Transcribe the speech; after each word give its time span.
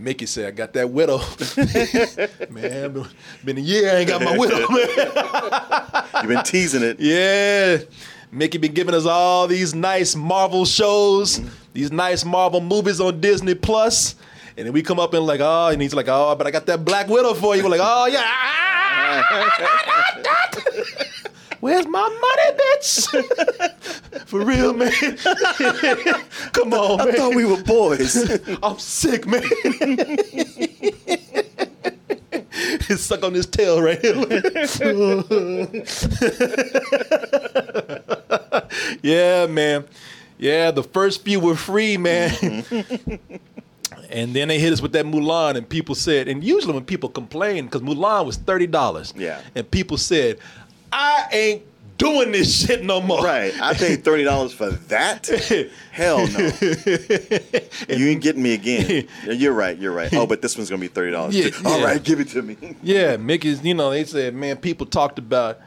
Mickey 0.00 0.26
said, 0.26 0.46
I 0.46 0.50
got 0.52 0.72
that 0.72 0.90
widow. 0.90 1.18
man, 2.50 2.92
been- 2.92 3.06
been 3.44 3.58
a 3.58 3.60
year, 3.60 3.90
I 3.90 3.96
ain't 3.96 4.08
got 4.08 4.22
my 4.22 4.36
widow, 4.36 4.66
man. 4.70 6.04
You've 6.22 6.28
been 6.28 6.42
teasing 6.42 6.82
it. 6.82 6.98
Yeah. 6.98 7.78
Mickey 8.32 8.58
been 8.58 8.72
giving 8.72 8.94
us 8.94 9.06
all 9.06 9.46
these 9.46 9.74
nice 9.74 10.16
Marvel 10.16 10.64
shows, 10.64 11.38
mm-hmm. 11.38 11.48
these 11.74 11.92
nice 11.92 12.24
Marvel 12.24 12.60
movies 12.60 13.00
on 13.00 13.20
Disney 13.20 13.54
Plus. 13.54 14.16
And 14.56 14.66
then 14.66 14.72
we 14.72 14.82
come 14.82 14.98
up 14.98 15.14
and 15.14 15.26
like, 15.26 15.40
oh, 15.40 15.68
and 15.68 15.82
he's 15.82 15.94
like, 15.94 16.08
oh, 16.08 16.34
but 16.34 16.46
I 16.46 16.50
got 16.50 16.66
that 16.66 16.84
Black 16.84 17.08
Widow 17.08 17.34
for 17.34 17.56
you. 17.56 17.62
We're 17.62 17.70
like, 17.70 17.80
oh 17.82 18.06
yeah. 18.06 18.22
Ah, 19.02 21.06
Where's 21.60 21.86
my 21.86 22.00
money, 22.08 22.58
bitch? 22.58 23.06
For 24.26 24.44
real, 24.44 24.72
man. 24.72 24.90
Come 26.52 26.72
on, 26.72 27.00
I 27.00 27.04
man. 27.06 27.14
thought 27.14 27.34
we 27.34 27.44
were 27.44 27.62
boys. 27.62 28.16
I'm 28.62 28.78
sick, 28.78 29.26
man. 29.26 29.42
It's 32.32 33.02
stuck 33.02 33.22
on 33.24 33.34
his 33.34 33.46
tail 33.46 33.82
right 33.82 34.00
here. 34.00 34.14
yeah, 39.02 39.46
man. 39.46 39.84
Yeah, 40.38 40.70
the 40.70 40.82
first 40.82 41.22
few 41.24 41.40
were 41.40 41.56
free, 41.56 41.96
man. 41.96 42.30
Mm-hmm. 42.30 43.36
and 44.10 44.34
then 44.34 44.48
they 44.48 44.58
hit 44.58 44.72
us 44.72 44.80
with 44.80 44.92
that 44.92 45.04
Mulan, 45.04 45.56
and 45.56 45.68
people 45.68 45.94
said, 45.94 46.28
and 46.28 46.42
usually 46.42 46.72
when 46.72 46.84
people 46.84 47.08
complain, 47.10 47.66
because 47.66 47.82
Mulan 47.82 48.24
was 48.24 48.36
thirty 48.36 48.66
dollars, 48.66 49.12
Yeah. 49.16 49.40
and 49.54 49.70
people 49.70 49.98
said, 49.98 50.38
I 50.92 51.26
ain't 51.32 51.62
doing 51.98 52.32
this 52.32 52.64
shit 52.66 52.82
no 52.82 53.00
more. 53.00 53.22
right. 53.22 53.52
I 53.60 53.74
paid 53.74 54.02
thirty 54.04 54.24
dollars 54.24 54.52
for 54.52 54.70
that. 54.70 55.26
Hell 55.92 56.26
no. 56.26 56.50
you 57.96 58.08
ain't 58.08 58.22
getting 58.22 58.42
me 58.42 58.54
again. 58.54 59.06
You're 59.26 59.52
right. 59.52 59.76
You're 59.76 59.92
right. 59.92 60.12
Oh, 60.14 60.26
but 60.26 60.40
this 60.42 60.56
one's 60.56 60.70
gonna 60.70 60.80
be 60.80 60.88
thirty 60.88 61.12
dollars. 61.12 61.36
Yeah, 61.40 61.50
All 61.64 61.78
yeah. 61.78 61.84
right, 61.84 62.02
give 62.02 62.20
it 62.20 62.28
to 62.28 62.42
me. 62.42 62.56
Yeah, 62.82 63.16
Mickey's, 63.16 63.62
you 63.62 63.74
know, 63.74 63.90
they 63.90 64.04
said, 64.04 64.34
man, 64.34 64.56
people 64.56 64.86
talked 64.86 65.18
about, 65.18 65.58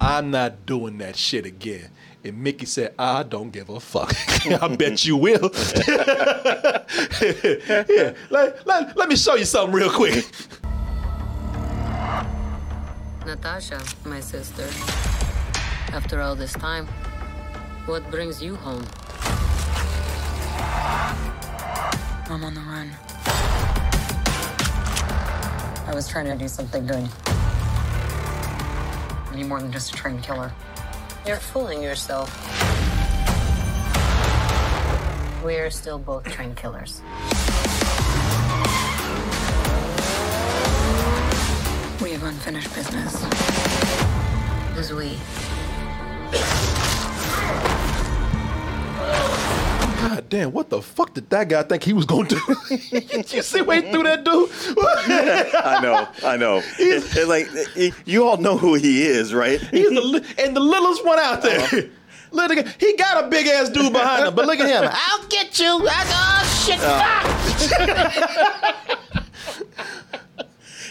I'm 0.00 0.30
not 0.30 0.66
doing 0.66 0.98
that 0.98 1.16
shit 1.16 1.46
again. 1.46 1.90
And 2.24 2.42
Mickey 2.42 2.66
said, 2.66 2.92
ah, 2.98 3.18
I 3.18 3.22
don't 3.22 3.50
give 3.50 3.68
a 3.68 3.78
fuck. 3.78 4.12
I 4.50 4.74
bet 4.74 5.04
you 5.04 5.16
will. 5.16 5.50
yeah, 7.88 8.14
let, 8.30 8.66
let, 8.66 8.96
let 8.96 9.08
me 9.08 9.14
show 9.16 9.36
you 9.36 9.44
something 9.44 9.74
real 9.74 9.90
quick. 9.90 10.26
Natasha, 13.26 13.82
my 14.04 14.20
sister. 14.20 14.62
After 15.92 16.20
all 16.20 16.36
this 16.36 16.52
time, 16.52 16.86
what 17.86 18.08
brings 18.08 18.40
you 18.40 18.54
home? 18.54 18.86
I'm 22.30 22.44
on 22.44 22.54
the 22.54 22.60
run. 22.60 22.92
I 25.88 25.92
was 25.92 26.06
trying 26.08 26.26
to 26.26 26.36
do 26.36 26.46
something 26.46 26.86
good. 26.86 27.08
I 29.32 29.42
more 29.42 29.60
than 29.60 29.72
just 29.72 29.92
a 29.92 29.96
trained 29.96 30.22
killer. 30.22 30.52
You're 31.26 31.36
fooling 31.38 31.82
yourself. 31.82 32.30
We're 35.44 35.70
still 35.70 35.98
both 35.98 36.22
trained 36.30 36.56
killers. 36.56 37.02
We 42.16 42.22
unfinished 42.28 42.74
business. 42.74 43.22
Who's 44.74 44.90
we? 44.90 45.18
God 50.00 50.26
damn, 50.30 50.52
what 50.52 50.70
the 50.70 50.80
fuck 50.80 51.12
did 51.12 51.28
that 51.28 51.50
guy 51.50 51.62
think 51.64 51.82
he 51.82 51.92
was 51.92 52.06
going 52.06 52.28
to 52.28 52.36
do? 52.36 52.56
you 53.36 53.42
see 53.42 53.60
where 53.60 53.82
he 53.82 53.90
threw 53.90 54.02
that 54.04 54.24
dude? 54.24 54.48
I 54.78 55.80
know. 55.82 56.08
I 56.24 56.38
know. 56.38 56.62
It's, 56.78 57.14
it's 57.14 57.28
like 57.28 57.48
you 58.06 58.26
all 58.26 58.38
know 58.38 58.56
who 58.56 58.72
he 58.74 59.02
is, 59.02 59.34
right? 59.34 59.60
He's 59.60 59.90
the 59.90 60.24
and 60.38 60.56
the 60.56 60.60
littlest 60.60 61.04
one 61.04 61.18
out 61.18 61.42
there. 61.42 61.60
Uh-huh. 61.60 61.82
Look 62.32 62.52
at 62.52 62.80
he 62.80 62.96
got 62.96 63.24
a 63.24 63.28
big 63.28 63.46
ass 63.46 63.68
dude 63.68 63.92
behind 63.92 64.26
him, 64.26 64.34
but 64.34 64.46
look 64.46 64.58
at 64.58 64.68
him. 64.68 64.90
I'll 64.92 65.26
get 65.28 65.58
you. 65.58 65.66
I'll 65.66 65.88
oh 65.88 66.64
shit! 66.66 66.78
Uh. 66.82 68.96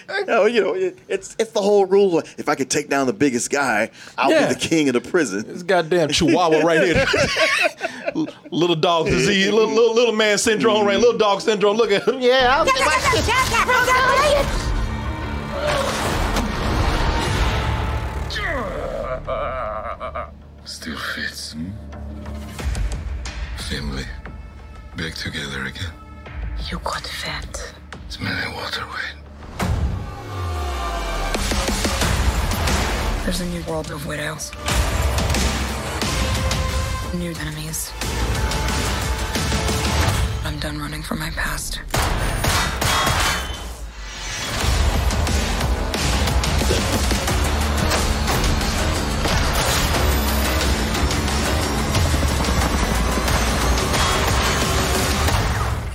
No, 0.27 0.45
you 0.45 0.61
know, 0.61 0.73
it, 0.73 0.97
it's 1.07 1.35
it's 1.39 1.51
the 1.51 1.61
whole 1.61 1.85
rule. 1.85 2.19
of, 2.19 2.35
If 2.37 2.47
I 2.49 2.55
could 2.55 2.69
take 2.69 2.89
down 2.89 3.07
the 3.07 3.13
biggest 3.13 3.49
guy, 3.51 3.89
I'll 4.17 4.29
Yeah. 4.31 4.47
be 4.47 4.53
the 4.53 4.59
king 4.59 4.87
of 4.89 4.93
the 4.93 5.01
prison. 5.01 5.43
This 5.47 5.63
goddamn 5.63 6.09
chihuahua 6.09 6.59
right 6.59 6.81
here. 6.83 7.05
Little 8.51 8.75
dog 8.75 9.07
disease, 9.07 9.51
little, 9.51 9.67
little 9.69 9.93
little 9.93 10.15
man 10.15 10.37
syndrome, 10.37 10.85
right? 10.85 10.97
Little 10.97 11.17
dog 11.17 11.41
syndrome. 11.41 11.75
Look 11.77 11.91
at 11.91 12.07
him. 12.07 12.19
Yeah, 12.21 12.55
I'll 12.57 12.65
get 12.65 12.79
my 12.79 12.95
Still 20.65 20.97
fits, 20.97 21.53
hmm? 21.53 21.69
Family. 23.69 24.03
Back 24.97 25.13
together 25.13 25.65
again. 25.65 25.93
You 26.69 26.79
got 26.79 27.05
fat. 27.05 27.73
Smelling 28.09 28.53
water 28.55 28.85
weight. 28.85 29.24
There's 33.25 33.41
a 33.41 33.45
new 33.47 33.63
world 33.63 33.89
of 33.89 34.05
widows. 34.05 34.51
New 37.15 37.33
enemies. 37.41 37.91
I'm 40.43 40.59
done 40.59 40.77
running 40.77 41.01
from 41.01 41.17
my 41.17 41.31
past. 41.31 41.77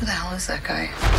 Who 0.00 0.04
the 0.04 0.10
hell 0.10 0.34
is 0.34 0.48
that 0.48 0.64
guy? 0.64 1.09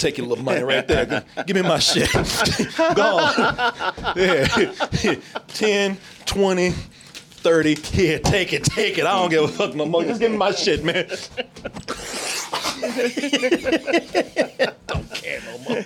Take 0.00 0.16
your 0.16 0.26
little 0.28 0.42
money 0.42 0.62
right 0.62 0.88
there. 0.88 1.24
Give 1.46 1.54
me 1.54 1.60
my 1.60 1.78
shit. 1.78 2.10
go 2.94 3.18
on. 3.18 3.34
Yeah. 4.16 4.46
10, 5.48 5.98
20, 6.24 6.70
30. 6.70 7.74
Here, 7.74 8.18
take 8.18 8.54
it, 8.54 8.64
take 8.64 8.96
it. 8.96 9.04
I 9.04 9.12
don't 9.12 9.28
give 9.28 9.44
a 9.44 9.48
fuck 9.48 9.74
no 9.74 9.84
more. 9.84 10.02
Just 10.02 10.18
give 10.18 10.30
me 10.30 10.38
my 10.38 10.52
shit, 10.52 10.82
man. 10.82 11.06
don't 14.86 15.10
care 15.12 15.42
no 15.44 15.58
more. 15.68 15.84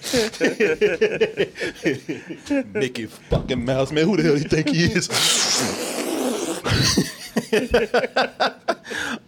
Mickey 2.73 3.07
fucking 3.07 3.65
Mouse, 3.65 3.91
man. 3.91 4.05
Who 4.05 4.17
the 4.17 4.23
hell 4.23 4.39
you 4.39 4.45
think 4.45 4.69
he 4.69 4.85
is? 4.85 5.09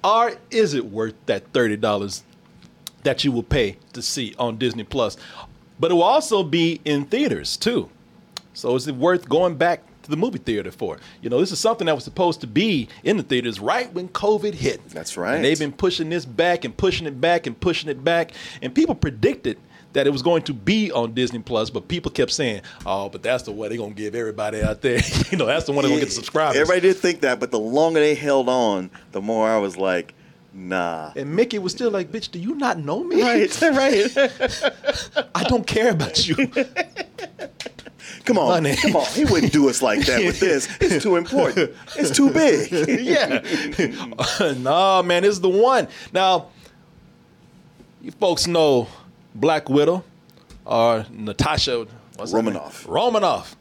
or 0.04 0.32
is 0.52 0.74
it 0.74 0.84
worth 0.84 1.14
that 1.26 1.52
$30 1.52 2.22
that 3.06 3.22
you 3.22 3.30
will 3.30 3.44
pay 3.44 3.76
to 3.92 4.02
see 4.02 4.34
on 4.36 4.58
Disney 4.58 4.82
Plus. 4.82 5.16
But 5.78 5.92
it 5.92 5.94
will 5.94 6.02
also 6.02 6.42
be 6.42 6.80
in 6.84 7.04
theaters 7.04 7.56
too. 7.56 7.88
So 8.52 8.74
is 8.74 8.88
it 8.88 8.96
worth 8.96 9.28
going 9.28 9.54
back 9.56 9.82
to 10.02 10.10
the 10.10 10.16
movie 10.16 10.38
theater 10.38 10.72
for? 10.72 10.98
You 11.22 11.30
know, 11.30 11.38
this 11.38 11.52
is 11.52 11.60
something 11.60 11.86
that 11.86 11.94
was 11.94 12.02
supposed 12.02 12.40
to 12.40 12.48
be 12.48 12.88
in 13.04 13.16
the 13.16 13.22
theaters 13.22 13.60
right 13.60 13.92
when 13.92 14.08
COVID 14.08 14.54
hit. 14.54 14.88
That's 14.88 15.16
right. 15.16 15.36
And 15.36 15.44
they've 15.44 15.58
been 15.58 15.72
pushing 15.72 16.08
this 16.08 16.24
back 16.24 16.64
and 16.64 16.76
pushing 16.76 17.06
it 17.06 17.20
back 17.20 17.46
and 17.46 17.58
pushing 17.58 17.88
it 17.88 18.02
back. 18.02 18.32
And 18.60 18.74
people 18.74 18.96
predicted 18.96 19.58
that 19.92 20.08
it 20.08 20.10
was 20.10 20.22
going 20.22 20.42
to 20.42 20.52
be 20.52 20.90
on 20.90 21.14
Disney 21.14 21.38
Plus, 21.38 21.70
but 21.70 21.86
people 21.86 22.10
kept 22.10 22.32
saying, 22.32 22.62
"Oh, 22.84 23.08
but 23.08 23.22
that's 23.22 23.44
the 23.44 23.52
way 23.52 23.68
they're 23.68 23.78
gonna 23.78 23.94
give 23.94 24.16
everybody 24.16 24.62
out 24.62 24.82
there. 24.82 25.00
you 25.30 25.38
know, 25.38 25.46
that's 25.46 25.64
the 25.64 25.72
one 25.72 25.82
they're 25.82 25.90
gonna 25.90 26.00
get 26.00 26.08
the 26.08 26.14
subscribers." 26.14 26.56
Everybody 26.56 26.80
did 26.80 26.96
think 26.96 27.20
that, 27.20 27.38
but 27.38 27.50
the 27.52 27.58
longer 27.58 28.00
they 28.00 28.14
held 28.14 28.48
on, 28.48 28.90
the 29.12 29.22
more 29.22 29.48
I 29.48 29.58
was 29.58 29.76
like, 29.76 30.12
nah. 30.56 31.12
and 31.14 31.34
Mickey 31.34 31.58
was 31.58 31.72
still 31.72 31.90
like, 31.90 32.10
"Bitch, 32.10 32.30
do 32.30 32.38
you 32.38 32.54
not 32.54 32.78
know 32.78 33.04
me? 33.04 33.22
Right, 33.22 33.62
right. 33.62 35.28
I 35.34 35.42
don't 35.44 35.66
care 35.66 35.90
about 35.90 36.26
you." 36.26 36.36
Come 38.24 38.38
on, 38.38 38.48
Money. 38.48 38.76
come 38.76 38.96
on. 38.96 39.06
He 39.12 39.24
wouldn't 39.24 39.52
do 39.52 39.68
us 39.68 39.82
like 39.82 40.04
that 40.06 40.18
with 40.18 40.40
this. 40.40 40.68
It's 40.80 41.02
too 41.02 41.14
important. 41.14 41.72
It's 41.96 42.10
too 42.10 42.30
big. 42.30 42.72
yeah. 43.00 43.40
no, 44.58 45.02
man, 45.04 45.22
this 45.22 45.34
is 45.34 45.40
the 45.40 45.48
one. 45.48 45.86
Now, 46.12 46.48
you 48.02 48.10
folks 48.10 48.48
know 48.48 48.88
Black 49.34 49.68
Widow 49.68 50.02
or 50.64 51.06
Natasha 51.10 51.86
what's 52.16 52.32
her 52.32 52.38
name? 52.38 52.46
Romanoff. 52.46 52.84
Romanoff. 52.88 53.56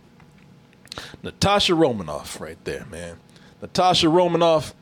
Natasha 1.22 1.76
Romanoff, 1.76 2.40
right 2.40 2.58
there, 2.64 2.86
man. 2.86 3.18
Natasha 3.62 4.10
Romanoff. 4.10 4.74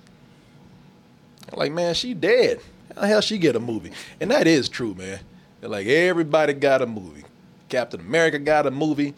Like, 1.52 1.72
man, 1.72 1.94
she 1.94 2.14
dead. 2.14 2.60
How 2.96 3.02
the 3.02 3.08
hell 3.08 3.22
she 3.22 3.38
get 3.38 3.56
a 3.56 3.60
movie? 3.60 3.92
And 4.20 4.32
that 4.32 4.48
is 4.48 4.70
true, 4.70 4.94
man. 4.94 5.20
Like 5.62 5.88
everybody 5.88 6.54
got 6.54 6.82
a 6.82 6.86
movie. 6.86 7.24
Captain 7.70 8.00
America 8.00 8.40
got 8.40 8.68
a 8.68 8.72
movie. 8.72 9.14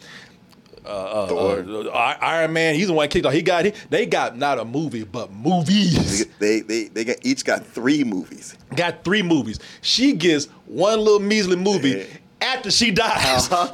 Uh, 0.84 1.26
uh, 1.28 1.90
uh, 1.92 2.16
Iron 2.20 2.52
Man, 2.52 2.76
he's 2.76 2.86
the 2.86 2.92
one 2.92 3.08
kicked 3.08 3.26
off. 3.26 3.32
He 3.32 3.42
got 3.42 3.64
he, 3.64 3.72
they 3.90 4.06
got 4.06 4.38
not 4.38 4.60
a 4.60 4.64
movie, 4.64 5.02
but 5.02 5.32
movies. 5.32 6.26
They 6.38 6.60
they 6.60 6.84
they 6.84 7.04
got, 7.04 7.16
each 7.22 7.44
got 7.44 7.66
three 7.66 8.04
movies. 8.04 8.56
got 8.76 9.02
three 9.02 9.22
movies. 9.22 9.58
She 9.80 10.12
gets 10.12 10.46
one 10.66 11.00
little 11.00 11.18
measly 11.18 11.56
movie. 11.56 12.06
After 12.46 12.70
she 12.70 12.90
dies. 12.90 13.46
hey, 13.48 13.64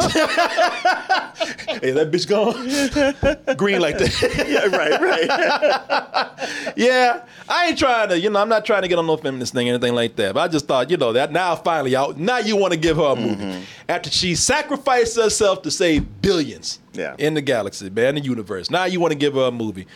that 1.92 2.10
bitch 2.10 2.26
gone? 2.28 2.54
Green 3.56 3.80
like 3.80 3.98
that. 3.98 4.12
Yeah, 4.48 4.66
right, 4.76 5.00
right. 5.00 6.72
yeah, 6.76 7.24
I 7.48 7.68
ain't 7.68 7.78
trying 7.78 8.08
to, 8.10 8.18
you 8.18 8.30
know, 8.30 8.40
I'm 8.40 8.48
not 8.48 8.64
trying 8.64 8.82
to 8.82 8.88
get 8.88 8.98
on 8.98 9.06
no 9.06 9.16
feminist 9.16 9.52
thing 9.52 9.68
or 9.68 9.74
anything 9.74 9.94
like 9.94 10.16
that. 10.16 10.34
But 10.34 10.40
I 10.40 10.48
just 10.48 10.66
thought, 10.66 10.90
you 10.90 10.96
know, 10.96 11.12
that 11.12 11.32
now 11.32 11.54
finally 11.56 11.94
out. 11.96 12.16
Now 12.18 12.38
you 12.38 12.56
want 12.56 12.72
to 12.72 12.78
give 12.78 12.96
her 12.96 13.12
a 13.12 13.16
movie 13.16 13.32
Mm-hmm. 13.32 13.62
after 13.88 14.10
she 14.10 14.34
sacrificed 14.34 15.16
herself 15.16 15.62
to 15.62 15.70
save 15.70 16.04
billions 16.22 16.80
Yeah. 16.92 17.14
in 17.18 17.34
the 17.34 17.40
galaxy, 17.40 17.88
man, 17.90 18.14
the 18.16 18.20
universe. 18.20 18.70
Now 18.70 18.84
you 18.84 19.00
want 19.00 19.12
to 19.12 19.18
give 19.18 19.34
her 19.34 19.46
a 19.48 19.50
movie. 19.50 19.86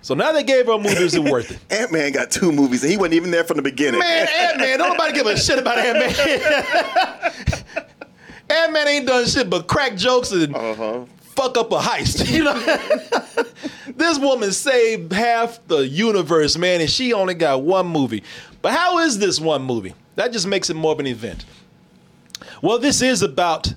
So 0.00 0.14
now 0.14 0.32
they 0.32 0.42
gave 0.42 0.66
her 0.66 0.72
a 0.72 0.78
movie. 0.78 1.02
Is 1.02 1.14
it 1.14 1.22
worth 1.24 1.50
it? 1.50 1.58
Ant 1.70 1.92
Man 1.92 2.12
got 2.12 2.30
two 2.30 2.50
movies, 2.52 2.82
and 2.82 2.90
he 2.90 2.96
wasn't 2.96 3.14
even 3.14 3.30
there 3.30 3.44
from 3.44 3.56
the 3.56 3.62
beginning. 3.62 4.00
Man, 4.00 4.26
Ant 4.28 4.58
Man, 4.58 4.78
don't 4.78 4.90
nobody 4.96 5.12
give 5.12 5.26
a 5.26 5.36
shit 5.36 5.58
about 5.58 5.78
Ant 5.78 5.98
Man. 5.98 7.84
Ant 8.50 8.72
Man 8.72 8.88
ain't 8.88 9.06
done 9.06 9.26
shit 9.26 9.48
but 9.50 9.66
crack 9.66 9.96
jokes 9.96 10.30
and 10.32 10.54
Uh-huh. 10.54 11.04
fuck 11.20 11.56
up 11.58 11.70
a 11.72 11.78
heist. 11.78 12.30
You 12.34 12.44
know, 12.44 13.46
this 13.96 14.18
woman 14.18 14.52
saved 14.52 15.12
half 15.12 15.58
the 15.68 15.86
universe, 15.86 16.56
man, 16.56 16.80
and 16.80 16.90
she 16.90 17.12
only 17.12 17.34
got 17.34 17.62
one 17.62 17.86
movie. 17.86 18.22
But 18.62 18.72
how 18.72 18.98
is 18.98 19.18
this 19.18 19.40
one 19.40 19.62
movie? 19.62 19.94
That 20.16 20.32
just 20.32 20.46
makes 20.46 20.68
it 20.70 20.74
more 20.74 20.92
of 20.92 21.00
an 21.00 21.06
event. 21.06 21.44
Well, 22.62 22.78
this 22.78 23.02
is 23.02 23.22
about 23.22 23.72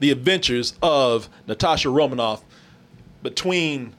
the 0.00 0.10
adventures 0.10 0.74
of 0.82 1.28
Natasha 1.46 1.88
Romanoff 1.90 2.42
between 3.22 3.94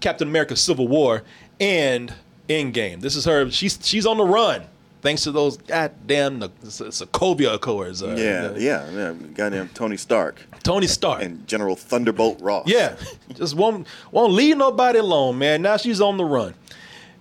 Captain 0.00 0.28
America: 0.28 0.56
Civil 0.56 0.88
War 0.88 1.22
and 1.60 2.12
Endgame. 2.48 3.00
This 3.00 3.14
is 3.16 3.24
her. 3.24 3.50
She's 3.50 3.78
she's 3.82 4.04
on 4.06 4.16
the 4.18 4.24
run 4.24 4.62
thanks 5.00 5.22
to 5.24 5.32
those 5.32 5.56
goddamn 5.56 6.40
the 6.40 6.48
Sokovia 6.64 7.54
Accords. 7.54 8.02
uh, 8.02 8.14
Yeah, 8.18 8.48
the- 8.48 8.60
yeah, 8.60 8.90
yeah. 8.90 9.12
Goddamn 9.34 9.68
Tony 9.70 9.96
Stark 9.96 10.44
Tony 10.62 10.86
Stark. 10.86 11.22
and 11.22 11.46
General 11.46 11.76
Thunderbolt 11.76 12.40
Ross. 12.40 12.64
Yeah, 12.66 12.96
just 13.34 13.54
won't 13.54 13.86
won't 14.12 14.32
leave 14.32 14.56
nobody 14.56 14.98
alone, 14.98 15.38
man. 15.38 15.62
Now 15.62 15.76
she's 15.76 16.00
on 16.00 16.16
the 16.16 16.24
run, 16.24 16.54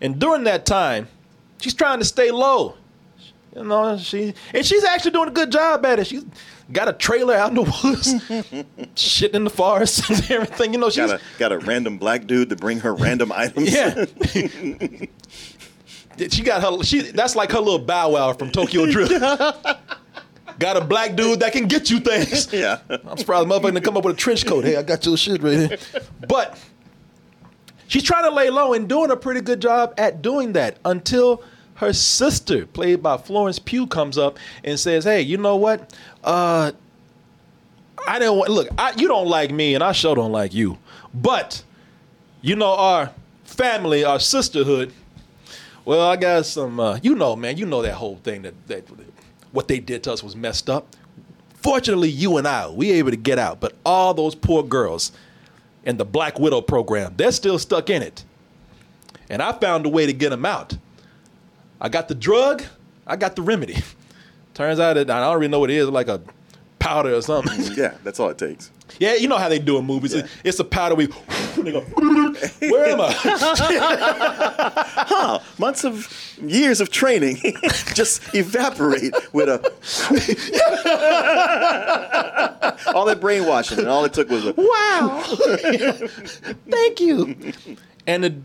and 0.02 0.20
during 0.20 0.44
that 0.46 0.66
time, 0.66 1.08
she's 1.62 1.74
trying 1.74 2.00
to 2.00 2.06
stay 2.06 2.32
low. 2.32 2.76
You 3.56 3.64
know, 3.64 3.98
she 3.98 4.34
and 4.54 4.66
she's 4.66 4.84
actually 4.84 5.12
doing 5.12 5.30
a 5.30 5.32
good 5.32 5.52
job 5.52 5.84
at 5.86 5.98
it. 6.00 6.06
She's 6.08 6.24
got 6.72 6.88
a 6.90 6.94
trailer 6.94 7.34
out 7.34 7.50
in 7.50 7.56
the 7.56 7.64
woods, 7.84 8.66
shit 8.96 9.34
in 9.34 9.44
the 9.46 9.50
forest 9.50 10.08
and 10.10 10.20
everything. 10.32 10.74
You 10.74 10.80
know, 10.80 10.90
she's 10.92 11.08
Got 11.08 11.20
a 11.20 11.22
got 11.40 11.52
a 11.54 11.58
random 11.60 11.98
black 11.98 12.28
dude 12.28 12.50
to 12.50 12.56
bring 12.56 12.82
her 12.82 12.94
random 12.94 13.32
items. 13.32 13.74
yeah. 13.74 14.06
She 16.30 16.44
got 16.44 16.62
her. 16.62 16.84
She 16.84 17.02
that's 17.02 17.36
like 17.36 17.52
her 17.52 17.60
little 17.60 17.80
bow 17.80 18.12
wow 18.12 18.34
from 18.34 18.52
Tokyo 18.52 18.86
Drift. 18.92 19.12
got 20.60 20.78
a 20.78 20.82
black 20.82 21.16
dude 21.16 21.40
that 21.40 21.54
can 21.54 21.68
get 21.68 21.90
you 21.90 22.00
things. 22.00 22.52
yeah. 22.54 22.80
I'm 22.90 23.18
surprised 23.18 23.48
motherfucker 23.48 23.74
didn't 23.74 23.84
come 23.84 23.98
up 23.98 24.06
with 24.06 24.16
a 24.16 24.20
trench 24.20 24.46
coat. 24.46 24.66
Hey, 24.66 24.76
I 24.76 24.84
got 24.84 25.06
your 25.06 25.18
shit 25.18 25.42
right 25.42 25.70
here. 25.70 25.78
But 26.28 26.58
she's 27.88 28.04
trying 28.04 28.24
to 28.24 28.32
lay 28.32 28.50
low 28.50 28.74
and 28.74 28.88
doing 28.88 29.12
a 29.12 29.16
pretty 29.18 29.42
good 29.42 29.62
job 29.62 29.94
at 29.98 30.22
doing 30.22 30.54
that 30.54 30.78
until 30.86 31.44
her 31.76 31.94
sister, 31.94 32.66
played 32.66 33.04
by 33.04 33.18
Florence 33.18 33.60
Pugh, 33.60 33.86
comes 33.86 34.18
up 34.18 34.40
and 34.64 34.80
says, 34.80 35.04
"Hey, 35.04 35.22
you 35.22 35.38
know 35.38 35.56
what? 35.58 35.94
Uh, 36.24 36.72
I 38.08 38.20
didn't 38.20 38.38
want 38.38 38.50
look. 38.50 38.68
I, 38.78 38.94
you 38.98 39.08
don't 39.08 39.28
like 39.28 39.52
me, 39.52 39.76
and 39.76 39.84
I 39.84 39.92
sure 39.92 40.16
don't 40.16 40.32
like 40.32 40.54
you. 40.54 40.78
But 41.14 41.64
you 42.42 42.56
know 42.56 42.74
our 42.74 43.12
family, 43.44 44.04
our 44.04 44.20
sisterhood. 44.20 44.92
Well, 45.88 46.06
I 46.06 46.18
got 46.18 46.46
some. 46.46 46.82
Uh, 46.82 47.00
you 47.02 47.16
know, 47.16 47.38
man. 47.38 47.56
You 47.56 47.66
know 47.66 47.82
that 47.82 47.94
whole 47.94 48.18
thing 48.18 48.42
that 48.42 48.68
that 48.68 48.84
what 49.54 49.70
they 49.70 49.80
did 49.80 50.04
to 50.04 50.12
us 50.12 50.22
was 50.22 50.36
messed 50.36 50.70
up. 50.70 50.98
Fortunately, 51.54 52.10
you 52.10 52.36
and 52.36 52.46
I, 52.46 52.68
we 52.68 52.92
able 52.92 53.12
to 53.12 53.16
get 53.16 53.40
out. 53.40 53.62
But 53.62 53.74
all 53.86 54.14
those 54.14 54.36
poor 54.36 54.64
girls 54.64 55.14
in 55.86 55.96
the 55.96 56.04
Black 56.04 56.40
Widow 56.40 56.60
program, 56.60 57.14
they're 57.16 57.32
still 57.32 57.58
stuck 57.58 57.90
in 57.90 58.02
it. 58.04 58.26
And 59.30 59.42
I 59.42 59.54
found 59.54 59.86
a 59.86 59.90
way 59.90 60.06
to 60.06 60.12
get 60.12 60.32
them 60.32 60.46
out. 60.46 60.78
I 61.80 61.88
got 61.88 62.10
the 62.10 62.16
drug. 62.16 62.64
I 63.06 63.16
got 63.16 63.38
the 63.38 63.42
remedy. 63.42 63.78
Turns 64.56 64.82
out 64.82 64.96
that 64.96 65.10
I 65.10 65.22
don't 65.22 65.40
really 65.40 65.48
know 65.48 65.62
what 65.62 65.72
it 65.72 65.78
is, 65.78 65.88
like 65.88 66.10
a 66.10 66.20
powder 66.80 67.14
or 67.14 67.22
something. 67.22 67.58
Yeah, 67.78 67.94
that's 68.04 68.20
all 68.20 68.30
it 68.30 68.38
takes. 68.40 68.72
Yeah, 69.00 69.16
you 69.16 69.28
know 69.28 69.38
how 69.38 69.50
they 69.50 69.60
do 69.60 69.78
in 69.78 69.86
movies. 69.86 70.16
Yeah. 70.16 70.26
It's 70.44 70.60
a 70.60 70.64
powder 70.64 70.96
we. 70.96 71.08
They 71.58 71.72
go, 71.72 71.82
Where 72.60 72.86
am 72.86 73.02
I? 73.02 73.12
Huh, 75.08 75.40
months 75.58 75.84
of 75.84 76.08
years 76.42 76.80
of 76.80 76.92
training 76.92 77.38
just 77.96 78.22
evaporate 78.36 79.12
with 79.34 79.50
a 79.50 79.60
all 82.94 83.06
that 83.06 83.20
brainwashing, 83.20 83.80
and 83.80 83.88
all 83.88 84.06
it 84.06 84.14
took 84.14 84.30
was 84.30 84.46
a 84.46 84.54
wow. 84.56 85.24
Thank 86.70 87.00
you. 87.02 87.36
And 88.06 88.24
to 88.24 88.36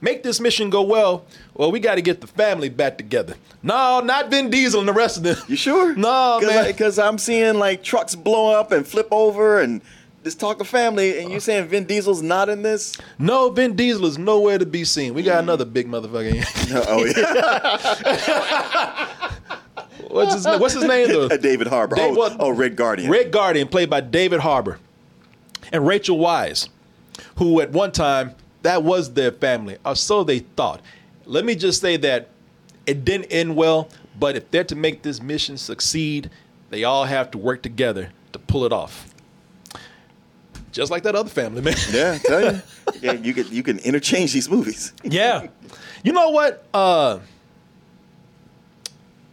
make 0.00 0.22
this 0.22 0.40
mission 0.40 0.70
go 0.70 0.82
well, 0.82 1.24
well, 1.54 1.70
we 1.70 1.80
got 1.80 1.96
to 1.96 2.02
get 2.02 2.20
the 2.20 2.26
family 2.26 2.68
back 2.68 2.98
together. 2.98 3.34
No, 3.62 4.00
not 4.00 4.30
Vin 4.30 4.50
Diesel 4.50 4.80
and 4.80 4.88
the 4.88 4.92
rest 4.92 5.16
of 5.16 5.22
them. 5.22 5.36
You 5.48 5.56
sure? 5.56 5.94
No, 6.00 6.40
man. 6.40 6.64
Because 6.66 6.98
I'm 6.98 7.18
seeing 7.18 7.58
like 7.58 7.82
trucks 7.82 8.14
blow 8.14 8.58
up 8.58 8.72
and 8.72 8.86
flip 8.86 9.08
over 9.10 9.60
and 9.60 9.82
this 10.22 10.34
talk 10.34 10.60
of 10.60 10.68
family, 10.68 11.18
and 11.18 11.32
you 11.32 11.40
saying 11.40 11.68
Vin 11.68 11.84
Diesel's 11.84 12.22
not 12.22 12.48
in 12.48 12.62
this? 12.62 12.96
No, 13.18 13.50
Vin 13.50 13.74
Diesel 13.74 14.04
is 14.06 14.18
nowhere 14.18 14.58
to 14.58 14.66
be 14.66 14.84
seen. 14.84 15.14
We 15.14 15.22
got 15.22 15.36
mm. 15.36 15.44
another 15.44 15.64
big 15.64 15.88
motherfucker. 15.88 16.32
here. 16.32 16.44
Oh 16.88 17.04
yeah, 17.04 17.40
what's 20.08 20.34
his 20.34 20.44
What's 20.46 20.74
his 20.74 20.84
name? 20.84 21.08
Though? 21.08 21.28
David 21.28 21.66
Harbour. 21.66 21.96
Dave- 21.96 22.16
oh, 22.16 22.36
oh, 22.38 22.50
Red 22.50 22.76
Guardian. 22.76 23.10
Red 23.10 23.32
Guardian, 23.32 23.66
played 23.68 23.90
by 23.90 24.00
David 24.00 24.40
Harbour, 24.40 24.78
and 25.72 25.86
Rachel 25.86 26.18
Weisz, 26.18 26.68
who 27.36 27.60
at 27.60 27.72
one 27.72 27.92
time 27.92 28.34
that 28.62 28.82
was 28.82 29.14
their 29.14 29.32
family, 29.32 29.78
or 29.84 29.96
so 29.96 30.24
they 30.24 30.40
thought. 30.40 30.80
Let 31.24 31.44
me 31.44 31.54
just 31.54 31.80
say 31.80 31.96
that 31.98 32.28
it 32.86 33.04
didn't 33.04 33.26
end 33.26 33.56
well, 33.56 33.88
but 34.18 34.36
if 34.36 34.50
they're 34.50 34.64
to 34.64 34.76
make 34.76 35.02
this 35.02 35.22
mission 35.22 35.56
succeed, 35.56 36.30
they 36.70 36.84
all 36.84 37.04
have 37.04 37.30
to 37.32 37.38
work 37.38 37.62
together 37.62 38.10
to 38.32 38.38
pull 38.38 38.64
it 38.64 38.72
off. 38.72 39.14
Just 40.72 40.90
like 40.90 41.02
that 41.02 41.16
other 41.16 41.30
family, 41.30 41.62
man. 41.62 41.74
Yeah, 41.90 42.12
I 42.12 42.18
tell 42.18 42.52
you. 42.54 42.62
yeah, 43.00 43.12
you 43.12 43.34
can 43.34 43.48
you 43.50 43.62
can 43.62 43.78
interchange 43.80 44.32
these 44.32 44.48
movies. 44.48 44.92
Yeah. 45.02 45.48
You 46.04 46.12
know 46.12 46.30
what? 46.30 46.64
Uh, 46.72 47.18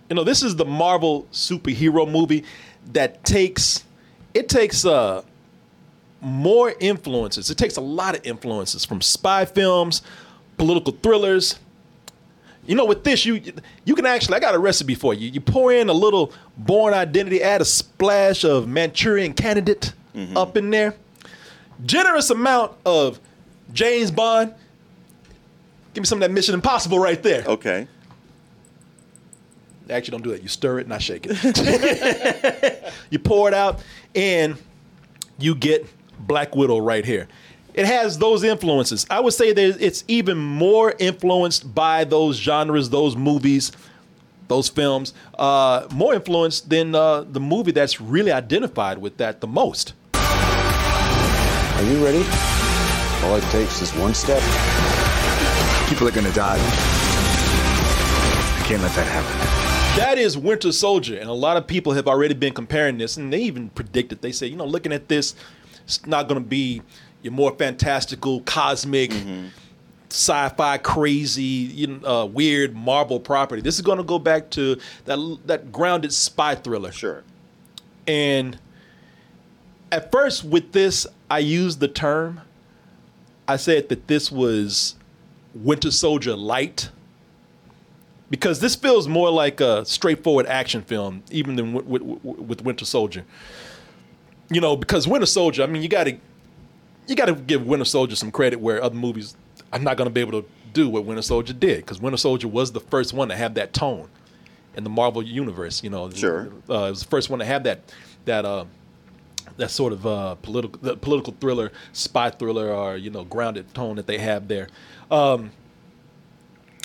you 0.09 0.15
know, 0.15 0.23
this 0.23 0.41
is 0.41 0.55
the 0.55 0.65
Marvel 0.65 1.27
superhero 1.31 2.09
movie 2.09 2.43
that 2.93 3.23
takes 3.23 3.83
it 4.33 4.49
takes 4.49 4.85
uh 4.85 5.21
more 6.21 6.73
influences. 6.79 7.49
It 7.49 7.57
takes 7.57 7.77
a 7.77 7.81
lot 7.81 8.15
of 8.15 8.25
influences 8.25 8.85
from 8.85 9.01
spy 9.01 9.45
films, 9.45 10.01
political 10.57 10.93
thrillers. 10.93 11.59
You 12.65 12.75
know, 12.75 12.85
with 12.85 13.03
this, 13.03 13.25
you 13.25 13.41
you 13.85 13.95
can 13.95 14.05
actually 14.05 14.35
I 14.35 14.39
got 14.39 14.55
a 14.55 14.59
recipe 14.59 14.95
for 14.95 15.13
you. 15.13 15.29
You 15.29 15.39
pour 15.39 15.71
in 15.71 15.89
a 15.89 15.93
little 15.93 16.33
Bourne 16.57 16.93
Identity, 16.93 17.41
add 17.41 17.61
a 17.61 17.65
splash 17.65 18.43
of 18.43 18.67
Manchurian 18.67 19.33
Candidate 19.33 19.93
mm-hmm. 20.15 20.35
up 20.35 20.57
in 20.57 20.69
there. 20.69 20.95
Generous 21.85 22.29
amount 22.29 22.73
of 22.85 23.19
James 23.71 24.11
Bond. 24.11 24.53
Give 25.93 26.01
me 26.01 26.05
some 26.05 26.17
of 26.17 26.21
that 26.21 26.31
Mission 26.31 26.55
Impossible 26.55 26.99
right 26.99 27.21
there. 27.23 27.43
Okay. 27.45 27.87
Actually, 29.89 30.11
don't 30.11 30.23
do 30.23 30.31
that. 30.31 30.41
You 30.41 30.49
stir 30.49 30.79
it, 30.79 30.87
not 30.87 31.01
shake 31.01 31.25
it. 31.29 32.93
you 33.09 33.19
pour 33.19 33.47
it 33.47 33.53
out, 33.53 33.79
and 34.13 34.57
you 35.39 35.55
get 35.55 35.87
Black 36.19 36.55
Widow 36.55 36.79
right 36.79 37.05
here. 37.05 37.27
It 37.73 37.85
has 37.85 38.17
those 38.17 38.43
influences. 38.43 39.05
I 39.09 39.19
would 39.19 39.33
say 39.33 39.53
that 39.53 39.77
it's 39.79 40.03
even 40.07 40.37
more 40.37 40.95
influenced 40.97 41.75
by 41.75 42.05
those 42.05 42.37
genres, 42.37 42.89
those 42.89 43.15
movies, 43.15 43.71
those 44.47 44.67
films, 44.67 45.13
uh, 45.37 45.87
more 45.91 46.15
influenced 46.15 46.69
than 46.69 46.95
uh, 46.95 47.21
the 47.21 47.39
movie 47.39 47.71
that's 47.71 48.01
really 48.01 48.31
identified 48.31 48.97
with 48.97 49.17
that 49.17 49.41
the 49.41 49.47
most. 49.47 49.93
Are 50.15 51.83
you 51.83 52.03
ready? 52.03 52.25
All 53.23 53.35
it 53.35 53.43
takes 53.51 53.81
is 53.81 53.93
one 53.93 54.15
step. 54.15 54.41
People 55.87 56.07
are 56.07 56.11
gonna 56.11 56.33
die. 56.33 56.57
I 56.57 58.63
can't 58.65 58.81
let 58.81 58.93
that 58.95 59.05
happen. 59.05 59.67
That 59.97 60.17
is 60.17 60.37
Winter 60.37 60.71
Soldier, 60.71 61.17
and 61.17 61.29
a 61.29 61.33
lot 61.33 61.57
of 61.57 61.65
people 61.65 61.93
have 61.93 62.07
already 62.07 62.33
been 62.33 62.53
comparing 62.53 62.97
this, 62.97 63.17
and 63.17 63.33
they 63.33 63.41
even 63.41 63.69
predicted. 63.69 64.21
They 64.21 64.31
say, 64.31 64.47
you 64.47 64.55
know, 64.55 64.65
looking 64.65 64.93
at 64.93 65.07
this, 65.07 65.35
it's 65.87 66.05
not 66.05 66.27
going 66.27 66.41
to 66.41 66.47
be 66.47 66.81
your 67.21 67.31
more 67.31 67.51
fantastical, 67.51 68.41
cosmic, 68.41 69.13
sci-fi, 70.09 70.77
crazy, 70.79 71.41
you 71.41 71.87
know, 71.87 72.07
uh, 72.07 72.25
weird 72.25 72.75
Marvel 72.75 73.21
property. 73.21 73.61
This 73.61 73.75
is 73.75 73.81
going 73.81 73.97
to 73.97 74.03
go 74.03 74.19
back 74.19 74.49
to 74.51 74.77
that 75.05 75.37
that 75.45 75.71
grounded 75.71 76.11
spy 76.11 76.55
thriller. 76.55 76.91
Sure. 76.91 77.23
And 78.05 78.59
at 79.89 80.11
first, 80.11 80.43
with 80.43 80.73
this, 80.73 81.07
I 81.31 81.39
used 81.39 81.79
the 81.79 81.87
term. 81.87 82.41
I 83.47 83.55
said 83.55 83.87
that 83.87 84.07
this 84.07 84.29
was 84.29 84.95
Winter 85.55 85.91
Soldier 85.91 86.35
light 86.35 86.89
because 88.29 88.59
this 88.59 88.75
feels 88.75 89.07
more 89.07 89.29
like 89.29 89.61
a 89.61 89.85
straightforward 89.85 90.47
action 90.47 90.81
film, 90.81 91.23
even 91.31 91.55
than 91.55 91.71
with, 91.71 91.85
with, 91.85 92.01
with 92.23 92.61
Winter 92.61 92.83
Soldier. 92.83 93.23
You 94.49 94.61
know, 94.61 94.75
because 94.77 95.07
Winter 95.07 95.25
Soldier, 95.25 95.63
I 95.63 95.65
mean, 95.67 95.81
you 95.81 95.89
got 95.89 96.05
to 96.05 96.17
you 97.07 97.15
got 97.15 97.25
to 97.25 97.35
give 97.35 97.65
Winter 97.65 97.85
Soldier 97.85 98.15
some 98.15 98.31
credit 98.31 98.59
where 98.59 98.81
other 98.81 98.95
movies 98.95 99.35
I'm 99.73 99.83
not 99.83 99.97
going 99.97 100.07
to 100.09 100.13
be 100.13 100.21
able 100.21 100.41
to 100.41 100.47
do 100.73 100.89
what 100.89 101.05
Winter 101.05 101.21
Soldier 101.21 101.53
did, 101.53 101.77
because 101.77 101.99
Winter 102.01 102.17
Soldier 102.17 102.47
was 102.47 102.71
the 102.71 102.79
first 102.79 103.13
one 103.13 103.29
to 103.29 103.35
have 103.35 103.55
that 103.55 103.73
tone 103.73 104.07
in 104.75 104.83
the 104.83 104.89
Marvel 104.89 105.21
universe. 105.23 105.83
You 105.83 105.89
know, 105.89 106.09
Sure. 106.11 106.49
uh, 106.69 106.85
it 106.85 106.89
was 106.91 107.03
the 107.03 107.09
first 107.09 107.29
one 107.29 107.39
to 107.39 107.45
have 107.45 107.63
that 107.63 107.81
that 108.25 108.45
uh, 108.45 108.65
that 109.57 109.71
sort 109.71 109.91
of 109.93 110.05
uh, 110.07 110.35
political 110.35 110.79
the 110.81 110.95
political 110.95 111.33
thriller, 111.41 111.71
spy 111.91 112.29
thriller, 112.29 112.69
or 112.73 112.95
you 112.95 113.09
know, 113.09 113.23
grounded 113.25 113.73
tone 113.73 113.95
that 113.97 114.07
they 114.07 114.17
have 114.19 114.47
there. 114.47 114.67
Um, 115.11 115.51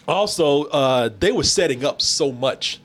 also, 0.08 0.64
uh, 0.64 1.10
they 1.20 1.30
were 1.30 1.44
setting 1.44 1.84
up 1.84 2.02
so 2.02 2.32
much 2.32 2.80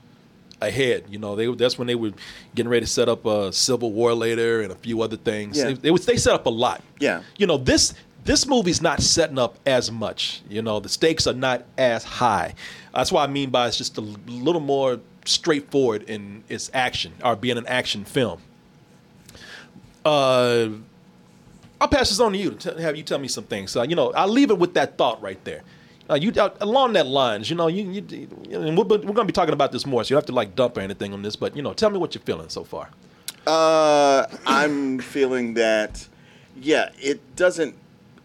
ahead. 0.62 1.06
You 1.10 1.20
know, 1.20 1.36
they 1.36 1.48
that's 1.54 1.78
when 1.78 1.88
they 1.88 1.96
were 1.96 2.12
getting 2.56 2.70
ready 2.70 2.86
to 2.86 2.92
set 2.92 3.10
up 3.10 3.26
a 3.26 3.52
Civil 3.54 3.92
War 3.92 4.14
later 4.14 4.62
and 4.62 4.72
a 4.72 4.76
few 4.76 5.02
other 5.02 5.18
things. 5.18 5.58
Yeah. 5.58 5.66
They, 5.66 5.74
they, 5.74 5.92
was- 5.92 6.06
they 6.06 6.18
set 6.18 6.34
up 6.34 6.46
a 6.46 6.50
lot. 6.52 6.82
Yeah. 7.00 7.22
You 7.38 7.48
know, 7.48 7.58
this 7.58 7.94
this 8.26 8.46
movie's 8.48 8.82
not 8.82 9.02
setting 9.02 9.40
up 9.40 9.58
as 9.66 9.90
much. 9.92 10.42
You 10.50 10.62
know, 10.62 10.80
the 10.80 10.90
stakes 10.90 11.28
are 11.28 11.34
not 11.34 11.64
as 11.78 12.04
high. 12.04 12.56
That's 12.94 13.12
what 13.12 13.28
I 13.28 13.32
mean 13.32 13.50
by 13.52 13.68
it's 13.68 13.78
just 13.78 13.98
a 13.98 14.02
little 14.02 14.60
more 14.62 15.00
straightforward 15.26 16.04
in 16.04 16.44
its 16.50 16.70
action 16.74 17.14
or 17.24 17.36
being 17.36 17.58
an 17.58 17.68
action 17.68 18.04
film. 18.06 18.42
Uh, 20.04 20.70
I'll 21.80 21.88
pass 21.88 22.10
this 22.10 22.20
on 22.20 22.32
to 22.32 22.38
you 22.38 22.52
to 22.52 22.76
t- 22.76 22.82
have 22.82 22.96
you 22.96 23.04
tell 23.04 23.20
me 23.20 23.28
some 23.28 23.44
things. 23.44 23.72
So, 23.72 23.82
you 23.84 23.96
know, 23.96 24.12
I'll 24.14 24.28
leave 24.28 24.50
it 24.52 24.58
with 24.58 24.74
that 24.76 24.98
thought 24.98 25.22
right 25.22 25.42
there. 25.44 25.64
Uh, 26.10 26.16
you 26.16 26.32
uh, 26.40 26.50
along 26.62 26.94
that 26.94 27.06
lines, 27.08 27.50
you 27.50 27.56
know, 27.56 27.68
you, 27.68 27.84
you, 27.92 28.06
you 28.50 28.62
and 28.62 28.78
we're, 28.78 28.84
we're 28.86 28.98
going 29.00 29.16
to 29.16 29.24
be 29.26 29.32
talking 29.34 29.54
about 29.54 29.72
this 29.72 29.86
more, 29.86 30.04
so 30.04 30.10
you 30.10 30.16
don't 30.16 30.22
have 30.24 30.28
to 30.28 30.34
like 30.34 30.56
dump 30.56 30.78
or 30.78 30.82
anything 30.82 31.14
on 31.14 31.22
this. 31.22 31.36
But 31.36 31.56
you 31.56 31.62
know, 31.62 31.74
tell 31.74 31.90
me 31.90 31.98
what 31.98 32.16
you're 32.16 32.22
feeling 32.24 32.50
so 32.50 32.64
far. 32.64 32.90
Uh, 33.46 34.26
I'm 34.46 35.00
feeling 35.00 35.54
that, 35.54 36.08
yeah, 36.60 36.90
it 37.00 37.36
doesn't 37.36 37.76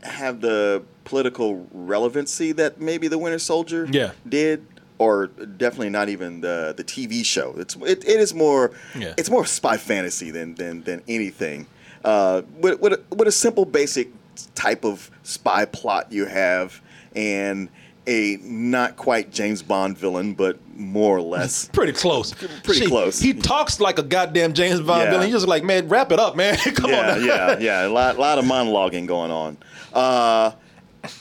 have 0.03 0.41
the 0.41 0.83
political 1.05 1.67
relevancy 1.73 2.53
that 2.53 2.81
maybe 2.81 3.07
the 3.09 3.19
Winter 3.19 3.39
Soldier 3.39 3.87
Yeah. 3.91 4.13
did, 4.29 4.67
or 4.99 5.29
definitely 5.29 5.91
not 5.91 6.09
even 6.09 6.41
the 6.41 6.75
the 6.77 6.85
TV 6.85 7.25
show. 7.25 7.55
It's 7.57 7.77
it, 7.77 8.05
it 8.05 8.21
is 8.21 8.35
more 8.35 8.73
Yeah. 8.99 9.15
it's 9.17 9.31
more 9.31 9.47
spy 9.47 9.77
fantasy 9.77 10.31
than 10.33 10.55
than 10.57 10.83
than 10.83 11.03
anything. 11.09 11.67
Uh, 12.05 12.43
with 12.59 12.81
with 12.81 12.93
a, 12.95 13.15
with 13.15 13.29
a 13.29 13.33
simple 13.33 13.65
basic 13.65 14.09
type 14.57 14.85
of 14.85 15.09
spy 15.23 15.65
plot 15.65 16.11
you 16.11 16.27
have, 16.27 16.81
and 17.15 17.69
a 18.07 18.37
not 18.43 18.97
quite 18.97 19.31
James 19.31 19.63
Bond 19.63 19.97
villain, 19.97 20.35
but 20.35 20.59
more 20.77 21.17
or 21.17 21.21
less. 21.21 21.69
Pretty 21.73 21.93
close. 21.93 22.33
Pretty 22.65 22.87
close. 22.87 23.21
He 23.21 23.33
talks 23.33 23.79
like 23.81 23.99
a 23.99 24.03
goddamn 24.03 24.55
James 24.55 24.81
Bond 24.81 25.05
Yeah. 25.05 25.11
villain. 25.11 25.27
He's 25.27 25.35
just 25.37 25.47
like, 25.49 25.63
man, 25.63 25.89
wrap 25.89 26.11
it 26.11 26.19
up, 26.19 26.35
man. 26.35 26.57
Come 26.75 26.91
yeah, 26.91 27.13
on. 27.15 27.25
yeah, 27.25 27.59
yeah. 27.59 27.87
A 27.87 27.89
lot, 27.89 28.19
lot 28.19 28.39
of 28.39 28.45
monologuing 28.45 29.07
going 29.07 29.31
on. 29.31 29.57
Uh, 29.93 30.53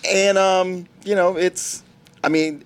and 0.10 0.38
um, 0.38 0.88
you 1.03 1.15
know, 1.15 1.38
it's. 1.38 1.83
I 2.24 2.29
mean, 2.29 2.63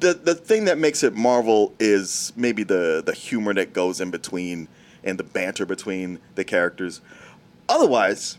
the 0.00 0.14
the 0.14 0.34
thing 0.34 0.66
that 0.66 0.76
makes 0.78 1.02
it 1.02 1.14
Marvel 1.14 1.72
is 1.78 2.32
maybe 2.36 2.64
the 2.64 3.02
the 3.04 3.12
humor 3.14 3.54
that 3.54 3.72
goes 3.72 4.00
in 4.00 4.10
between 4.10 4.68
and 5.02 5.18
the 5.18 5.24
banter 5.24 5.64
between 5.66 6.18
the 6.34 6.44
characters. 6.44 7.00
Otherwise, 7.68 8.38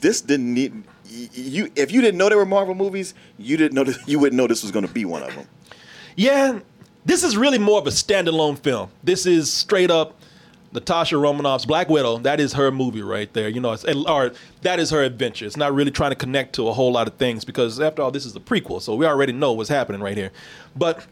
this 0.00 0.20
didn't 0.20 0.52
need 0.54 0.84
you. 1.08 1.70
If 1.76 1.92
you 1.92 2.00
didn't 2.00 2.18
know 2.18 2.28
there 2.28 2.38
were 2.38 2.46
Marvel 2.46 2.74
movies, 2.74 3.14
you 3.38 3.56
didn't 3.56 3.74
know 3.74 3.84
this, 3.84 3.98
you 4.06 4.18
wouldn't 4.18 4.36
know 4.36 4.46
this 4.46 4.62
was 4.62 4.72
going 4.72 4.86
to 4.86 4.92
be 4.92 5.04
one 5.04 5.22
of 5.22 5.34
them. 5.34 5.46
Yeah, 6.16 6.60
this 7.04 7.22
is 7.22 7.36
really 7.36 7.58
more 7.58 7.78
of 7.78 7.86
a 7.86 7.90
standalone 7.90 8.58
film. 8.58 8.90
This 9.02 9.26
is 9.26 9.52
straight 9.52 9.90
up 9.90 10.18
Natasha 10.72 11.16
Romanoff's 11.16 11.64
Black 11.64 11.88
Widow. 11.88 12.18
That 12.18 12.40
is 12.40 12.52
her 12.54 12.70
movie 12.70 13.02
right 13.02 13.32
there. 13.32 13.48
You 13.48 13.60
know, 13.60 13.72
it's, 13.72 13.84
or 13.84 14.32
that 14.62 14.78
is 14.78 14.90
her 14.90 15.02
adventure. 15.02 15.46
It's 15.46 15.56
not 15.56 15.74
really 15.74 15.90
trying 15.90 16.10
to 16.10 16.16
connect 16.16 16.54
to 16.56 16.68
a 16.68 16.72
whole 16.72 16.92
lot 16.92 17.06
of 17.06 17.14
things 17.14 17.44
because 17.44 17.80
after 17.80 18.02
all, 18.02 18.10
this 18.10 18.26
is 18.26 18.36
a 18.36 18.40
prequel, 18.40 18.82
so 18.82 18.94
we 18.94 19.06
already 19.06 19.32
know 19.32 19.52
what's 19.52 19.70
happening 19.70 20.00
right 20.00 20.16
here. 20.16 20.30
But 20.76 21.06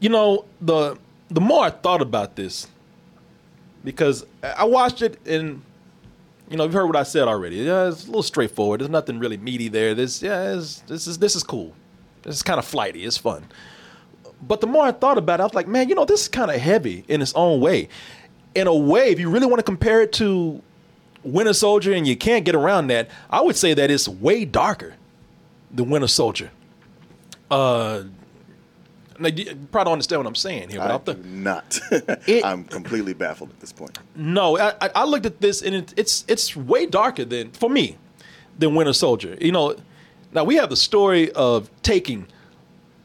you 0.00 0.08
know, 0.08 0.44
the 0.60 0.96
the 1.28 1.40
more 1.40 1.64
I 1.64 1.70
thought 1.70 2.02
about 2.02 2.36
this, 2.36 2.68
because 3.84 4.24
I 4.42 4.64
watched 4.64 5.02
it 5.02 5.18
and 5.26 5.62
you 6.52 6.58
know, 6.58 6.64
you've 6.64 6.74
heard 6.74 6.86
what 6.86 6.96
I 6.96 7.02
said 7.02 7.28
already. 7.28 7.56
Yeah, 7.56 7.88
it's 7.88 8.04
a 8.04 8.06
little 8.06 8.22
straightforward. 8.22 8.80
There's 8.80 8.90
nothing 8.90 9.18
really 9.18 9.38
meaty 9.38 9.68
there. 9.68 9.94
This, 9.94 10.22
yeah, 10.22 10.52
this 10.52 11.06
is 11.06 11.18
this 11.18 11.34
is 11.34 11.42
cool. 11.42 11.74
This 12.22 12.36
is 12.36 12.42
kind 12.42 12.58
of 12.58 12.66
flighty. 12.66 13.04
It's 13.04 13.16
fun. 13.16 13.44
But 14.42 14.60
the 14.60 14.66
more 14.66 14.84
I 14.84 14.92
thought 14.92 15.18
about 15.18 15.40
it, 15.40 15.42
I 15.42 15.46
was 15.46 15.54
like, 15.54 15.66
man, 15.66 15.88
you 15.88 15.94
know, 15.94 16.04
this 16.04 16.22
is 16.22 16.28
kind 16.28 16.50
of 16.50 16.60
heavy 16.60 17.04
in 17.08 17.22
its 17.22 17.32
own 17.34 17.60
way. 17.60 17.88
In 18.54 18.66
a 18.66 18.74
way, 18.74 19.10
if 19.10 19.18
you 19.18 19.30
really 19.30 19.46
want 19.46 19.60
to 19.60 19.64
compare 19.64 20.02
it 20.02 20.12
to 20.14 20.60
Winter 21.24 21.54
Soldier, 21.54 21.92
and 21.92 22.06
you 22.06 22.16
can't 22.16 22.44
get 22.44 22.54
around 22.54 22.88
that, 22.88 23.08
I 23.30 23.40
would 23.40 23.56
say 23.56 23.72
that 23.72 23.90
it's 23.90 24.08
way 24.08 24.44
darker 24.44 24.94
than 25.70 25.88
Winter 25.88 26.08
Soldier. 26.08 26.50
Uh, 27.50 28.04
now, 29.22 29.28
you 29.28 29.44
probably 29.70 29.84
don't 29.88 29.92
understand 29.92 30.20
what 30.20 30.26
I'm 30.28 30.34
saying 30.34 30.68
here, 30.70 30.80
but 30.80 31.08
I 31.08 31.12
do 31.14 31.22
not. 31.24 31.80
It- 32.26 32.44
I'm 32.44 32.64
completely 32.64 33.14
baffled 33.14 33.50
at 33.50 33.60
this 33.60 33.72
point. 33.72 33.98
no, 34.16 34.58
I, 34.58 34.74
I- 34.80 34.90
I 34.96 35.04
looked 35.04 35.26
at 35.26 35.40
this 35.40 35.62
and 35.62 35.74
it, 35.74 35.94
it's 35.96 36.24
it's 36.28 36.54
way 36.56 36.86
darker 36.86 37.24
than 37.24 37.50
for 37.52 37.70
me 37.70 37.96
than 38.58 38.74
Winter 38.74 38.92
Soldier. 38.92 39.36
You 39.40 39.52
know, 39.52 39.76
now 40.32 40.44
we 40.44 40.56
have 40.56 40.68
the 40.70 40.76
story 40.76 41.30
of 41.32 41.70
taking 41.82 42.26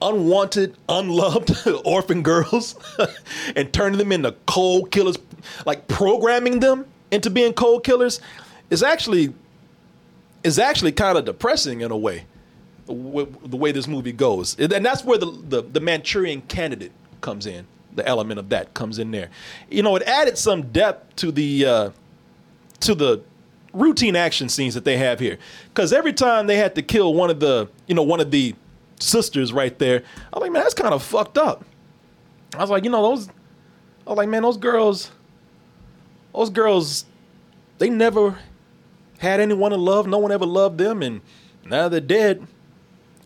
unwanted, 0.01 0.75
unloved 0.89 1.51
orphan 1.85 2.21
girls 2.21 2.75
and 3.55 3.71
turning 3.73 3.97
them 3.97 4.11
into 4.11 4.31
cold 4.45 4.91
killers, 4.91 5.17
like 5.65 5.87
programming 5.87 6.59
them 6.59 6.85
into 7.11 7.29
being 7.29 7.53
cold 7.53 7.83
killers, 7.83 8.19
is 8.69 8.83
actually 8.83 9.33
is 10.43 10.59
actually 10.59 10.91
kind 10.91 11.17
of 11.17 11.25
depressing 11.25 11.81
in 11.81 11.91
a 11.91 11.97
way. 11.97 12.25
W- 12.87 13.33
The 13.45 13.57
way 13.57 13.71
this 13.71 13.87
movie 13.87 14.11
goes, 14.11 14.57
and 14.59 14.85
that's 14.85 15.03
where 15.03 15.17
the, 15.17 15.25
the 15.47 15.61
the 15.61 15.79
Manchurian 15.79 16.41
Candidate 16.43 16.91
comes 17.21 17.45
in. 17.45 17.65
The 17.95 18.07
element 18.07 18.39
of 18.39 18.49
that 18.49 18.73
comes 18.75 18.99
in 18.99 19.09
there. 19.11 19.29
You 19.71 19.81
know, 19.83 19.95
it 19.95 20.03
added 20.03 20.37
some 20.37 20.71
depth 20.71 21.15
to 21.17 21.31
the 21.31 21.65
uh, 21.65 21.89
to 22.81 22.93
the 22.95 23.21
routine 23.73 24.15
action 24.15 24.49
scenes 24.49 24.73
that 24.75 24.85
they 24.85 24.97
have 24.97 25.19
here. 25.19 25.37
Because 25.69 25.91
every 25.93 26.13
time 26.13 26.47
they 26.47 26.57
had 26.57 26.75
to 26.75 26.81
kill 26.81 27.13
one 27.13 27.29
of 27.29 27.39
the, 27.39 27.67
you 27.87 27.93
know, 27.95 28.03
one 28.03 28.19
of 28.19 28.31
the 28.31 28.55
sisters 28.99 29.51
right 29.53 29.77
there, 29.79 30.03
I'm 30.33 30.41
like, 30.41 30.51
man, 30.51 30.63
that's 30.63 30.73
kind 30.73 30.93
of 30.93 31.03
fucked 31.03 31.37
up. 31.37 31.63
I 32.55 32.59
was 32.61 32.69
like, 32.69 32.83
you 32.83 32.89
know, 32.89 33.01
those, 33.01 33.27
I 34.05 34.11
was 34.11 34.17
like, 34.17 34.29
man, 34.29 34.41
those 34.43 34.57
girls, 34.57 35.11
those 36.33 36.49
girls, 36.49 37.05
they 37.77 37.89
never 37.89 38.37
had 39.19 39.39
anyone 39.39 39.71
to 39.71 39.77
love. 39.77 40.07
No 40.07 40.17
one 40.19 40.31
ever 40.31 40.45
loved 40.45 40.77
them, 40.77 41.01
and 41.03 41.21
now 41.65 41.89
they're 41.89 41.99
dead. 41.99 42.47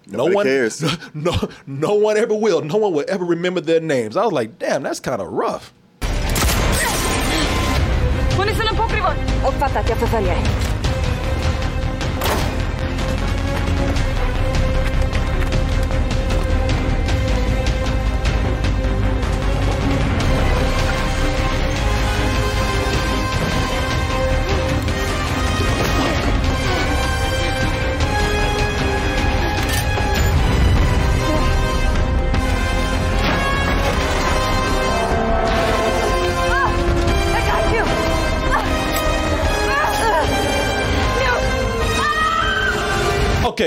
Nobody 0.05 0.29
no 0.29 0.35
one 0.35 0.45
cares. 0.45 0.83
No, 1.13 1.33
no 1.65 1.93
one 1.93 2.17
ever 2.17 2.35
will. 2.35 2.61
No 2.61 2.77
one 2.77 2.93
will 2.93 3.05
ever 3.07 3.25
remember 3.25 3.61
their 3.61 3.81
names. 3.81 4.17
I 4.17 4.23
was 4.23 4.33
like, 4.33 4.59
damn, 4.59 4.83
that's 4.83 4.99
kind 4.99 5.21
of 5.21 5.27
rough. 5.27 5.73
Munition 8.37 8.75
på 8.77 8.87
privat! 8.89 9.17
Uppfattat, 9.47 9.89
jag 9.89 9.97
förföljer. 9.97 10.70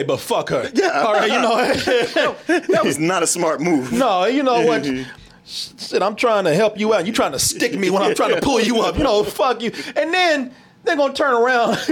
But 0.06 0.18
fuck 0.18 0.50
her. 0.50 0.70
Yeah. 0.74 1.02
All 1.04 1.12
right, 1.12 1.30
you 1.30 1.40
know. 1.40 1.56
that 2.46 2.84
was 2.84 2.98
not 2.98 3.22
a 3.22 3.26
smart 3.26 3.60
move. 3.60 3.92
no, 3.92 4.24
you 4.26 4.42
know 4.42 4.64
what? 4.66 4.86
Shit, 5.46 6.02
I'm 6.02 6.16
trying 6.16 6.44
to 6.44 6.54
help 6.54 6.78
you 6.78 6.94
out. 6.94 7.06
You 7.06 7.12
trying 7.12 7.32
to 7.32 7.38
stick 7.38 7.78
me 7.78 7.90
when 7.90 8.02
I'm 8.02 8.14
trying 8.14 8.34
to 8.34 8.40
pull 8.40 8.60
you 8.60 8.80
up. 8.80 8.96
You 8.96 9.04
know, 9.04 9.22
fuck 9.24 9.60
you. 9.62 9.72
And 9.94 10.12
then 10.12 10.54
they're 10.84 10.96
gonna 10.96 11.12
turn 11.14 11.34
around 11.34 11.78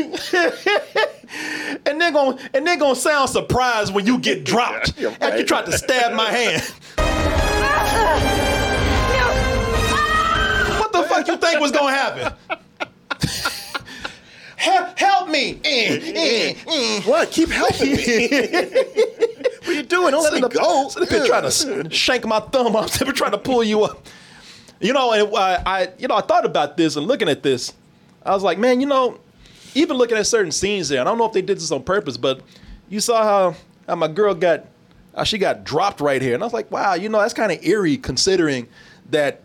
and 1.86 2.00
they're 2.00 2.12
gonna 2.12 2.38
and 2.54 2.66
they're 2.66 2.76
gonna 2.78 2.96
sound 2.96 3.30
surprised 3.30 3.94
when 3.94 4.06
you 4.06 4.18
get 4.18 4.44
dropped 4.44 4.98
You're 4.98 5.12
after 5.20 5.38
you 5.38 5.44
tried 5.44 5.66
to 5.66 5.72
stab 5.72 6.12
my 6.14 6.30
hand. 6.30 6.62
What 10.78 10.92
the 10.92 11.02
fuck 11.04 11.28
you 11.28 11.36
think 11.36 11.60
was 11.60 11.72
gonna 11.72 11.90
happen? 11.90 12.32
Help, 14.62 14.98
help 14.98 15.28
me! 15.28 15.60
Eh, 15.64 15.98
eh, 16.14 16.54
eh. 16.66 17.00
What? 17.02 17.30
Keep 17.30 17.50
helping 17.50 17.92
me. 17.92 18.28
what 18.28 19.68
are 19.68 19.72
you 19.72 19.82
doing? 19.82 20.12
Don't 20.12 20.22
let 20.22 20.34
me 20.34 20.40
go. 20.40 20.88
here 21.08 21.26
trying 21.26 21.50
to 21.50 21.90
shank 21.90 22.24
my 22.24 22.40
thumb. 22.40 22.76
I'm 22.76 22.88
sitting 22.88 23.12
trying 23.14 23.32
to 23.32 23.38
pull 23.38 23.64
you 23.64 23.82
up. 23.84 24.06
You 24.80 24.92
know, 24.92 25.12
and 25.12 25.36
I, 25.36 25.62
I, 25.64 25.88
you 25.98 26.08
know, 26.08 26.16
I 26.16 26.22
thought 26.22 26.44
about 26.44 26.76
this 26.76 26.96
and 26.96 27.06
looking 27.06 27.28
at 27.28 27.42
this, 27.42 27.72
I 28.24 28.32
was 28.32 28.42
like, 28.42 28.58
man, 28.58 28.80
you 28.80 28.86
know, 28.86 29.20
even 29.74 29.96
looking 29.96 30.16
at 30.16 30.26
certain 30.26 30.52
scenes 30.52 30.88
there, 30.88 31.00
I 31.00 31.04
don't 31.04 31.18
know 31.18 31.26
if 31.26 31.32
they 31.32 31.42
did 31.42 31.58
this 31.58 31.70
on 31.70 31.82
purpose, 31.82 32.16
but 32.16 32.40
you 32.88 33.00
saw 33.00 33.22
how, 33.22 33.56
how 33.86 33.94
my 33.94 34.08
girl 34.08 34.34
got, 34.34 34.66
how 35.16 35.24
she 35.24 35.38
got 35.38 35.64
dropped 35.64 36.00
right 36.00 36.20
here, 36.20 36.34
and 36.34 36.42
I 36.42 36.46
was 36.46 36.52
like, 36.52 36.70
wow, 36.70 36.94
you 36.94 37.08
know, 37.08 37.20
that's 37.20 37.34
kind 37.34 37.52
of 37.52 37.64
eerie 37.64 37.96
considering 37.96 38.68
that. 39.10 39.42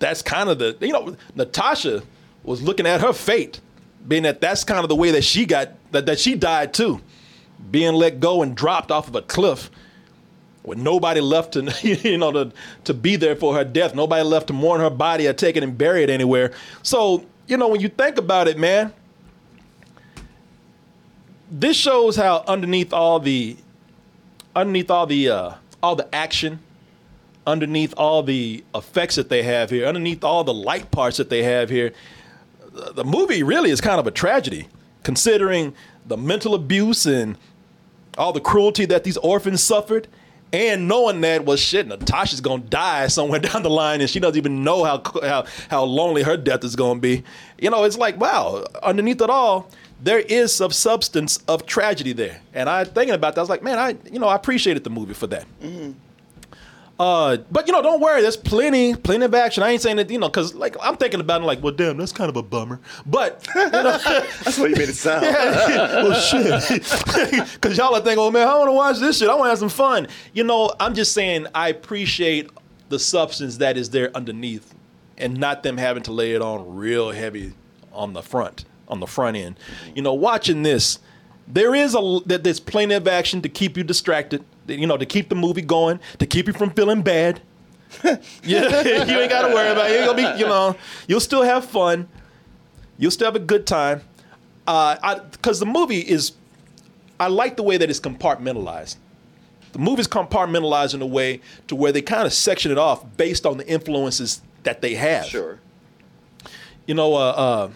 That's 0.00 0.22
kind 0.22 0.50
of 0.50 0.58
the, 0.58 0.76
you 0.80 0.92
know, 0.92 1.16
Natasha 1.34 2.02
was 2.42 2.60
looking 2.60 2.86
at 2.86 3.00
her 3.00 3.12
fate, 3.12 3.60
being 4.06 4.24
that 4.24 4.40
that's 4.40 4.64
kind 4.64 4.80
of 4.80 4.88
the 4.88 4.96
way 4.96 5.10
that 5.12 5.24
she 5.24 5.46
got 5.46 5.70
that, 5.92 6.06
that 6.06 6.18
she 6.18 6.34
died 6.34 6.74
too, 6.74 7.00
being 7.70 7.94
let 7.94 8.20
go 8.20 8.42
and 8.42 8.56
dropped 8.56 8.90
off 8.90 9.08
of 9.08 9.14
a 9.14 9.22
cliff 9.22 9.70
with 10.62 10.78
nobody 10.78 11.20
left 11.20 11.52
to 11.52 11.72
you 11.82 12.18
know 12.18 12.32
to 12.32 12.52
to 12.84 12.94
be 12.94 13.16
there 13.16 13.36
for 13.36 13.54
her 13.54 13.64
death. 13.64 13.94
Nobody 13.94 14.22
left 14.22 14.48
to 14.48 14.52
mourn 14.52 14.80
her 14.80 14.90
body 14.90 15.26
or 15.26 15.32
take 15.32 15.56
it 15.56 15.62
and 15.62 15.76
bury 15.76 16.02
it 16.02 16.10
anywhere. 16.10 16.52
So 16.82 17.24
you 17.46 17.56
know 17.56 17.68
when 17.68 17.80
you 17.80 17.88
think 17.88 18.18
about 18.18 18.48
it 18.48 18.58
man 18.58 18.92
this 21.50 21.76
shows 21.76 22.16
how 22.16 22.42
underneath 22.46 22.92
all 22.92 23.20
the 23.20 23.56
underneath 24.56 24.90
all 24.90 25.06
the 25.06 25.28
uh 25.28 25.52
all 25.82 25.94
the 25.94 26.14
action 26.14 26.58
underneath 27.46 27.92
all 27.96 28.22
the 28.22 28.64
effects 28.74 29.16
that 29.16 29.28
they 29.28 29.42
have 29.42 29.70
here 29.70 29.86
underneath 29.86 30.24
all 30.24 30.44
the 30.44 30.54
light 30.54 30.90
parts 30.90 31.18
that 31.18 31.28
they 31.28 31.42
have 31.42 31.68
here 31.68 31.92
the- 32.94 33.04
movie 33.04 33.42
really 33.42 33.70
is 33.70 33.80
kind 33.80 34.00
of 34.00 34.06
a 34.06 34.10
tragedy 34.10 34.68
considering 35.02 35.74
the 36.06 36.16
mental 36.16 36.54
abuse 36.54 37.06
and 37.06 37.36
all 38.18 38.32
the 38.32 38.40
cruelty 38.40 38.84
that 38.86 39.04
these 39.04 39.16
orphans 39.18 39.62
suffered, 39.62 40.06
and 40.52 40.86
knowing 40.86 41.20
that 41.22 41.44
well 41.44 41.56
shit, 41.56 41.86
Natasha's 41.86 42.40
gonna 42.40 42.62
die 42.62 43.06
somewhere 43.08 43.40
down 43.48 43.62
the 43.62 43.70
line, 43.70 44.00
and 44.00 44.08
she 44.08 44.20
doesn't 44.20 44.36
even 44.36 44.62
know 44.62 44.84
how 44.84 45.02
how 45.22 45.44
how 45.68 45.82
lonely 45.84 46.22
her 46.22 46.36
death 46.36 46.64
is 46.64 46.76
gonna 46.76 47.00
be. 47.00 47.24
You 47.58 47.70
know, 47.70 47.84
it's 47.84 47.98
like 47.98 48.18
wow, 48.20 48.64
underneath 48.82 49.20
it 49.20 49.30
all, 49.30 49.68
there 50.00 50.20
is 50.20 50.54
some 50.54 50.70
substance 50.70 51.38
of 51.48 51.66
tragedy 51.66 52.12
there. 52.12 52.40
And 52.52 52.68
I 52.68 52.84
thinking 52.84 53.14
about 53.14 53.34
that, 53.34 53.40
I 53.40 53.42
was 53.42 53.50
like, 53.50 53.62
man, 53.62 53.78
I 53.78 53.96
you 54.10 54.18
know 54.18 54.28
I 54.28 54.36
appreciated 54.36 54.84
the 54.84 54.90
movie 54.90 55.14
for 55.14 55.26
that. 55.28 55.44
Mm-hmm. 55.62 55.92
Uh, 56.98 57.38
but 57.50 57.66
you 57.66 57.72
know, 57.72 57.82
don't 57.82 58.00
worry. 58.00 58.22
There's 58.22 58.36
plenty, 58.36 58.94
plenty 58.94 59.24
of 59.24 59.34
action. 59.34 59.64
I 59.64 59.70
ain't 59.70 59.82
saying 59.82 59.96
that 59.96 60.10
you 60.10 60.18
know, 60.18 60.28
cause 60.30 60.54
like 60.54 60.76
I'm 60.80 60.96
thinking 60.96 61.20
about 61.20 61.42
it, 61.42 61.44
like, 61.44 61.62
well, 61.62 61.72
damn, 61.72 61.96
that's 61.96 62.12
kind 62.12 62.30
of 62.30 62.36
a 62.36 62.42
bummer. 62.42 62.78
But 63.04 63.44
you 63.54 63.68
know, 63.70 63.82
That's 64.04 64.58
what 64.58 64.70
you 64.70 64.76
made 64.76 64.88
it 64.88 64.94
sound. 64.94 65.22
well, 65.22 66.20
shit. 66.20 66.82
Because 67.54 67.76
y'all 67.76 67.94
are 67.94 68.00
thinking, 68.00 68.18
oh 68.18 68.30
man, 68.30 68.46
I 68.46 68.56
want 68.56 68.68
to 68.68 68.72
watch 68.72 68.98
this 68.98 69.18
shit. 69.18 69.28
I 69.28 69.34
want 69.34 69.46
to 69.46 69.50
have 69.50 69.58
some 69.58 69.68
fun. 69.68 70.06
You 70.32 70.44
know, 70.44 70.72
I'm 70.78 70.94
just 70.94 71.12
saying, 71.12 71.46
I 71.54 71.68
appreciate 71.70 72.50
the 72.90 72.98
substance 72.98 73.56
that 73.56 73.76
is 73.76 73.90
there 73.90 74.14
underneath, 74.16 74.72
and 75.18 75.36
not 75.38 75.62
them 75.62 75.78
having 75.78 76.02
to 76.04 76.12
lay 76.12 76.32
it 76.32 76.42
on 76.42 76.76
real 76.76 77.10
heavy 77.10 77.54
on 77.92 78.12
the 78.12 78.22
front, 78.22 78.64
on 78.86 79.00
the 79.00 79.06
front 79.06 79.36
end. 79.36 79.58
You 79.94 80.02
know, 80.02 80.14
watching 80.14 80.62
this, 80.62 81.00
there 81.48 81.74
is 81.74 81.94
a 81.94 82.20
that 82.26 82.44
there's 82.44 82.60
plenty 82.60 82.94
of 82.94 83.08
action 83.08 83.42
to 83.42 83.48
keep 83.48 83.76
you 83.76 83.82
distracted. 83.82 84.44
You 84.66 84.86
know, 84.86 84.96
to 84.96 85.06
keep 85.06 85.28
the 85.28 85.34
movie 85.34 85.62
going, 85.62 86.00
to 86.18 86.26
keep 86.26 86.46
you 86.46 86.52
from 86.52 86.70
feeling 86.70 87.02
bad. 87.02 87.40
yeah, 88.04 88.18
you 88.42 89.20
ain't 89.20 89.30
got 89.30 89.46
to 89.46 89.54
worry 89.54 89.70
about 89.70 89.90
it. 89.90 90.04
You'll 90.04 90.14
be, 90.14 90.38
you 90.38 90.46
know, 90.46 90.76
you'll 91.06 91.20
still 91.20 91.42
have 91.42 91.64
fun. 91.64 92.08
You'll 92.98 93.10
still 93.10 93.26
have 93.26 93.36
a 93.36 93.44
good 93.44 93.66
time. 93.66 94.02
Uh, 94.66 95.20
because 95.30 95.60
the 95.60 95.66
movie 95.66 96.00
is, 96.00 96.32
I 97.20 97.28
like 97.28 97.56
the 97.56 97.62
way 97.62 97.76
that 97.76 97.90
it's 97.90 98.00
compartmentalized. 98.00 98.96
The 99.72 99.78
movie's 99.78 100.08
compartmentalized 100.08 100.94
in 100.94 101.02
a 101.02 101.06
way 101.06 101.40
to 101.66 101.74
where 101.74 101.92
they 101.92 102.00
kind 102.00 102.26
of 102.26 102.32
section 102.32 102.70
it 102.70 102.78
off 102.78 103.04
based 103.16 103.44
on 103.44 103.58
the 103.58 103.66
influences 103.66 104.40
that 104.62 104.80
they 104.80 104.94
have. 104.94 105.26
Sure. 105.26 105.58
You 106.86 106.94
know, 106.94 107.14
uh, 107.14 107.18
uh, 107.18 107.70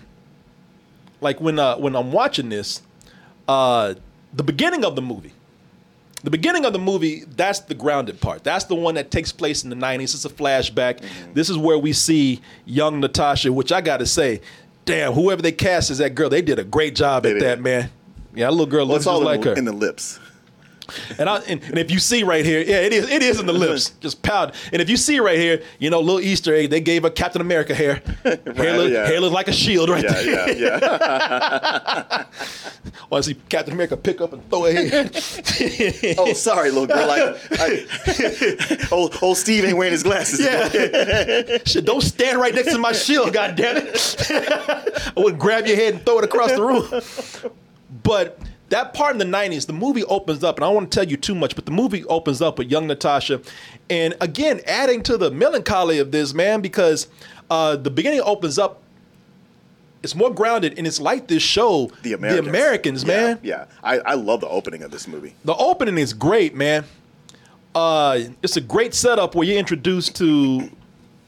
like 1.21 1.41
when 1.41 1.59
uh, 1.59 1.77
when 1.77 1.97
I'm 1.97 2.13
watching 2.13 2.51
this, 2.51 2.83
uh, 3.49 3.95
the 4.33 4.45
beginning 4.45 4.85
of 4.85 4.95
the 4.95 5.03
movie, 5.03 5.33
the 6.25 6.31
beginning 6.31 6.65
of 6.65 6.73
the 6.73 6.79
movie, 6.79 7.25
that's 7.37 7.61
the 7.61 7.75
grounded 7.75 8.21
part. 8.21 8.43
That's 8.45 8.65
the 8.65 8.75
one 8.75 8.95
that 8.97 9.11
takes 9.11 9.31
place 9.33 9.63
in 9.65 9.71
the 9.71 9.77
90s. 9.77 10.03
It's 10.15 10.25
a 10.25 10.29
flashback. 10.29 11.01
Mm-hmm. 11.01 11.33
This 11.35 11.49
is 11.49 11.57
where 11.59 11.79
we 11.79 11.93
see 11.93 12.41
young 12.67 13.01
Natasha, 13.01 13.53
which 13.53 13.71
I 13.73 13.81
got 13.81 13.99
to 13.99 14.07
say, 14.07 14.41
damn, 14.85 15.13
whoever 15.13 15.43
they 15.43 15.53
cast 15.53 15.91
as 15.91 15.99
that 15.99 16.15
girl, 16.15 16.29
they 16.29 16.43
did 16.43 16.59
a 16.59 16.65
great 16.65 16.95
job 16.97 17.23
They 17.23 17.31
at 17.31 17.35
did. 17.35 17.43
that, 17.43 17.61
man. 17.61 17.91
Yeah, 18.35 18.47
that 18.47 18.51
little 18.53 18.67
girl 18.67 18.87
Well, 18.87 18.95
looks 18.95 19.05
just 19.05 19.23
like 19.23 19.45
her. 19.45 19.55
in 19.55 19.65
the 19.65 19.73
lips. 19.73 20.19
And, 21.19 21.29
I, 21.29 21.39
and, 21.41 21.63
and 21.65 21.79
if 21.79 21.91
you 21.91 21.99
see 21.99 22.23
right 22.23 22.45
here, 22.45 22.61
yeah, 22.61 22.81
it 22.81 22.93
is 22.93 23.11
it 23.11 23.23
is 23.23 23.41
in 23.41 23.47
the 23.47 23.53
lips, 23.53 23.91
just 24.01 24.23
powder. 24.23 24.53
And 24.73 24.81
if 24.81 24.89
you 24.89 24.97
see 24.97 25.21
right 25.21 25.39
here, 25.39 25.63
you 25.79 25.91
know, 25.91 26.01
little 26.01 26.21
Easter 26.21 26.55
egg, 26.55 26.71
they 26.71 26.81
gave 26.81 27.03
her 27.03 27.11
Captain 27.11 27.41
America 27.41 27.75
hair. 27.75 28.03
hair, 28.25 28.37
look, 28.79 28.91
yeah. 28.91 29.07
hair 29.07 29.21
looks 29.21 29.35
like 29.35 29.49
a 29.49 29.53
shield 29.53 29.89
right 29.91 30.03
Yeah, 30.05 30.13
there. 30.13 30.53
yeah, 30.57 32.07
yeah. 32.11 32.25
Want 33.11 33.25
to 33.25 33.31
see 33.31 33.41
Captain 33.49 33.75
America 33.75 33.97
pick 33.97 34.21
up 34.21 34.33
and 34.33 34.49
throw 34.51 34.67
a 34.67 34.73
hair? 34.73 35.11
oh, 36.19 36.33
sorry, 36.33 36.71
little 36.71 36.87
girl. 36.87 37.07
Like, 37.07 37.37
I, 37.53 38.89
old, 38.91 39.19
old 39.23 39.37
Steve 39.37 39.65
ain't 39.65 39.77
wearing 39.77 39.93
his 39.93 40.03
glasses. 40.03 40.41
Yeah. 40.41 41.59
Shit, 41.65 41.85
don't 41.85 42.03
stand 42.03 42.39
right 42.41 42.55
next 42.55 42.73
to 42.73 42.79
my 42.79 42.93
shield, 42.93 43.33
God 43.33 43.57
damn 43.57 43.77
it. 43.79 44.27
I 44.31 45.13
would 45.21 45.39
grab 45.39 45.67
your 45.67 45.77
head 45.77 45.95
and 45.95 46.05
throw 46.05 46.19
it 46.19 46.25
across 46.25 46.53
the 46.53 46.63
room. 46.63 47.53
But 48.03 48.39
that 48.71 48.93
part 48.95 49.13
in 49.13 49.19
the 49.19 49.25
90s, 49.25 49.67
the 49.67 49.73
movie 49.73 50.05
opens 50.05 50.45
up, 50.45 50.57
and 50.57 50.65
I 50.65 50.69
don't 50.69 50.75
want 50.75 50.93
to 50.93 50.95
tell 50.95 51.09
you 51.09 51.17
too 51.17 51.35
much, 51.35 51.55
but 51.55 51.65
the 51.65 51.73
movie 51.73 52.05
opens 52.05 52.43
up 52.43 52.59
with 52.59 52.71
young 52.71 52.87
Natasha. 52.87 53.41
And 53.89 54.15
again, 54.21 54.61
adding 54.67 55.03
to 55.05 55.17
the 55.17 55.31
melancholy 55.31 55.99
of 55.99 56.11
this, 56.13 56.35
man, 56.35 56.61
because 56.61 57.09
uh, 57.51 57.77
the 57.77 57.91
beginning 57.91 58.21
opens 58.21 58.59
up, 58.59 58.83
it's 60.03 60.15
more 60.15 60.33
grounded, 60.33 60.79
and 60.79 60.87
it's 60.87 61.01
like 61.01 61.27
this 61.29 61.43
show, 61.43 61.91
The 62.03 62.13
Americans. 62.13 62.45
the 62.45 62.51
Americans 62.51 63.03
Yeah, 63.05 63.09
man. 63.09 63.39
Yeah. 63.43 63.65
I, 63.83 63.99
I 64.01 64.15
love 64.15 64.41
the 64.41 64.49
opening 64.49 64.83
of 64.83 64.91
this 64.91 65.09
movie. 65.09 65.35
The 65.45 65.55
opening 65.57 65.99
is 65.99 66.13
great, 66.13 66.55
man. 66.55 66.85
Uh, 67.75 68.21
it's 68.43 68.57
a 68.57 68.61
great 68.61 68.95
setup 68.95 69.35
where 69.35 69.47
you're 69.47 69.59
introduced 69.59 70.17
to 70.17 70.71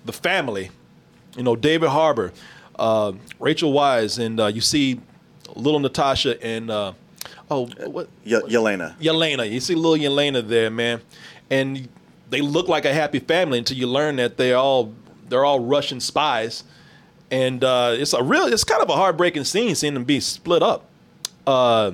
the 0.04 0.12
family. 0.12 0.70
You 1.36 1.42
know, 1.42 1.56
David 1.56 1.88
Harbour, 1.90 2.32
uh, 2.78 3.12
Rachel 3.38 3.72
Weisz, 3.72 4.18
and 4.24 4.38
uh, 4.40 4.46
you 4.46 4.60
see 4.60 5.00
little 5.56 5.80
Natasha 5.80 6.42
and 6.44 6.70
uh, 6.70 6.92
oh, 7.50 7.66
what? 7.86 8.08
Ye- 8.24 8.40
Yelena. 8.40 8.96
Yelena. 8.98 9.50
You 9.50 9.60
see 9.60 9.74
little 9.74 9.96
Yelena 9.96 10.46
there, 10.46 10.70
man, 10.70 11.00
and 11.50 11.88
they 12.30 12.40
look 12.40 12.68
like 12.68 12.84
a 12.84 12.92
happy 12.92 13.18
family 13.18 13.58
until 13.58 13.76
you 13.76 13.86
learn 13.86 14.16
that 14.16 14.36
they're 14.36 14.56
all 14.56 14.92
they're 15.28 15.44
all 15.44 15.60
Russian 15.60 16.00
spies, 16.00 16.64
and 17.30 17.62
uh, 17.64 17.94
it's 17.96 18.12
a 18.12 18.22
real 18.22 18.46
it's 18.46 18.64
kind 18.64 18.82
of 18.82 18.88
a 18.88 18.96
heartbreaking 18.96 19.44
scene 19.44 19.74
seeing 19.74 19.94
them 19.94 20.04
be 20.04 20.20
split 20.20 20.62
up. 20.62 20.86
Uh, 21.46 21.92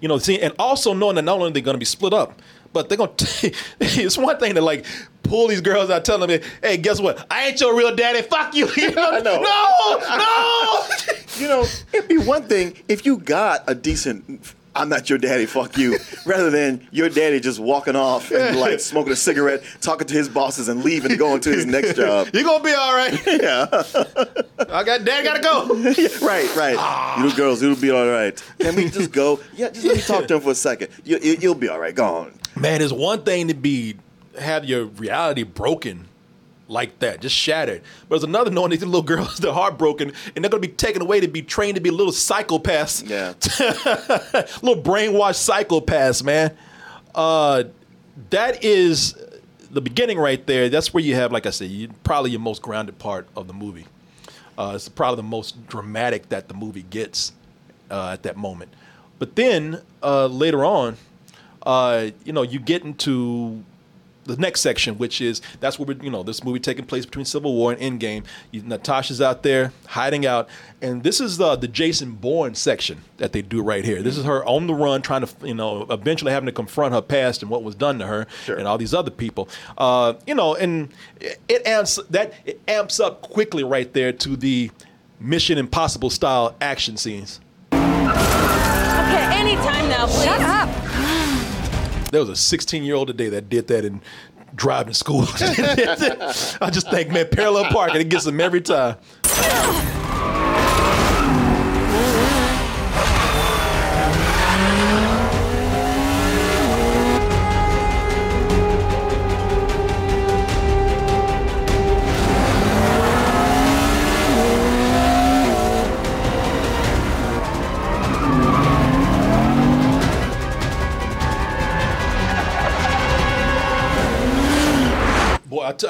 you 0.00 0.08
know, 0.08 0.18
see, 0.18 0.40
and 0.40 0.54
also 0.58 0.92
knowing 0.92 1.16
that 1.16 1.22
not 1.22 1.36
only 1.36 1.48
are 1.48 1.52
they 1.52 1.60
going 1.60 1.74
to 1.74 1.78
be 1.78 1.84
split 1.84 2.12
up, 2.12 2.40
but 2.72 2.88
they're 2.88 2.98
going 2.98 3.14
to. 3.16 3.52
it's 3.80 4.18
one 4.18 4.38
thing 4.38 4.54
to 4.54 4.60
like 4.60 4.84
pull 5.22 5.48
these 5.48 5.60
girls 5.60 5.90
out, 5.90 6.04
telling 6.04 6.28
them, 6.28 6.40
"Hey, 6.62 6.76
guess 6.76 7.00
what? 7.00 7.26
I 7.30 7.48
ain't 7.48 7.60
your 7.60 7.76
real 7.76 7.94
daddy. 7.94 8.22
Fuck 8.22 8.54
you." 8.54 8.68
you 8.76 8.90
know. 8.92 9.18
No, 9.20 9.42
no. 10.00 10.82
You 11.38 11.48
know, 11.48 11.64
it'd 11.92 12.08
be 12.08 12.18
one 12.18 12.44
thing 12.44 12.74
if 12.88 13.06
you 13.06 13.18
got 13.18 13.64
a 13.66 13.74
decent 13.74 14.54
I'm 14.76 14.90
not 14.90 15.08
your 15.08 15.18
daddy, 15.18 15.46
fuck 15.46 15.78
you, 15.78 15.98
rather 16.26 16.50
than 16.50 16.86
your 16.92 17.08
daddy 17.08 17.40
just 17.40 17.58
walking 17.58 17.96
off 17.96 18.30
and 18.30 18.58
like 18.60 18.78
smoking 18.80 19.12
a 19.12 19.16
cigarette, 19.16 19.62
talking 19.80 20.06
to 20.06 20.14
his 20.14 20.28
bosses 20.28 20.68
and 20.68 20.84
leaving 20.84 21.12
and 21.12 21.18
going 21.18 21.40
to 21.40 21.50
his 21.50 21.64
next 21.64 21.94
job. 21.94 22.28
You're 22.34 22.44
gonna 22.44 22.62
be 22.62 22.72
all 22.72 22.94
right. 22.94 23.18
Yeah. 23.26 23.66
I 24.68 24.84
got 24.84 25.04
dad 25.04 25.24
gotta 25.24 25.40
go. 25.40 25.66
right, 26.26 26.54
right. 26.54 26.76
Ah. 26.78 27.16
You 27.16 27.24
little 27.24 27.36
girls, 27.36 27.62
it'll 27.62 27.76
be 27.76 27.90
all 27.90 28.06
right. 28.06 28.42
Can 28.58 28.76
we 28.76 28.90
just 28.90 29.12
go? 29.12 29.40
Yeah, 29.54 29.70
just 29.70 29.86
let 29.86 29.96
me 29.96 30.02
talk 30.02 30.26
to 30.28 30.34
him 30.34 30.40
for 30.42 30.50
a 30.50 30.54
second. 30.54 30.88
You, 31.04 31.18
you, 31.22 31.36
you'll 31.40 31.54
be 31.54 31.68
all 31.68 31.78
right. 31.78 31.94
Go 31.94 32.04
on. 32.04 32.32
Man, 32.54 32.82
it's 32.82 32.92
one 32.92 33.22
thing 33.22 33.48
to 33.48 33.54
be 33.54 33.96
have 34.38 34.66
your 34.66 34.84
reality 34.84 35.42
broken 35.42 36.06
like 36.68 36.98
that, 36.98 37.20
just 37.20 37.34
shattered. 37.34 37.82
But 38.08 38.16
there's 38.16 38.24
another 38.24 38.50
knowing 38.50 38.70
these 38.70 38.84
little 38.84 39.02
girls, 39.02 39.36
they're 39.38 39.52
heartbroken, 39.52 40.12
and 40.34 40.44
they're 40.44 40.50
gonna 40.50 40.60
be 40.60 40.68
taken 40.68 41.02
away 41.02 41.20
to 41.20 41.28
be 41.28 41.42
trained 41.42 41.76
to 41.76 41.80
be 41.80 41.90
little 41.90 42.12
psychopaths. 42.12 43.08
Yeah. 43.08 43.34
little 44.62 44.82
brainwashed 44.82 45.48
psychopaths, 45.48 46.22
man. 46.22 46.56
Uh, 47.14 47.64
that 48.30 48.64
is 48.64 49.14
the 49.70 49.80
beginning 49.80 50.18
right 50.18 50.44
there. 50.46 50.68
That's 50.68 50.92
where 50.92 51.02
you 51.02 51.14
have, 51.14 51.32
like 51.32 51.46
I 51.46 51.50
said, 51.50 51.70
you, 51.70 51.88
probably 52.04 52.30
your 52.30 52.40
most 52.40 52.62
grounded 52.62 52.98
part 52.98 53.28
of 53.36 53.46
the 53.46 53.54
movie. 53.54 53.86
Uh, 54.58 54.72
it's 54.74 54.88
probably 54.88 55.16
the 55.16 55.28
most 55.28 55.66
dramatic 55.66 56.30
that 56.30 56.48
the 56.48 56.54
movie 56.54 56.84
gets 56.88 57.32
uh, 57.90 58.10
at 58.12 58.22
that 58.22 58.36
moment. 58.36 58.72
But 59.18 59.36
then 59.36 59.82
uh, 60.02 60.26
later 60.26 60.64
on, 60.64 60.96
uh, 61.62 62.10
you 62.24 62.32
know, 62.32 62.42
you 62.42 62.58
get 62.58 62.84
into 62.84 63.62
the 64.26 64.36
next 64.36 64.60
section, 64.60 64.98
which 64.98 65.20
is 65.20 65.40
that's 65.60 65.78
where 65.78 65.86
we, 65.86 66.04
you 66.04 66.10
know 66.10 66.22
this 66.22 66.44
movie 66.44 66.60
taking 66.60 66.84
place 66.84 67.06
between 67.06 67.24
Civil 67.24 67.54
War 67.54 67.72
and 67.72 68.00
Endgame. 68.00 68.24
You, 68.50 68.62
Natasha's 68.62 69.20
out 69.20 69.42
there 69.42 69.72
hiding 69.88 70.26
out, 70.26 70.48
and 70.82 71.02
this 71.02 71.20
is 71.20 71.38
the 71.38 71.56
the 71.56 71.68
Jason 71.68 72.12
Bourne 72.12 72.54
section 72.54 73.02
that 73.18 73.32
they 73.32 73.42
do 73.42 73.62
right 73.62 73.84
here. 73.84 74.02
This 74.02 74.16
is 74.18 74.24
her 74.24 74.44
on 74.44 74.66
the 74.66 74.74
run, 74.74 75.02
trying 75.02 75.24
to 75.24 75.46
you 75.46 75.54
know 75.54 75.86
eventually 75.90 76.32
having 76.32 76.46
to 76.46 76.52
confront 76.52 76.94
her 76.94 77.02
past 77.02 77.42
and 77.42 77.50
what 77.50 77.62
was 77.62 77.74
done 77.74 77.98
to 77.98 78.06
her 78.06 78.26
and 78.48 78.66
all 78.66 78.78
these 78.78 78.94
other 78.94 79.10
people. 79.10 79.48
Uh, 79.78 80.14
you 80.26 80.34
know, 80.34 80.54
and 80.54 80.92
it, 81.20 81.38
it 81.48 81.66
amps 81.66 81.98
that 82.10 82.34
it 82.44 82.60
amps 82.68 83.00
up 83.00 83.22
quickly 83.22 83.64
right 83.64 83.92
there 83.92 84.12
to 84.12 84.36
the 84.36 84.70
Mission 85.20 85.58
Impossible 85.58 86.10
style 86.10 86.54
action 86.60 86.96
scenes. 86.96 87.40
Okay, 87.72 87.80
anytime 89.32 89.88
now, 89.88 90.06
please. 90.06 90.24
Shut 90.24 90.40
up. 90.40 90.75
There 92.16 92.22
was 92.22 92.30
a 92.30 92.34
16 92.34 92.82
year 92.82 92.94
old 92.94 93.08
today 93.08 93.28
that 93.28 93.50
did 93.50 93.66
that 93.66 93.84
in 93.84 94.00
driving 94.54 94.94
school. 94.94 95.26
I 95.38 96.70
just 96.72 96.90
think, 96.90 97.10
man, 97.10 97.28
parallel 97.30 97.66
parking, 97.66 98.00
it 98.00 98.08
gets 98.08 98.24
them 98.24 98.40
every 98.40 98.62
time. 98.62 98.96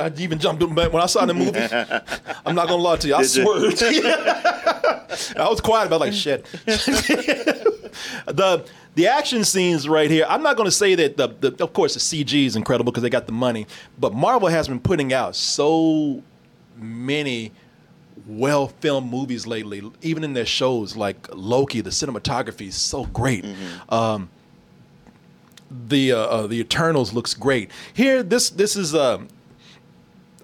I, 0.07 0.21
even 0.23 0.39
jumped 0.39 0.61
back 0.75 0.93
when 0.93 1.03
I 1.03 1.07
saw 1.07 1.27
the 1.27 1.35
movie. 1.35 1.59
I'm 2.47 2.55
not 2.55 2.69
gonna 2.69 2.83
lie 2.83 2.97
to 2.97 3.09
you, 3.09 3.15
I 3.15 3.23
Did 3.23 3.29
swerved. 3.29 3.83
I 5.37 5.49
was 5.49 5.61
quiet 5.61 5.87
about 5.87 6.01
like 6.01 6.13
shit. 6.13 6.45
the 8.27 8.65
the 8.95 9.07
action 9.07 9.45
scenes 9.45 9.89
right 9.89 10.11
here. 10.11 10.27
I'm 10.29 10.43
not 10.43 10.57
gonna 10.57 10.71
say 10.71 10.95
that 10.95 11.17
the, 11.17 11.29
the 11.29 11.63
of 11.63 11.73
course 11.73 11.95
the 11.95 12.01
CG 12.01 12.47
is 12.47 12.57
incredible 12.57 12.93
because 12.93 13.03
they 13.03 13.11
got 13.11 13.27
the 13.27 13.33
money, 13.33 13.67
but 13.99 14.15
Marvel 14.15 14.49
has 14.49 14.69
been 14.69 14.81
putting 14.81 15.13
out 15.13 15.35
so 15.35 16.23
many 16.77 17.53
well 18.27 18.69
filmed 18.69 19.11
movies 19.11 19.47
lately. 19.47 19.83
Even 20.03 20.25
in 20.25 20.35
their 20.35 20.47
shows 20.47 20.97
like 20.97 21.29
Loki, 21.35 21.81
the 21.81 21.91
cinematography 21.91 22.69
is 22.69 22.77
so 22.77 23.05
great. 23.07 23.45
Um, 23.89 24.29
the 25.71 26.13
uh, 26.13 26.19
uh, 26.19 26.47
the 26.47 26.61
Eternals 26.61 27.13
looks 27.13 27.35
great. 27.35 27.71
Here, 27.95 28.23
this 28.23 28.51
this 28.51 28.77
is. 28.77 28.95
Um, 28.95 29.29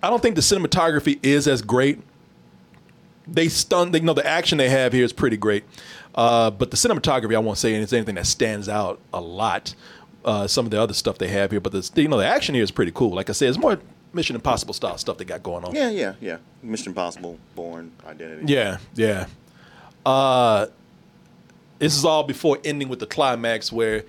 I 0.03 0.11
don't 0.11 0.21
think 0.21 0.35
the 0.35 0.43
cinematography 0.43 1.19
is 1.23 1.47
as 1.47 1.63
great. 1.63 2.01
They 3.27 3.49
stun. 3.49 3.93
They 3.93 4.01
you 4.01 4.05
know 4.05 4.15
the 4.15 4.27
action 4.27 4.59
they 4.59 4.69
have 4.69 4.93
here 4.93 5.05
is 5.05 5.13
pretty 5.13 5.37
great, 5.37 5.65
uh, 6.15 6.51
but 6.51 6.71
the 6.71 6.77
cinematography 6.77 7.35
I 7.37 7.39
won't 7.39 7.59
say 7.59 7.75
it's 7.75 7.93
anything 7.93 8.17
that 8.17 8.27
stands 8.27 8.69
out 8.69 9.01
a 9.13 9.21
lot. 9.21 9.75
Uh, 10.25 10.47
some 10.47 10.65
of 10.65 10.71
the 10.71 10.81
other 10.81 10.95
stuff 10.95 11.19
they 11.19 11.29
have 11.29 11.51
here, 11.51 11.61
but 11.61 11.73
the 11.73 11.89
you 12.01 12.09
know 12.09 12.19
the 12.19 12.27
action 12.27 12.55
here 12.55 12.65
is 12.65 12.71
pretty 12.71 12.93
cool. 12.93 13.11
Like 13.11 13.31
I 13.31 13.33
said, 13.33 13.49
it's 13.49 13.59
more 13.59 13.79
Mission 14.13 14.35
Impossible 14.37 14.75
style 14.75 14.99
stuff 14.99 15.19
they 15.19 15.25
got 15.25 15.43
going 15.43 15.65
on. 15.65 15.75
Yeah, 15.75 15.91
yeah, 15.91 16.15
yeah. 16.21 16.39
Mission 16.63 16.89
Impossible, 16.89 17.39
Bourne, 17.55 17.93
Identity. 18.05 18.53
Yeah, 18.53 18.79
yeah. 18.95 19.27
Uh, 20.05 20.67
this 21.79 21.97
is 21.97 22.05
all 22.05 22.23
before 22.25 22.59
ending 22.65 22.89
with 22.89 22.99
the 22.99 23.07
climax 23.07 23.73
where 23.73 24.05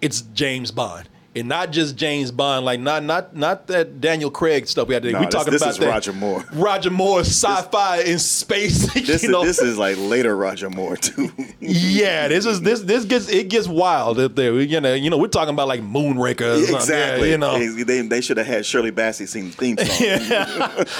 it's 0.00 0.22
James 0.22 0.70
Bond. 0.70 1.08
And 1.32 1.46
not 1.48 1.70
just 1.70 1.94
James 1.94 2.32
Bond, 2.32 2.64
like 2.64 2.80
not 2.80 3.04
not 3.04 3.36
not 3.36 3.68
that 3.68 4.00
Daniel 4.00 4.32
Craig 4.32 4.66
stuff 4.66 4.88
we 4.88 4.94
had 4.94 5.04
to 5.04 5.12
No, 5.12 5.20
we 5.20 5.26
this- 5.26 5.34
talking 5.34 5.52
this 5.52 5.62
about 5.62 5.70
is 5.74 5.78
that. 5.78 5.86
Roger 5.88 6.12
Moore. 6.12 6.44
Roger 6.52 6.90
Moore, 6.90 7.20
sci-fi 7.20 7.98
in 8.00 8.18
space. 8.18 8.92
This 9.00 9.06
you 9.22 9.28
is 9.28 9.28
know? 9.28 9.44
this 9.44 9.60
is 9.60 9.78
like 9.78 9.96
later 9.96 10.36
Roger 10.36 10.68
Moore 10.70 10.96
too. 10.96 11.30
yeah, 11.60 12.26
this 12.26 12.46
is 12.46 12.60
this 12.62 12.80
this 12.80 13.04
gets 13.04 13.28
it 13.28 13.48
gets 13.48 13.68
wild 13.68 14.18
up 14.18 14.34
there. 14.34 14.52
We- 14.52 14.64
You 14.66 14.80
know, 14.80 14.92
you 14.94 15.08
know, 15.08 15.18
we're 15.18 15.28
talking 15.28 15.54
about 15.54 15.68
like 15.68 15.82
Moonraker. 15.82 16.54
or 16.54 16.56
something. 16.58 16.74
exactly. 16.74 17.28
Yeah, 17.28 17.32
you 17.34 17.38
know, 17.38 17.58
They, 17.60 17.82
they, 17.84 18.00
they 18.02 18.20
should 18.20 18.36
have 18.36 18.46
had 18.48 18.66
Shirley 18.66 18.90
Bassey 18.90 19.28
sing 19.28 19.50
the 19.50 19.56
theme 19.56 19.76
song. 19.78 19.86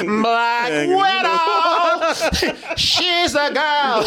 Black 0.23 0.71
Widow, 0.88 2.14
she's 2.77 3.35
a 3.35 3.51
girl. 3.53 4.03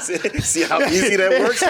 see, 0.00 0.18
see 0.40 0.62
how 0.64 0.80
easy 0.82 1.14
that 1.14 1.40
works? 1.40 1.62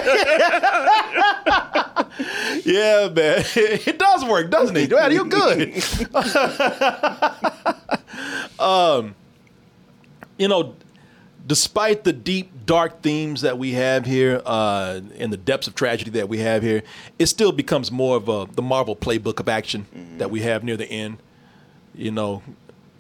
Yeah, 2.68 3.08
man. 3.08 3.44
It 3.54 3.98
does 3.98 4.24
work, 4.24 4.50
doesn't 4.50 4.76
it? 4.76 4.90
Man, 4.90 5.12
you're 5.12 5.24
good. 5.24 5.82
um, 8.60 9.14
you 10.36 10.48
know, 10.48 10.74
despite 11.46 12.04
the 12.04 12.12
deep, 12.12 12.66
dark 12.66 13.02
themes 13.02 13.40
that 13.40 13.58
we 13.58 13.72
have 13.72 14.04
here 14.04 14.42
uh, 14.44 15.00
and 15.18 15.32
the 15.32 15.38
depths 15.38 15.66
of 15.66 15.74
tragedy 15.74 16.10
that 16.10 16.28
we 16.28 16.38
have 16.38 16.62
here, 16.62 16.82
it 17.18 17.26
still 17.26 17.52
becomes 17.52 17.90
more 17.90 18.16
of 18.16 18.28
a 18.28 18.46
the 18.52 18.62
Marvel 18.62 18.94
playbook 18.94 19.40
of 19.40 19.48
action 19.48 19.86
that 20.18 20.30
we 20.30 20.42
have 20.42 20.62
near 20.62 20.76
the 20.76 20.90
end. 20.90 21.18
You 21.94 22.10
know, 22.10 22.42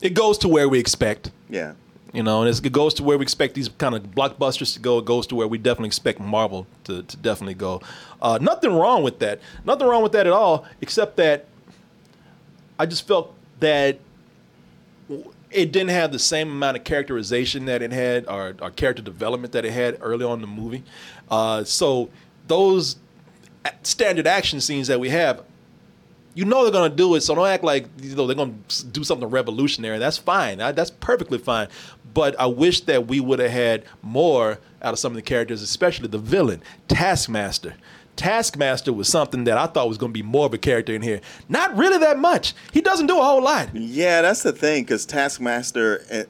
it 0.00 0.14
goes 0.14 0.38
to 0.38 0.48
where 0.48 0.68
we 0.68 0.78
expect. 0.78 1.30
Yeah. 1.50 1.74
You 2.12 2.22
know, 2.22 2.42
and 2.42 2.64
it 2.64 2.72
goes 2.72 2.94
to 2.94 3.02
where 3.02 3.18
we 3.18 3.22
expect 3.22 3.54
these 3.54 3.68
kind 3.68 3.94
of 3.94 4.02
blockbusters 4.02 4.72
to 4.74 4.80
go. 4.80 4.98
It 4.98 5.04
goes 5.04 5.26
to 5.26 5.34
where 5.34 5.46
we 5.46 5.58
definitely 5.58 5.88
expect 5.88 6.20
Marvel 6.20 6.66
to, 6.84 7.02
to 7.02 7.16
definitely 7.18 7.54
go. 7.54 7.82
Uh, 8.22 8.38
nothing 8.40 8.72
wrong 8.72 9.02
with 9.02 9.18
that. 9.18 9.40
Nothing 9.64 9.88
wrong 9.88 10.02
with 10.02 10.12
that 10.12 10.26
at 10.26 10.32
all, 10.32 10.64
except 10.80 11.16
that 11.18 11.46
I 12.78 12.86
just 12.86 13.06
felt 13.06 13.34
that 13.60 13.98
it 15.50 15.72
didn't 15.72 15.90
have 15.90 16.12
the 16.12 16.18
same 16.18 16.50
amount 16.50 16.76
of 16.76 16.84
characterization 16.84 17.66
that 17.66 17.82
it 17.82 17.92
had, 17.92 18.26
or, 18.26 18.54
or 18.60 18.70
character 18.70 19.02
development 19.02 19.52
that 19.52 19.64
it 19.64 19.72
had 19.72 19.98
early 20.00 20.24
on 20.24 20.34
in 20.34 20.40
the 20.40 20.46
movie. 20.46 20.84
Uh, 21.30 21.64
so 21.64 22.08
those 22.46 22.96
standard 23.82 24.26
action 24.26 24.60
scenes 24.60 24.88
that 24.88 25.00
we 25.00 25.10
have, 25.10 25.42
you 26.34 26.44
know 26.44 26.62
they're 26.62 26.72
gonna 26.72 26.94
do 26.94 27.14
it. 27.16 27.22
So 27.22 27.34
don't 27.34 27.48
act 27.48 27.64
like 27.64 27.86
you 28.00 28.14
know 28.14 28.26
they're 28.26 28.36
gonna 28.36 28.54
do 28.92 29.02
something 29.02 29.28
revolutionary. 29.28 29.98
That's 29.98 30.18
fine. 30.18 30.58
That's 30.58 30.90
perfectly 30.90 31.38
fine. 31.38 31.68
But 32.14 32.38
I 32.40 32.46
wish 32.46 32.82
that 32.82 33.06
we 33.06 33.20
would 33.20 33.38
have 33.38 33.50
had 33.50 33.84
more 34.02 34.58
out 34.82 34.92
of 34.92 34.98
some 34.98 35.12
of 35.12 35.16
the 35.16 35.22
characters, 35.22 35.62
especially 35.62 36.08
the 36.08 36.18
villain, 36.18 36.62
Taskmaster. 36.88 37.74
Taskmaster 38.16 38.92
was 38.92 39.08
something 39.08 39.44
that 39.44 39.56
I 39.56 39.66
thought 39.66 39.88
was 39.88 39.98
going 39.98 40.10
to 40.12 40.14
be 40.14 40.22
more 40.24 40.46
of 40.46 40.52
a 40.54 40.58
character 40.58 40.92
in 40.94 41.02
here. 41.02 41.20
Not 41.48 41.76
really 41.76 41.98
that 41.98 42.18
much. 42.18 42.54
He 42.72 42.80
doesn't 42.80 43.06
do 43.06 43.18
a 43.18 43.22
whole 43.22 43.42
lot. 43.42 43.68
Yeah, 43.74 44.22
that's 44.22 44.42
the 44.42 44.52
thing 44.52 44.82
because 44.82 45.06
Taskmaster 45.06 46.26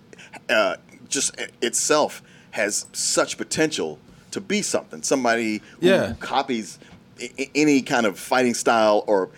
uh, 0.49 0.53
uh, 0.53 0.77
just 1.09 1.35
itself 1.63 2.23
has 2.51 2.87
such 2.93 3.39
potential 3.39 3.99
to 4.33 4.41
be 4.41 4.61
something. 4.61 5.03
Somebody 5.03 5.63
who 5.81 5.87
Yeah. 5.89 6.13
copies 6.21 6.79
I- 7.21 7.49
any 7.55 7.81
kind 7.83 8.05
of 8.07 8.19
fighting 8.19 8.55
style 8.55 9.03
or 9.07 9.31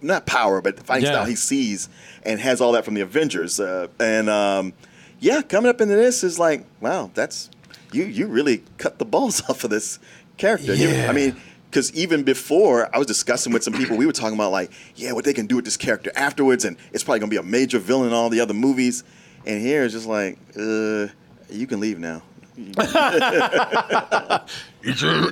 not 0.00 0.26
power, 0.26 0.60
but 0.62 0.76
the 0.76 0.84
fighting 0.84 1.04
Yeah. 1.06 1.12
style 1.12 1.24
he 1.26 1.36
sees 1.36 1.88
and 2.24 2.40
has 2.40 2.60
all 2.60 2.72
that 2.72 2.84
from 2.86 2.94
the 2.94 3.00
Avengers. 3.02 3.60
Uh, 3.60 3.88
and 4.00 4.30
um, 4.30 4.72
yeah, 5.20 5.42
coming 5.42 5.68
up 5.70 5.80
into 5.80 5.94
this 5.96 6.22
is 6.24 6.38
like, 6.38 6.64
wow, 6.80 7.10
that's 7.14 7.50
you. 7.92 8.04
You 8.04 8.26
really 8.26 8.62
cut 8.78 8.98
the 8.98 9.04
balls 9.04 9.42
off 9.48 9.64
of 9.64 9.70
this 9.70 9.98
character. 10.36 10.74
You- 10.74 10.88
I 11.08 11.12
mean. 11.12 11.36
Because 11.70 11.92
even 11.92 12.22
before, 12.22 12.88
I 12.94 12.98
was 12.98 13.06
discussing 13.06 13.52
with 13.52 13.62
some 13.62 13.74
people, 13.74 13.98
we 13.98 14.06
were 14.06 14.12
talking 14.12 14.34
about 14.34 14.52
like, 14.52 14.70
yeah, 14.96 15.12
what 15.12 15.26
they 15.26 15.34
can 15.34 15.44
do 15.46 15.56
with 15.56 15.66
this 15.66 15.76
character 15.76 16.10
afterwards, 16.16 16.64
and 16.64 16.78
it's 16.94 17.04
probably 17.04 17.20
gonna 17.20 17.28
be 17.28 17.36
a 17.36 17.42
major 17.42 17.78
villain 17.78 18.08
in 18.08 18.14
all 18.14 18.30
the 18.30 18.40
other 18.40 18.54
movies. 18.54 19.04
And 19.44 19.60
here 19.60 19.84
it's 19.84 19.92
just 19.92 20.06
like, 20.06 20.38
uh, 20.56 21.08
you 21.50 21.66
can 21.66 21.78
leave 21.78 21.98
now. 21.98 22.22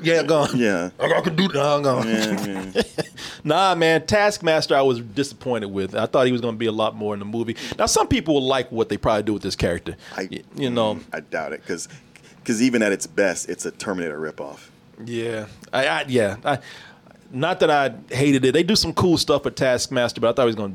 Yeah, 0.03 0.23
gone. 0.23 0.57
Yeah. 0.57 0.91
I 1.01 1.21
can 1.23 1.37
do 1.37 1.49
that. 1.49 1.63
I'm 1.65 1.83
gone. 1.83 2.09
Yeah, 2.09 2.71
yeah. 2.75 2.83
Nah, 3.45 3.75
man, 3.75 4.07
Taskmaster, 4.07 4.77
I 4.77 4.83
was 4.83 5.01
disappointed 5.01 5.67
with. 5.67 5.95
I 5.95 6.07
thought 6.07 6.27
he 6.27 6.33
was 6.33 6.41
going 6.41 6.55
to 6.55 6.59
be 6.59 6.67
a 6.67 6.73
lot 6.73 6.95
more 6.95 7.15
in 7.15 7.21
the 7.21 7.27
movie. 7.27 7.57
Now, 7.79 7.87
some 7.87 8.09
people 8.09 8.35
will 8.35 8.47
like 8.47 8.71
what 8.71 8.89
they 8.89 8.97
probably 8.97 9.23
do 9.23 9.33
with 9.33 9.43
this 9.43 9.57
character. 9.57 9.97
I, 10.17 10.29
you 10.57 10.71
know, 10.71 10.97
mm, 10.97 11.05
I 11.13 11.21
doubt 11.21 11.53
it 11.53 11.63
because 11.63 11.89
even 12.63 12.83
at 12.83 12.93
its 12.93 13.07
best, 13.07 13.49
it's 13.49 13.65
a 13.67 13.71
Terminator 13.71 14.19
ripoff. 14.19 14.69
yeah, 15.05 15.47
I, 15.73 15.87
I 15.87 16.05
yeah, 16.09 16.37
I, 16.45 16.59
not 17.31 17.61
that 17.61 17.71
I 17.71 17.95
hated 18.15 18.45
it. 18.45 18.53
They 18.53 18.63
do 18.63 18.77
some 18.77 18.93
cool 18.93 19.17
stuff 19.19 19.45
with 19.45 19.55
Taskmaster, 19.55 20.21
but 20.21 20.29
I 20.29 20.33
thought 20.33 20.43
he 20.43 20.47
was 20.47 20.57
going. 20.57 20.73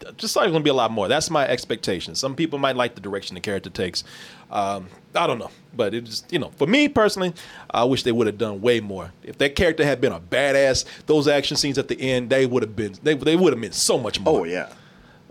to 0.00 0.12
just 0.16 0.34
thought 0.34 0.44
it 0.44 0.48
was 0.48 0.52
gonna 0.52 0.64
be 0.64 0.70
a 0.70 0.74
lot 0.74 0.90
more. 0.90 1.08
That's 1.08 1.30
my 1.30 1.46
expectation. 1.46 2.14
Some 2.14 2.34
people 2.34 2.58
might 2.58 2.76
like 2.76 2.94
the 2.94 3.00
direction 3.00 3.34
the 3.34 3.40
character 3.40 3.70
takes. 3.70 4.04
Um, 4.50 4.88
I 5.14 5.26
don't 5.26 5.38
know, 5.38 5.50
but 5.74 5.94
it 5.94 6.04
just 6.04 6.32
you 6.32 6.38
know, 6.38 6.50
for 6.56 6.66
me 6.66 6.88
personally, 6.88 7.34
I 7.70 7.84
wish 7.84 8.02
they 8.02 8.12
would 8.12 8.26
have 8.26 8.38
done 8.38 8.60
way 8.60 8.80
more. 8.80 9.12
If 9.22 9.38
that 9.38 9.56
character 9.56 9.84
had 9.84 10.00
been 10.00 10.12
a 10.12 10.20
badass, 10.20 10.84
those 11.06 11.28
action 11.28 11.56
scenes 11.56 11.78
at 11.78 11.88
the 11.88 12.00
end, 12.00 12.30
they 12.30 12.46
would 12.46 12.62
have 12.62 12.76
been 12.76 12.94
they 13.02 13.14
they 13.14 13.36
would 13.36 13.52
have 13.52 13.60
meant 13.60 13.74
so 13.74 13.98
much 13.98 14.20
more. 14.20 14.40
Oh 14.40 14.44
yeah. 14.44 14.70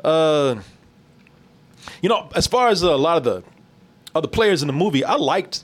Uh, 0.03 0.62
you 2.01 2.10
know, 2.10 2.30
as 2.36 2.47
far 2.47 2.69
as 2.69 2.82
a 2.82 2.95
lot 2.95 3.17
of 3.17 3.23
the 3.23 3.43
other 4.15 4.27
players 4.27 4.62
in 4.62 4.67
the 4.67 4.73
movie, 4.73 5.03
I 5.03 5.15
liked, 5.15 5.63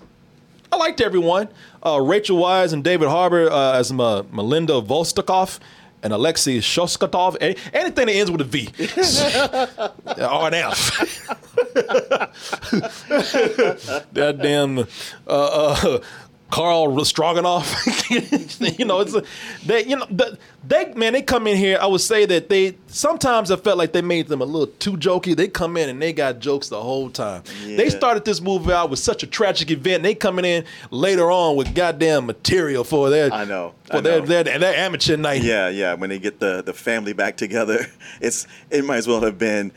I 0.71 0.77
liked 0.77 1.01
everyone. 1.01 1.49
Uh, 1.85 1.99
Rachel 2.01 2.37
Weisz 2.39 2.73
and 2.73 2.83
David 2.83 3.09
Harbour 3.09 3.49
uh, 3.51 3.73
as 3.73 3.91
Melinda 3.91 4.81
Vostokoff 4.81 5.59
and 6.03 6.13
Alexei 6.13 6.59
Shostakov. 6.59 7.37
Any, 7.41 7.55
anything 7.73 8.05
that 8.07 8.13
ends 8.13 8.29
with 8.29 8.41
a 8.41 8.43
V 8.43 8.69
or 10.21 10.47
an 10.47 10.53
F. 10.53 11.33
that 14.13 14.39
damn 14.41 14.79
uh, 14.79 14.85
uh, 15.27 15.99
Carl 16.53 17.03
Stroganoff. 17.03 18.09
you 18.11 18.85
know, 18.85 18.99
it's 18.99 19.15
a, 19.15 19.23
they. 19.65 19.85
You 19.85 19.97
know, 19.97 20.05
the, 20.09 20.37
they 20.65 20.93
man, 20.93 21.13
they 21.13 21.21
come 21.21 21.47
in 21.47 21.57
here. 21.57 21.77
I 21.81 21.87
would 21.87 22.01
say 22.01 22.25
that 22.25 22.49
they 22.49 22.77
sometimes 22.87 23.51
I 23.51 23.57
felt 23.57 23.77
like 23.77 23.91
they 23.91 24.01
made 24.01 24.27
them 24.27 24.41
a 24.41 24.45
little 24.45 24.67
too 24.67 24.93
jokey. 24.93 25.35
They 25.35 25.47
come 25.47 25.75
in 25.77 25.89
and 25.89 26.01
they 26.01 26.13
got 26.13 26.39
jokes 26.39 26.69
the 26.69 26.81
whole 26.81 27.09
time. 27.09 27.43
They 27.65 27.89
started 27.89 28.23
this 28.23 28.39
movie 28.39 28.71
out 28.71 28.89
with 28.89 28.99
such 28.99 29.23
a 29.23 29.27
tragic 29.27 29.71
event. 29.71 29.97
And 29.97 30.05
they 30.05 30.15
coming 30.15 30.45
in 30.45 30.65
later 30.91 31.31
on 31.31 31.55
with 31.55 31.73
goddamn 31.75 32.25
material 32.25 32.83
for 32.83 33.09
their 33.09 33.33
I 33.33 33.45
know. 33.45 33.73
for 33.85 33.97
I 33.97 34.01
their, 34.01 34.19
know. 34.19 34.25
their 34.25 34.43
their 34.43 34.75
amateur 34.75 35.17
night. 35.17 35.43
Yeah, 35.43 35.69
yeah. 35.69 35.95
When 35.95 36.09
they 36.09 36.19
get 36.19 36.39
the 36.39 36.61
the 36.61 36.73
family 36.73 37.13
back 37.13 37.35
together, 37.35 37.87
it's 38.21 38.47
it 38.69 38.85
might 38.85 38.97
as 38.97 39.07
well 39.07 39.21
have 39.21 39.37
been. 39.37 39.71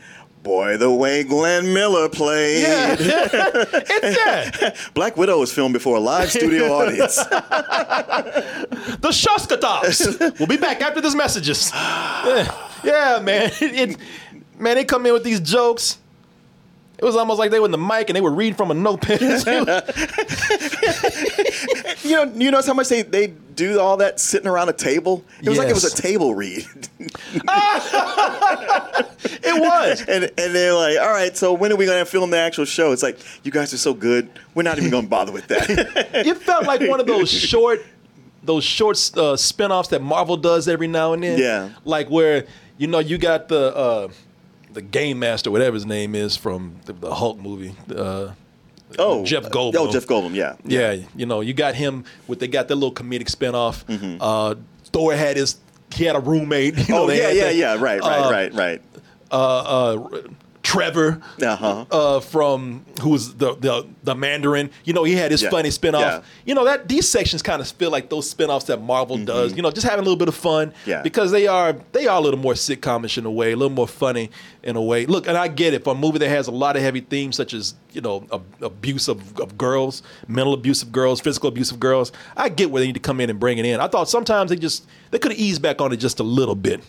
Boy, 0.47 0.77
the 0.77 0.89
way 0.89 1.23
Glenn 1.23 1.73
Miller 1.73 2.07
played. 2.07 2.61
Yeah. 2.61 2.95
it's 2.99 4.17
that. 4.17 4.77
Black 4.93 5.17
Widow 5.17 5.39
was 5.41 5.51
filmed 5.51 5.73
before 5.73 5.97
a 5.97 5.99
live 5.99 6.29
studio 6.31 6.71
audience. 6.73 7.17
The 7.17 9.09
Shostakovs. 9.11 10.39
we'll 10.39 10.47
be 10.47 10.55
back 10.55 10.81
after 10.81 11.01
these 11.01 11.15
messages. 11.15 11.69
yeah, 11.75 13.19
man. 13.21 13.51
It- 13.61 13.97
man, 14.57 14.75
they 14.75 14.85
come 14.85 15.05
in 15.05 15.11
with 15.11 15.25
these 15.25 15.41
jokes. 15.41 15.97
It 16.97 17.05
was 17.05 17.15
almost 17.15 17.37
like 17.37 17.51
they 17.51 17.59
were 17.59 17.65
in 17.65 17.71
the 17.71 17.77
mic 17.77 18.09
and 18.09 18.15
they 18.15 18.21
were 18.21 18.33
reading 18.33 18.55
from 18.55 18.71
a 18.71 18.73
notepad. 18.73 19.21
you 22.01 22.15
know, 22.15 22.23
you 22.35 22.49
notice 22.49 22.65
how 22.65 22.73
much 22.73 22.89
they, 22.89 23.03
they 23.03 23.27
do 23.27 23.79
all 23.79 23.97
that 23.97 24.19
sitting 24.19 24.47
around 24.47 24.69
a 24.69 24.73
table? 24.73 25.23
It 25.43 25.49
was 25.49 25.59
like 25.59 25.69
it 25.69 25.75
was 25.75 25.83
a 25.83 25.95
table 25.95 26.33
read. 26.33 26.65
it 26.99 27.13
was. 29.61 30.01
and 30.07 30.23
and 30.23 30.55
they're 30.55 30.73
like, 30.73 30.97
all 30.97 31.11
right, 31.11 31.37
so 31.37 31.53
when 31.53 31.71
are 31.71 31.75
we 31.75 31.85
gonna 31.85 32.03
film 32.03 32.31
the 32.31 32.37
actual 32.37 32.65
show? 32.65 32.91
It's 32.93 33.03
like, 33.03 33.19
you 33.43 33.51
guys 33.51 33.71
are 33.75 33.77
so 33.77 33.93
good, 33.93 34.27
we're 34.55 34.63
not 34.63 34.79
even 34.79 34.89
gonna 34.89 35.05
bother 35.07 35.31
with 35.31 35.45
that. 35.47 35.69
It 36.27 36.37
felt 36.37 36.65
like 36.65 36.81
one 36.81 36.99
of 36.99 37.05
those 37.05 37.29
short, 37.29 37.85
those 38.43 38.63
short 38.63 38.97
uh, 39.17 39.37
spin-offs 39.37 39.89
that 39.89 40.01
Marvel 40.01 40.37
does 40.37 40.67
every 40.67 40.87
now 40.87 41.13
and 41.13 41.21
then. 41.21 41.37
Yeah. 41.37 41.69
Like 41.85 42.09
where 42.09 42.47
you 42.77 42.87
know 42.87 42.97
you 42.99 43.19
got 43.19 43.49
the 43.49 43.75
uh, 43.75 44.07
the 44.77 44.83
Game 44.83 45.17
Master, 45.17 45.49
whatever 45.49 45.73
his 45.73 45.87
name 45.87 46.13
is 46.13 46.37
from 46.37 46.75
the, 46.85 46.93
the 46.93 47.15
Hulk 47.15 47.39
movie. 47.39 47.75
Uh, 47.89 48.33
oh, 48.99 49.25
Jeff 49.25 49.45
uh, 49.45 49.49
Goldblum. 49.49 49.75
Oh, 49.75 49.91
Jeff 49.91 50.05
Goldblum, 50.05 50.35
yeah. 50.35 50.55
Yeah, 50.63 50.97
you 51.15 51.25
know, 51.25 51.41
you 51.41 51.55
got 51.55 51.73
him 51.73 52.05
with 52.27 52.39
they 52.39 52.47
got 52.47 52.67
that 52.67 52.75
little 52.75 52.93
comedic 52.93 53.27
spinoff. 53.27 53.83
Mm-hmm. 53.85 54.17
Uh, 54.21 54.53
Thor 54.85 55.15
had 55.15 55.35
his 55.35 55.55
he 55.95 56.03
had 56.03 56.15
a 56.15 56.19
roommate. 56.19 56.77
You 56.87 56.93
know, 56.93 57.05
Oh 57.05 57.09
yeah, 57.09 57.31
yeah, 57.31 57.43
that, 57.45 57.55
yeah. 57.55 57.73
Right, 57.73 57.99
right, 58.01 58.03
uh, 58.03 58.31
right, 58.31 58.53
right. 58.53 58.81
Uh, 59.31 59.95
uh, 59.95 60.21
Trevor, 60.67 61.21
Uh-huh. 61.41 61.85
uh, 61.89 62.19
from 62.19 62.85
who's 63.01 63.33
the, 63.35 63.55
the 63.55 63.87
the 64.03 64.13
Mandarin. 64.15 64.69
You 64.83 64.91
know, 64.91 65.05
he 65.05 65.13
had 65.15 65.31
his 65.31 65.41
Yeah, 65.41 65.49
funny 65.49 65.69
spinoff. 65.69 66.01
yeah. 66.01 66.21
You 66.45 66.55
know 66.55 66.65
that 66.65 66.89
these 66.89 67.07
sections 67.07 67.41
kind 67.41 67.61
of 67.61 67.69
feel 67.69 67.89
like 67.89 68.09
those 68.09 68.31
spinoffs 68.33 68.65
that 68.65 68.81
Marvel 68.81 69.17
does. 69.17 69.55
You 69.55 69.61
know, 69.61 69.71
just 69.71 69.87
having 69.87 69.99
a 69.99 70.03
little 70.03 70.17
bit 70.17 70.27
of 70.27 70.35
fun. 70.35 70.71
Mm-hmm. 70.71 70.89
Yeah. 70.89 71.01
Because 71.03 71.31
they 71.31 71.47
are 71.47 71.71
they 71.93 72.05
are 72.07 72.17
a 72.17 72.19
little 72.21 72.39
more 72.39 72.51
sitcomish 72.53 73.17
in 73.17 73.25
a 73.25 73.31
way, 73.31 73.53
a 73.53 73.55
little 73.55 73.73
more 73.73 73.87
funny 73.87 74.29
in 74.61 74.75
a 74.75 74.81
way. 74.81 75.05
Look, 75.05 75.25
and 75.25 75.37
I 75.37 75.47
get 75.47 75.73
it 75.73 75.85
for 75.85 75.93
a 75.93 75.97
movie 75.97 76.17
that 76.19 76.27
has 76.27 76.47
a 76.47 76.51
lot 76.51 76.75
of 76.75 76.81
heavy 76.81 76.99
themes 76.99 77.37
such 77.37 77.53
as 77.53 77.73
you 77.93 78.01
know 78.01 78.27
ab- 78.33 78.43
abuse 78.61 79.07
of, 79.07 79.39
of 79.39 79.57
girls, 79.57 80.03
mental 80.27 80.53
abuse 80.53 80.81
of 80.83 80.91
girls, 80.91 81.21
physical 81.21 81.47
abuse 81.47 81.71
of 81.71 81.79
girls. 81.79 82.11
I 82.35 82.49
get 82.49 82.71
where 82.71 82.81
they 82.81 82.87
need 82.87 82.93
to 82.95 82.99
come 83.09 83.21
in 83.21 83.29
and 83.29 83.39
bring 83.39 83.57
it 83.57 83.65
in. 83.65 83.79
I 83.79 83.87
thought 83.87 84.09
sometimes 84.09 84.49
they 84.49 84.57
just 84.57 84.85
they 85.11 85.17
could 85.19 85.31
have 85.31 85.39
eased 85.39 85.61
back 85.61 85.79
on 85.79 85.93
it 85.93 85.97
just 85.97 86.19
a 86.19 86.23
little 86.23 86.55
bit. 86.55 86.81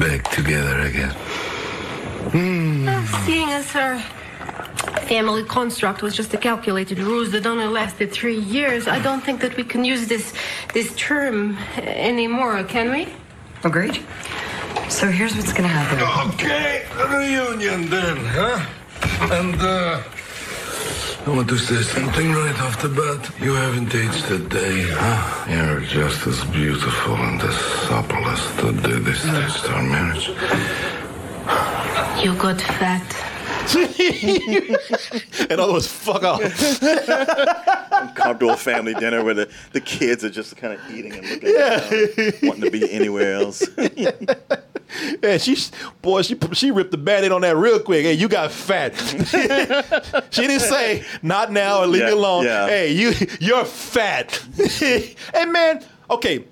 Back 0.00 0.30
together 0.30 0.80
again. 0.80 1.14
Seeing 3.26 3.50
as 3.50 3.76
our 3.76 3.98
family 5.02 5.44
construct 5.44 6.00
was 6.00 6.16
just 6.16 6.32
a 6.32 6.38
calculated 6.38 6.98
ruse 6.98 7.30
that 7.32 7.44
only 7.46 7.66
lasted 7.66 8.10
three 8.10 8.38
years, 8.38 8.88
I 8.88 8.98
don't 8.98 9.22
think 9.22 9.42
that 9.42 9.56
we 9.58 9.64
can 9.64 9.84
use 9.84 10.06
this 10.08 10.32
this 10.72 10.94
term 10.96 11.58
anymore, 11.76 12.64
can 12.64 12.90
we? 12.90 13.08
Agreed. 13.62 14.00
So 14.88 15.08
here's 15.08 15.36
what's 15.36 15.52
gonna 15.52 15.68
happen. 15.68 15.98
Okay, 16.32 16.86
reunion 17.14 17.90
then, 17.90 18.16
huh? 18.16 18.66
And 19.36 19.60
uh, 19.60 20.02
I 21.26 21.30
want 21.36 21.48
to 21.50 21.58
say 21.58 21.82
something 21.82 22.32
right 22.32 22.58
off 22.62 22.80
the 22.80 22.88
bat. 22.88 23.30
You 23.40 23.52
haven't 23.52 23.94
aged 23.94 24.30
a 24.30 24.38
day, 24.38 24.86
huh? 24.88 25.50
You're 25.50 25.80
just 25.80 26.26
as 26.26 26.42
beautiful 26.46 27.14
and 27.14 27.40
as 27.42 27.56
supple 27.86 28.24
as 28.26 28.42
the 28.56 28.72
day 28.72 28.98
they 28.98 29.12
staged 29.12 29.66
our 29.66 29.82
marriage. 29.82 30.28
You 32.24 32.34
got 32.36 32.60
fat. 32.60 33.29
In 35.50 35.60
all 35.60 35.68
those 35.72 35.86
fuck 35.86 36.22
off. 36.22 36.40
Comfortable 38.14 38.56
family 38.56 38.94
dinner 38.94 39.22
where 39.22 39.34
the, 39.34 39.50
the 39.72 39.80
kids 39.80 40.24
are 40.24 40.30
just 40.30 40.56
kind 40.56 40.72
of 40.74 40.90
eating 40.90 41.12
and 41.12 41.28
looking 41.28 41.56
around, 41.56 42.34
wanting 42.42 42.62
to 42.64 42.70
be 42.70 42.90
anywhere 42.90 43.34
else. 43.34 43.66
Yeah, 45.22 45.36
she 45.38 45.56
boy, 46.02 46.22
she 46.22 46.36
she 46.52 46.72
ripped 46.72 46.90
the 46.90 46.98
band-aid 46.98 47.30
on 47.30 47.42
that 47.42 47.56
real 47.56 47.78
quick. 47.78 48.04
Hey, 48.04 48.14
you 48.14 48.28
got 48.28 48.50
fat. 48.50 48.92
she 50.30 50.42
didn't 50.42 50.60
say 50.62 51.04
not 51.22 51.52
now 51.52 51.78
or 51.82 51.86
leave 51.86 52.02
me 52.02 52.10
alone. 52.10 52.44
yeah. 52.44 52.66
Hey, 52.66 52.90
you 52.92 53.12
you're 53.38 53.64
fat. 53.64 54.32
hey 54.56 55.14
man, 55.46 55.84
okay. 56.10 56.44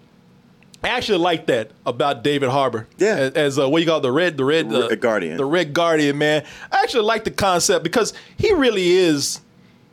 I 0.83 0.89
actually 0.91 1.19
like 1.19 1.47
that 1.47 1.73
about 1.85 2.23
David 2.23 2.51
Harbour. 2.51 2.87
Yeah. 2.99 3.17
As, 3.17 3.33
as 3.33 3.59
uh, 3.59 3.69
what 3.69 3.83
you 3.83 3.89
call 3.89 4.01
the 4.01 4.13
red, 4.13 4.37
the 4.37 4.45
red, 4.45 4.73
uh, 4.73 4.89
Red 4.89 5.01
Guardian. 5.01 5.37
the 5.37 5.45
red 5.45 5.73
guardian, 5.75 6.19
man. 6.19 6.45
I 6.71 6.83
actually 6.83 7.05
like 7.05 7.25
the 7.25 7.31
concept 7.33 7.83
because 7.83 8.13
he 8.37 8.53
really 8.55 8.91
is, 8.91 9.41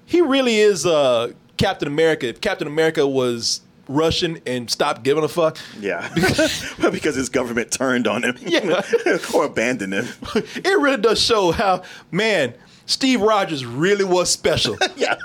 he 0.06 0.22
really 0.22 0.58
is 0.60 0.86
uh, 0.86 1.32
Captain 1.58 1.88
America. 1.88 2.28
If 2.28 2.40
Captain 2.40 2.68
America 2.68 3.08
was 3.08 3.62
Russian 3.88 4.40
and 4.46 4.70
stopped 4.70 5.02
giving 5.04 5.24
a 5.24 5.28
fuck, 5.28 5.58
Yeah. 5.80 6.08
because 6.92 7.16
his 7.16 7.30
government 7.30 7.72
turned 7.72 8.06
on 8.08 8.24
him. 8.24 8.38
Yeah. 8.42 8.82
or 9.34 9.46
abandoned 9.46 9.94
him. 9.94 10.08
it 10.36 10.80
really 10.80 11.02
does 11.02 11.20
show 11.20 11.52
how 11.52 11.82
man 12.12 12.54
Steve 12.86 13.22
Rogers 13.22 13.66
really 13.66 14.06
was 14.06 14.30
special. 14.30 14.78
Yeah. 14.96 15.16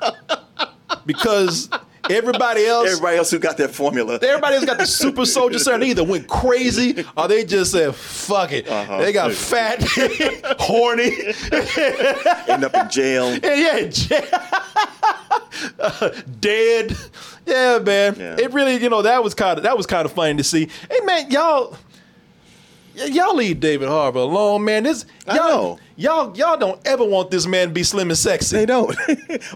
because 1.07 1.69
everybody 2.09 2.65
else. 2.65 2.89
Everybody 2.89 3.17
else 3.19 3.31
who 3.31 3.39
got 3.39 3.57
that 3.59 3.71
formula. 3.71 4.19
Everybody 4.23 4.55
else 4.57 4.65
got 4.65 4.79
the 4.79 4.87
super 4.87 5.27
soldier 5.27 5.59
serum. 5.59 5.81
They 5.81 5.91
either 5.91 6.05
went 6.05 6.29
crazy 6.29 7.05
or 7.17 7.29
they 7.29 7.45
just 7.45 7.73
said, 7.73 7.95
fuck 7.95 8.53
it. 8.53 8.69
Uh-huh. 8.69 8.99
They 8.99 9.13
got 9.13 9.33
fat, 9.33 9.83
horny. 10.59 11.17
End 12.49 12.65
up 12.65 12.75
in 12.75 12.91
jail. 12.91 13.39
Yeah, 13.51 13.79
yeah, 13.79 14.41
uh, 15.79 16.11
dead. 16.41 16.97
Yeah, 17.47 17.79
man. 17.79 18.17
Yeah. 18.19 18.37
It 18.39 18.53
really, 18.53 18.77
you 18.77 18.89
know, 18.89 19.03
that 19.03 19.23
was 19.23 19.35
kind 19.35 19.59
of 19.59 19.65
that 19.65 19.77
was 19.77 19.87
kind 19.87 20.05
of 20.05 20.13
funny 20.13 20.37
to 20.37 20.45
see. 20.45 20.69
Hey, 20.91 21.01
man, 21.05 21.31
y'all, 21.31 21.77
y'all 22.95 23.35
leave 23.35 23.61
David 23.61 23.89
Harbour 23.89 24.21
alone, 24.21 24.65
man. 24.65 24.85
This 24.85 25.07
I 25.27 25.37
y'all, 25.37 25.49
know. 25.49 25.79
y'all, 25.97 26.37
y'all 26.37 26.57
don't 26.57 26.81
ever 26.87 27.05
want 27.05 27.31
this 27.31 27.47
man 27.47 27.69
to 27.69 27.75
be 27.75 27.83
slim 27.83 28.11
and 28.11 28.19
sexy. 28.19 28.57
They 28.57 28.67
don't. 28.67 28.97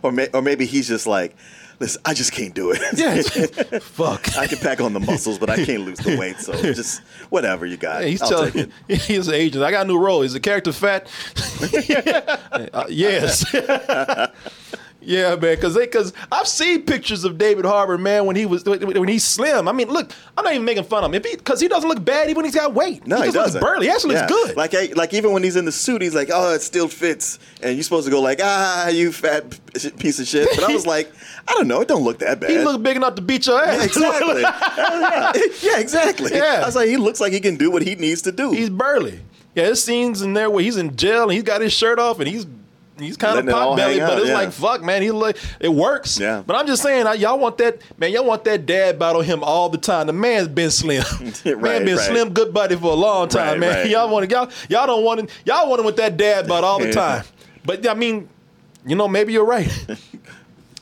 or, 0.03 0.13
may, 0.13 0.29
or 0.33 0.43
maybe 0.43 0.67
he's 0.67 0.89
just 0.89 1.07
like, 1.07 1.37
listen, 1.81 2.01
I 2.05 2.15
just 2.15 2.33
can't 2.33 2.55
do 2.55 2.71
it. 2.73 2.81
Yeah, 2.95 3.79
fuck. 3.81 4.37
I 4.39 4.47
can 4.47 4.59
pack 4.59 4.81
on 4.81 4.93
the 4.93 5.01
muscles, 5.01 5.39
but 5.39 5.51
I 5.51 5.65
can't 5.65 5.83
lose 5.85 5.99
the 5.99 6.17
weight. 6.17 6.37
So 6.39 6.53
just 6.63 7.03
whatever 7.31 7.67
you 7.67 7.77
got. 7.77 8.03
Yeah, 8.03 8.09
he's 8.09 8.23
I'll 8.23 8.29
telling 8.29 8.53
take 8.53 8.71
it. 8.89 9.01
he's 9.03 9.29
an 9.29 9.35
agent. 9.35 9.65
I 9.65 9.71
got 9.71 9.85
a 9.85 9.89
new 9.89 9.99
role. 9.99 10.23
Is 10.23 10.33
the 10.33 10.41
character 10.41 10.73
fat? 10.73 11.09
Uh, 12.73 12.85
yes. 12.89 13.45
Yeah, 15.07 15.31
man, 15.31 15.41
because 15.41 15.77
because 15.77 16.13
I've 16.33 16.49
seen 16.49 16.83
pictures 16.83 17.25
of 17.25 17.37
David 17.39 17.65
Harbour, 17.65 17.99
man, 17.99 18.27
when 18.27 18.37
he 18.37 18.47
was 18.47 18.65
when 18.65 19.09
he's 19.09 19.25
slim. 19.25 19.69
I 19.69 19.73
mean, 19.73 19.89
look, 19.89 20.13
I'm 20.37 20.45
not 20.45 20.55
even 20.55 20.65
making 20.65 20.85
fun 20.85 21.05
of 21.05 21.13
him 21.13 21.21
because 21.23 21.61
he, 21.61 21.69
doesn't 21.69 21.89
look 21.89 22.05
bad 22.05 22.25
even 22.31 22.37
when 22.37 22.45
he's 22.45 22.55
got 22.55 22.73
weight. 22.75 23.07
No, 23.07 23.17
he, 23.17 23.23
looks 23.25 23.35
doesn't. 23.35 23.61
burly. 23.61 23.87
He 23.87 23.93
actually 23.93 24.15
Yeah. 24.15 24.27
looks 24.27 24.33
good. 24.33 24.57
Like, 24.57 24.75
I- 24.75 24.91
like 24.95 25.13
even 25.15 25.33
when 25.33 25.43
he's 25.43 25.57
in 25.57 25.65
the 25.65 25.73
suit, 25.73 26.01
he's 26.03 26.15
like, 26.15 26.31
"Oh, 26.33 26.55
it 26.55 26.63
still 26.63 26.89
fits," 26.89 27.39
and 27.63 27.75
you're 27.77 27.83
supposed 27.83 28.07
to 28.07 28.11
go 28.11 28.21
like, 28.21 28.41
"Ah, 28.43 28.89
you 28.89 29.13
fat 29.13 29.59
piece 29.99 30.19
of 30.21 30.27
shit." 30.27 30.49
But 30.55 30.65
I 30.71 30.73
was 30.73 30.87
like, 30.95 31.13
I 31.47 31.53
don't 31.55 31.69
know, 31.69 31.81
it 31.81 31.89
don't 31.89 32.03
look 32.05 32.19
that 32.21 32.41
bad. 32.41 32.51
he 32.51 32.59
look 32.59 32.83
big 32.83 32.97
enough 32.97 33.15
to 33.17 33.23
beat 33.23 33.47
your 33.47 33.63
ass. 33.63 33.77
yeah, 33.79 33.85
exactly. 33.85 34.41
yeah. 34.43 35.33
yeah, 35.63 35.79
exactly. 35.81 36.31
Yeah. 36.35 36.61
I 36.63 36.67
was 36.67 36.77
like, 36.77 36.89
he 36.89 36.97
looks 36.97 37.21
like 37.21 37.33
he 37.33 37.41
can 37.41 37.57
do 37.57 37.71
what 37.71 37.83
he 37.83 37.95
needs 37.95 38.23
to 38.23 38.33
do. 38.33 38.53
he's 38.53 38.71
burly. 38.71 39.21
Yeah, 39.55 39.65
there's 39.67 39.85
scenes 39.85 40.21
in 40.23 40.33
there 40.35 40.51
where 40.51 40.65
he's 40.65 40.77
in 40.77 40.97
jail 40.97 41.25
and 41.25 41.33
he's 41.33 41.43
got 41.45 41.61
his 41.61 41.73
shirt 41.73 41.99
off 42.01 42.19
and 42.19 42.29
he's 42.29 42.45
he's 42.99 43.17
kind 43.17 43.39
of 43.39 43.47
pot 43.47 43.77
belly, 43.77 43.99
but 43.99 44.13
out, 44.13 44.19
it's 44.19 44.29
yeah. 44.29 44.35
like 44.35 44.53
fuck, 44.53 44.83
man. 44.83 45.03
He 45.03 45.11
like 45.11 45.37
it 45.61 45.69
works. 45.69 46.19
Yeah. 46.19 46.43
But 46.47 46.57
I'm 46.57 46.67
just 46.67 46.83
saying, 46.83 47.07
I- 47.07 47.15
y'all 47.15 47.39
want 47.39 47.59
that 47.59 47.79
man. 47.99 48.13
Y'all 48.13 48.25
want 48.25 48.45
that 48.45 48.67
dad 48.67 48.99
battle 48.99 49.21
him 49.23 49.43
all 49.43 49.69
the 49.69 49.79
time. 49.79 50.07
The 50.07 50.13
man's 50.13 50.49
been 50.49 50.71
slim. 50.71 51.05
Right, 51.45 51.61
man 51.61 51.85
been 51.85 51.97
right. 51.97 52.07
slim 52.07 52.33
good 52.33 52.53
buddy 52.55 52.77
for 52.77 52.93
a 52.93 52.97
long 52.97 53.29
time, 53.29 53.53
Right, 53.53 53.61
man. 53.61 53.77
right. 53.77 53.91
Y'all 53.91 54.09
want 54.09 54.31
y'all 54.31 54.51
y'all 54.69 54.87
don't 54.87 55.05
want 55.05 55.21
him. 55.21 55.29
Y'all 55.45 55.69
want 55.69 55.81
him 55.81 55.87
with 55.87 55.97
that 55.97 56.17
dad 56.17 56.47
battle 56.49 56.65
all 56.69 56.79
the 56.79 56.93
time. 56.93 57.25
But 57.65 57.89
I 57.89 57.95
mean, 57.95 58.29
you 58.87 58.95
know, 58.97 59.09
maybe 59.09 59.33
you're 59.33 59.45
right. 59.45 59.69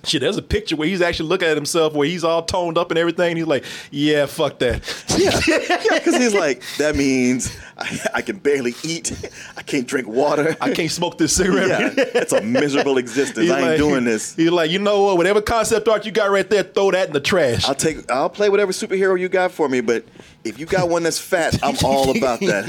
Shit, 0.05 0.21
there's 0.21 0.37
a 0.37 0.43
picture 0.43 0.75
where 0.75 0.89
he's 0.89 1.01
actually 1.01 1.29
looking 1.29 1.47
at 1.47 1.57
himself 1.57 1.95
where 1.95 2.09
he's 2.09 2.25
all 2.25 2.43
toned 2.43 2.77
up 2.77 2.91
and 2.91 2.99
everything. 2.99 3.31
And 3.31 3.39
he's 3.39 3.47
like, 3.47 3.65
yeah, 3.93 4.27
fuck 4.27 4.59
that. 4.59 4.83
Yeah, 5.17 5.41
yeah, 5.47 5.99
because 5.99 6.17
he's 6.17 6.35
like, 6.35 6.61
that 6.79 6.97
means 6.97 7.57
I, 7.83 8.01
I 8.15 8.23
can 8.23 8.39
barely 8.39 8.75
eat, 8.85 9.13
I 9.57 9.63
can't 9.63 9.87
drink 9.87 10.07
water, 10.09 10.57
I 10.61 10.73
can't 10.73 10.91
smoke 10.91 11.19
this 11.19 11.35
cigarette. 11.37 11.69
Yeah, 11.69 11.93
it's 12.15 12.33
a 12.33 12.41
miserable 12.41 12.99
existence. 12.99 13.39
He's 13.47 13.51
I 13.51 13.59
ain't 13.59 13.69
like- 13.71 13.79
doing 13.79 14.05
this. 14.05 14.35
He's 14.37 14.51
like, 14.51 14.71
you 14.71 14.79
know 14.79 15.03
what? 15.03 15.17
Whatever 15.19 15.43
concept 15.43 15.89
art 15.89 16.07
you 16.07 16.13
got 16.13 16.31
right 16.31 16.49
there, 16.49 16.63
throw 16.63 16.91
that 16.93 17.09
in 17.09 17.13
the 17.13 17.21
trash. 17.21 17.65
I'll 17.69 17.75
take, 17.75 18.11
I'll 18.11 18.31
play 18.31 18.49
whatever 18.49 18.73
superhero 18.73 19.19
you 19.19 19.29
got 19.29 19.51
for 19.53 19.69
me, 19.69 19.81
but 19.81 20.05
if 20.45 20.59
you 20.59 20.67
got 20.67 20.89
one 20.89 21.03
that's 21.03 21.19
fat, 21.19 21.59
I'm 21.63 21.77
all 21.85 22.17
about 22.17 22.41
that. 22.41 22.67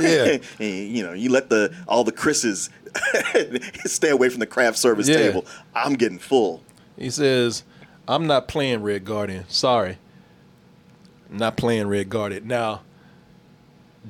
yeah. 0.00 0.38
And, 0.64 0.88
you 0.96 1.02
know, 1.02 1.12
you 1.12 1.30
let 1.30 1.48
the 1.50 1.74
all 1.88 2.04
the 2.04 2.12
Chris's 2.12 2.70
stay 3.84 4.10
away 4.10 4.28
from 4.28 4.40
the 4.40 4.46
craft 4.46 4.78
service 4.78 5.08
Yeah. 5.08 5.16
table. 5.18 5.46
I'm 5.74 5.94
getting 5.94 6.18
full. 6.18 6.62
He 6.96 7.10
says, 7.10 7.64
I'm 8.06 8.26
not 8.26 8.48
playing 8.48 8.82
Red 8.82 9.04
Guardian. 9.04 9.44
Sorry. 9.48 9.98
I'm 11.30 11.38
not 11.38 11.56
playing 11.56 11.86
Red 11.88 12.10
Guardian. 12.10 12.46
Now, 12.46 12.82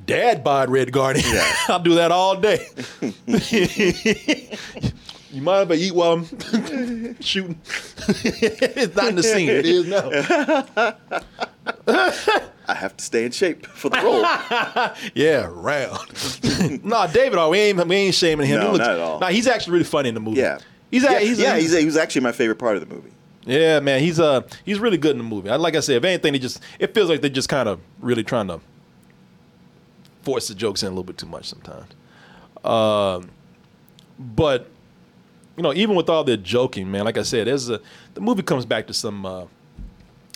Dad 0.06 0.42
bought 0.42 0.68
Red 0.68 0.90
Guardian. 0.92 1.26
I'll 1.68 1.78
do 1.80 1.94
that 1.96 2.10
all 2.12 2.36
day. 2.36 2.66
you 5.30 5.42
mind 5.42 5.70
if 5.70 5.78
I 5.78 5.80
eat 5.80 5.94
while 5.94 6.12
I'm 6.12 6.24
shooting? 7.20 7.58
it's 7.64 8.96
not 8.96 9.08
in 9.08 9.16
the 9.16 9.22
scene. 9.22 9.48
It 9.48 9.66
is 9.66 9.86
now. 9.86 10.10
I 12.68 12.74
have 12.74 12.96
to 12.96 13.04
stay 13.04 13.24
in 13.24 13.32
shape 13.32 13.66
for 13.66 13.90
the 13.90 13.98
role. 13.98 14.22
Yeah, 15.14 15.48
round. 15.50 16.84
no, 16.84 17.06
David, 17.12 17.38
oh, 17.38 17.50
we 17.50 17.58
ain't, 17.58 17.86
we 17.86 17.96
ain't 17.96 18.14
shaming 18.14 18.46
him. 18.46 18.60
No, 18.60 18.72
looks, 18.72 18.78
not 18.86 18.90
at 18.90 19.00
all. 19.00 19.20
Nah, 19.20 19.28
he's 19.28 19.46
actually 19.46 19.74
really 19.74 19.84
funny 19.84 20.08
in 20.08 20.14
the 20.14 20.20
movie. 20.20 20.40
yeah, 20.40 20.58
He's, 20.90 21.02
yeah, 21.04 21.18
he's, 21.20 21.38
yeah. 21.38 21.54
a, 21.54 21.60
He's, 21.60 21.76
he 21.76 21.84
was 21.84 21.96
actually 21.96 22.22
my 22.22 22.32
favorite 22.32 22.58
part 22.58 22.76
of 22.76 22.88
the 22.88 22.94
movie. 22.94 23.10
Yeah, 23.44 23.80
man, 23.80 24.00
he's 24.00 24.20
uh 24.20 24.42
he's 24.64 24.78
really 24.78 24.96
good 24.98 25.12
in 25.12 25.18
the 25.18 25.24
movie. 25.24 25.50
I- 25.50 25.56
Like 25.56 25.74
I 25.74 25.80
said, 25.80 25.96
if 25.96 26.04
anything, 26.04 26.32
they 26.32 26.38
just 26.38 26.62
it 26.78 26.94
feels 26.94 27.08
like 27.10 27.20
they're 27.22 27.30
just 27.30 27.48
kind 27.48 27.68
of 27.68 27.80
really 28.00 28.22
trying 28.22 28.46
to 28.46 28.60
force 30.22 30.48
the 30.48 30.54
jokes 30.54 30.82
in 30.82 30.88
a 30.88 30.90
little 30.90 31.04
bit 31.04 31.18
too 31.18 31.26
much 31.26 31.46
sometimes. 31.46 31.90
Um, 32.64 33.30
but 34.18 34.68
you 35.56 35.62
know, 35.62 35.74
even 35.74 35.94
with 35.94 36.08
all 36.08 36.24
the 36.24 36.36
joking, 36.36 36.90
man, 36.90 37.04
like 37.04 37.18
I 37.18 37.22
said, 37.22 37.46
there's 37.46 37.68
a 37.68 37.80
the 38.14 38.20
movie 38.20 38.42
comes 38.42 38.64
back 38.64 38.86
to 38.86 38.94
some 38.94 39.26
uh, 39.26 39.44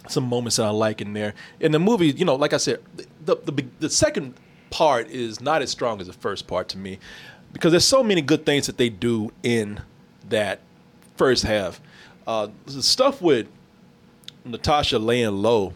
some 0.09 0.25
moments 0.25 0.57
that 0.57 0.67
I 0.67 0.71
like 0.71 1.01
in 1.01 1.13
there. 1.13 1.35
In 1.61 1.73
the 1.73 1.79
movie, 1.79 2.09
you 2.09 2.25
know, 2.25 2.35
like 2.35 2.53
I 2.53 2.59
said, 2.59 2.81
the 2.97 3.07
the 3.25 3.53
the, 3.53 3.67
the 3.81 3.91
second 3.91 4.35
part 4.71 5.09
is 5.09 5.41
not 5.41 5.63
as 5.63 5.71
strong 5.71 6.01
as 6.01 6.07
the 6.07 6.13
first 6.13 6.47
part 6.47 6.69
to 6.71 6.79
me 6.79 6.99
because 7.53 7.71
there's 7.71 7.85
so 7.85 8.03
many 8.03 8.21
good 8.21 8.45
things 8.45 8.67
that 8.67 8.77
they 8.77 8.89
do 8.89 9.33
in 9.43 9.81
that 10.29 10.61
first 11.17 11.45
half. 11.45 11.81
Uh, 12.27 12.49
the 12.67 12.83
stuff 12.83 13.23
with 13.23 13.47
Natasha 14.45 14.99
laying 14.99 15.43
low, 15.43 15.73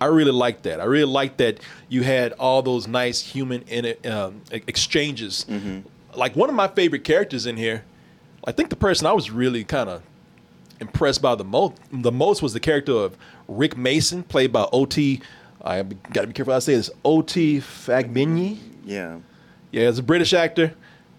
I 0.00 0.06
really 0.06 0.32
like 0.32 0.62
that. 0.62 0.80
I 0.80 0.84
really 0.84 1.10
like 1.10 1.38
that 1.38 1.60
you 1.88 2.02
had 2.02 2.32
all 2.34 2.62
those 2.62 2.86
nice 2.86 3.20
human 3.20 3.62
in 3.62 3.94
um, 4.10 4.42
exchanges. 4.50 5.46
Like 6.14 6.36
one 6.36 6.48
of 6.48 6.54
my 6.54 6.68
favorite 6.68 7.04
characters 7.04 7.46
in 7.46 7.56
here, 7.56 7.84
I 8.44 8.52
think 8.52 8.70
the 8.70 8.76
person 8.76 9.06
I 9.06 9.12
was 9.12 9.30
really 9.30 9.64
kind 9.64 9.88
of 9.88 10.02
impressed 10.80 11.22
by 11.22 11.34
the 11.34 11.44
most 11.44 11.72
the 11.90 12.12
most 12.12 12.42
was 12.42 12.52
the 12.52 12.60
character 12.60 12.92
of 12.92 13.16
Rick 13.48 13.76
Mason, 13.76 14.22
played 14.22 14.52
by 14.52 14.68
O.T. 14.72 15.20
I 15.64 15.82
got 15.82 16.22
to 16.22 16.26
be 16.26 16.32
careful 16.32 16.52
how 16.52 16.56
I 16.56 16.60
say 16.60 16.74
this. 16.76 16.90
O.T. 17.04 17.60
Fagbenle. 17.60 18.58
Yeah, 18.84 19.18
Yeah, 19.72 19.84
as 19.84 19.98
a 19.98 20.02
British 20.02 20.32
actor, 20.32 20.74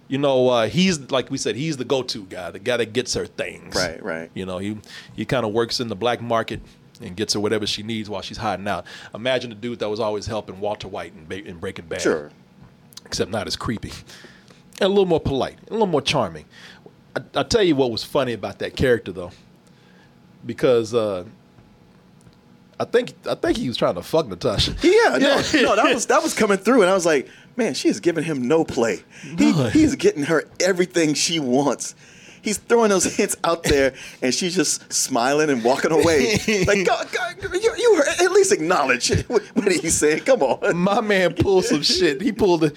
you 0.07 0.17
know, 0.17 0.49
uh, 0.49 0.67
he's 0.67 1.11
like 1.11 1.29
we 1.29 1.37
said, 1.37 1.55
he's 1.55 1.77
the 1.77 1.83
go-to 1.83 2.23
guy, 2.25 2.51
the 2.51 2.59
guy 2.59 2.77
that 2.77 2.93
gets 2.93 3.13
her 3.13 3.25
things. 3.25 3.75
Right, 3.75 4.01
right. 4.01 4.31
You 4.33 4.45
know, 4.45 4.57
he 4.59 4.77
he 5.15 5.25
kind 5.25 5.45
of 5.45 5.51
works 5.51 5.79
in 5.79 5.89
the 5.89 5.95
black 5.95 6.21
market 6.21 6.61
and 7.01 7.15
gets 7.15 7.33
her 7.33 7.39
whatever 7.39 7.65
she 7.67 7.83
needs 7.83 8.09
while 8.09 8.21
she's 8.21 8.37
hiding 8.37 8.67
out. 8.67 8.85
Imagine 9.13 9.49
the 9.51 9.55
dude 9.55 9.79
that 9.79 9.89
was 9.89 9.99
always 9.99 10.25
helping 10.25 10.59
Walter 10.59 10.87
White 10.87 11.13
in, 11.13 11.25
Ba- 11.25 11.45
in 11.45 11.57
Breaking 11.59 11.85
Bad. 11.85 12.01
sure. 12.01 12.31
Except 13.05 13.31
not 13.31 13.47
as 13.47 13.55
creepy. 13.55 13.91
And 14.79 14.85
a 14.85 14.89
little 14.89 15.05
more 15.05 15.19
polite, 15.21 15.57
a 15.69 15.71
little 15.73 15.87
more 15.87 16.01
charming. 16.01 16.45
I, 17.15 17.21
I'll 17.35 17.45
tell 17.45 17.63
you 17.63 17.75
what 17.75 17.89
was 17.91 18.03
funny 18.03 18.33
about 18.33 18.59
that 18.59 18.75
character 18.75 19.11
though. 19.11 19.31
Because 20.45 20.93
uh, 20.93 21.23
I 22.79 22.85
think 22.85 23.13
I 23.27 23.35
think 23.35 23.57
he 23.57 23.67
was 23.67 23.77
trying 23.77 23.95
to 23.95 24.03
fuck 24.03 24.27
Natasha. 24.27 24.75
Yeah, 24.83 25.17
no, 25.17 25.41
no, 25.53 25.75
that 25.75 25.93
was 25.93 26.05
that 26.07 26.21
was 26.21 26.33
coming 26.33 26.57
through, 26.57 26.81
and 26.81 26.89
I 26.91 26.93
was 26.93 27.05
like, 27.05 27.27
man, 27.55 27.73
she 27.73 27.89
is 27.89 27.99
giving 27.99 28.23
him 28.23 28.47
no 28.47 28.63
play. 28.63 28.99
He, 29.37 29.51
he's 29.69 29.95
getting 29.95 30.23
her 30.23 30.43
everything 30.59 31.13
she 31.13 31.39
wants. 31.39 31.95
He's 32.47 32.59
throwing 32.59 32.91
those 32.91 33.03
hints 33.03 33.35
out 33.43 33.63
there, 33.63 33.93
and 34.21 34.33
she's 34.33 34.55
just 34.55 34.91
smiling 34.93 35.49
and 35.49 35.61
walking 35.65 35.91
away. 35.91 36.37
like, 36.65 36.85
God, 36.85 37.11
God, 37.11 37.35
you, 37.61 37.73
you 37.77 38.03
at 38.21 38.31
least 38.31 38.53
acknowledge 38.53 39.09
what, 39.27 39.43
what 39.53 39.69
he's 39.69 39.97
saying. 39.97 40.21
Come 40.21 40.41
on. 40.43 40.77
My 40.77 41.01
man 41.01 41.33
pulled 41.33 41.65
some 41.65 41.81
shit. 41.83 42.21
He 42.21 42.31
pulled 42.31 42.61
the. 42.61 42.73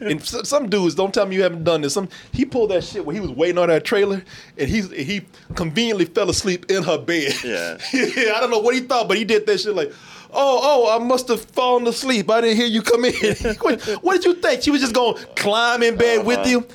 And 0.00 0.24
some 0.24 0.70
dudes, 0.70 0.94
don't 0.94 1.12
tell 1.12 1.26
me 1.26 1.34
you 1.36 1.42
haven't 1.42 1.64
done 1.64 1.82
this. 1.82 1.92
Some 1.92 2.08
he 2.32 2.44
pulled 2.46 2.70
that 2.70 2.84
shit 2.84 3.04
where 3.04 3.12
he 3.14 3.20
was 3.20 3.32
waiting 3.32 3.58
on 3.58 3.68
that 3.68 3.84
trailer, 3.84 4.22
and 4.56 4.68
he 4.68 4.80
he 4.80 5.22
conveniently 5.56 6.06
fell 6.06 6.30
asleep 6.30 6.70
in 6.70 6.84
her 6.84 6.96
bed. 6.98 7.34
Yeah. 7.44 7.76
I 7.92 8.38
don't 8.40 8.50
know 8.50 8.60
what 8.60 8.74
he 8.76 8.80
thought, 8.80 9.08
but 9.08 9.18
he 9.18 9.24
did 9.24 9.44
that 9.46 9.58
shit 9.60 9.74
like, 9.74 9.92
oh 10.32 10.60
oh, 10.62 10.96
I 10.96 11.04
must 11.04 11.26
have 11.28 11.44
fallen 11.44 11.86
asleep. 11.86 12.30
I 12.30 12.40
didn't 12.40 12.56
hear 12.56 12.66
you 12.66 12.80
come 12.80 13.04
in. 13.04 13.12
what, 13.60 13.82
what 14.02 14.14
did 14.14 14.24
you 14.24 14.34
think? 14.34 14.62
She 14.62 14.70
was 14.70 14.80
just 14.80 14.94
gonna 14.94 15.18
climb 15.34 15.82
in 15.82 15.96
bed 15.96 16.24
with 16.24 16.38
Uh-huh. 16.38 16.48
you, 16.48 16.66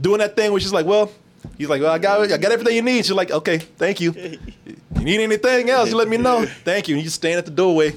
doing 0.00 0.18
that 0.18 0.36
thing 0.36 0.50
where 0.52 0.60
she's 0.60 0.72
like, 0.72 0.86
well. 0.86 1.10
He's 1.58 1.68
like, 1.68 1.82
well, 1.82 1.92
I 1.92 1.98
got, 1.98 2.22
I 2.22 2.38
got 2.38 2.52
everything 2.52 2.74
you 2.74 2.80
need. 2.82 3.04
She's 3.04 3.12
like, 3.12 3.30
okay, 3.30 3.58
thank 3.58 4.00
you. 4.00 4.12
You 4.14 5.04
need 5.04 5.20
anything 5.20 5.68
else? 5.68 5.90
You 5.90 5.96
let 5.96 6.08
me 6.08 6.16
know. 6.16 6.46
Thank 6.46 6.88
you. 6.88 6.94
And 6.94 7.02
you 7.02 7.04
just 7.04 7.16
stand 7.16 7.36
at 7.38 7.44
the 7.44 7.50
doorway. 7.50 7.92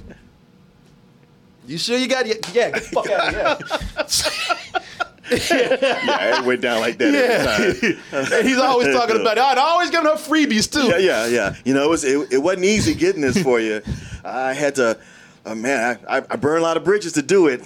You 1.66 1.78
sure 1.78 1.98
you 1.98 2.08
got 2.08 2.28
it? 2.28 2.46
yeah? 2.54 2.72
Get 2.72 2.74
the 2.74 2.90
fuck 2.90 3.10
out 3.10 3.34
of 3.34 4.34
here. 4.36 4.74
Yeah, 5.30 6.40
it 6.40 6.46
went 6.46 6.62
down 6.62 6.80
like 6.80 6.98
that 7.00 7.14
every 7.14 7.84
time. 7.84 8.00
Yeah. 8.12 8.38
and 8.38 8.48
he's 8.48 8.58
always 8.58 8.96
talking 8.96 9.20
about 9.20 9.38
it. 9.38 9.44
I'd 9.44 9.58
always 9.58 9.90
giving 9.90 10.08
her 10.08 10.16
freebies 10.16 10.72
too. 10.72 10.88
Yeah, 10.88 10.98
yeah, 10.98 11.26
yeah. 11.28 11.56
You 11.66 11.74
know, 11.74 11.84
it, 11.84 11.90
was, 11.90 12.04
it, 12.06 12.32
it 12.32 12.38
wasn't 12.38 12.64
easy 12.64 12.94
getting 12.94 13.22
this 13.22 13.42
for 13.42 13.60
you. 13.60 13.82
I 14.24 14.54
had 14.54 14.76
to, 14.76 14.98
uh, 15.46 15.54
man, 15.56 16.00
I, 16.08 16.20
I, 16.20 16.26
I 16.30 16.36
burned 16.38 16.60
a 16.60 16.64
lot 16.64 16.78
of 16.78 16.86
bridges 16.86 17.12
to 17.14 17.22
do 17.22 17.48
it. 17.48 17.62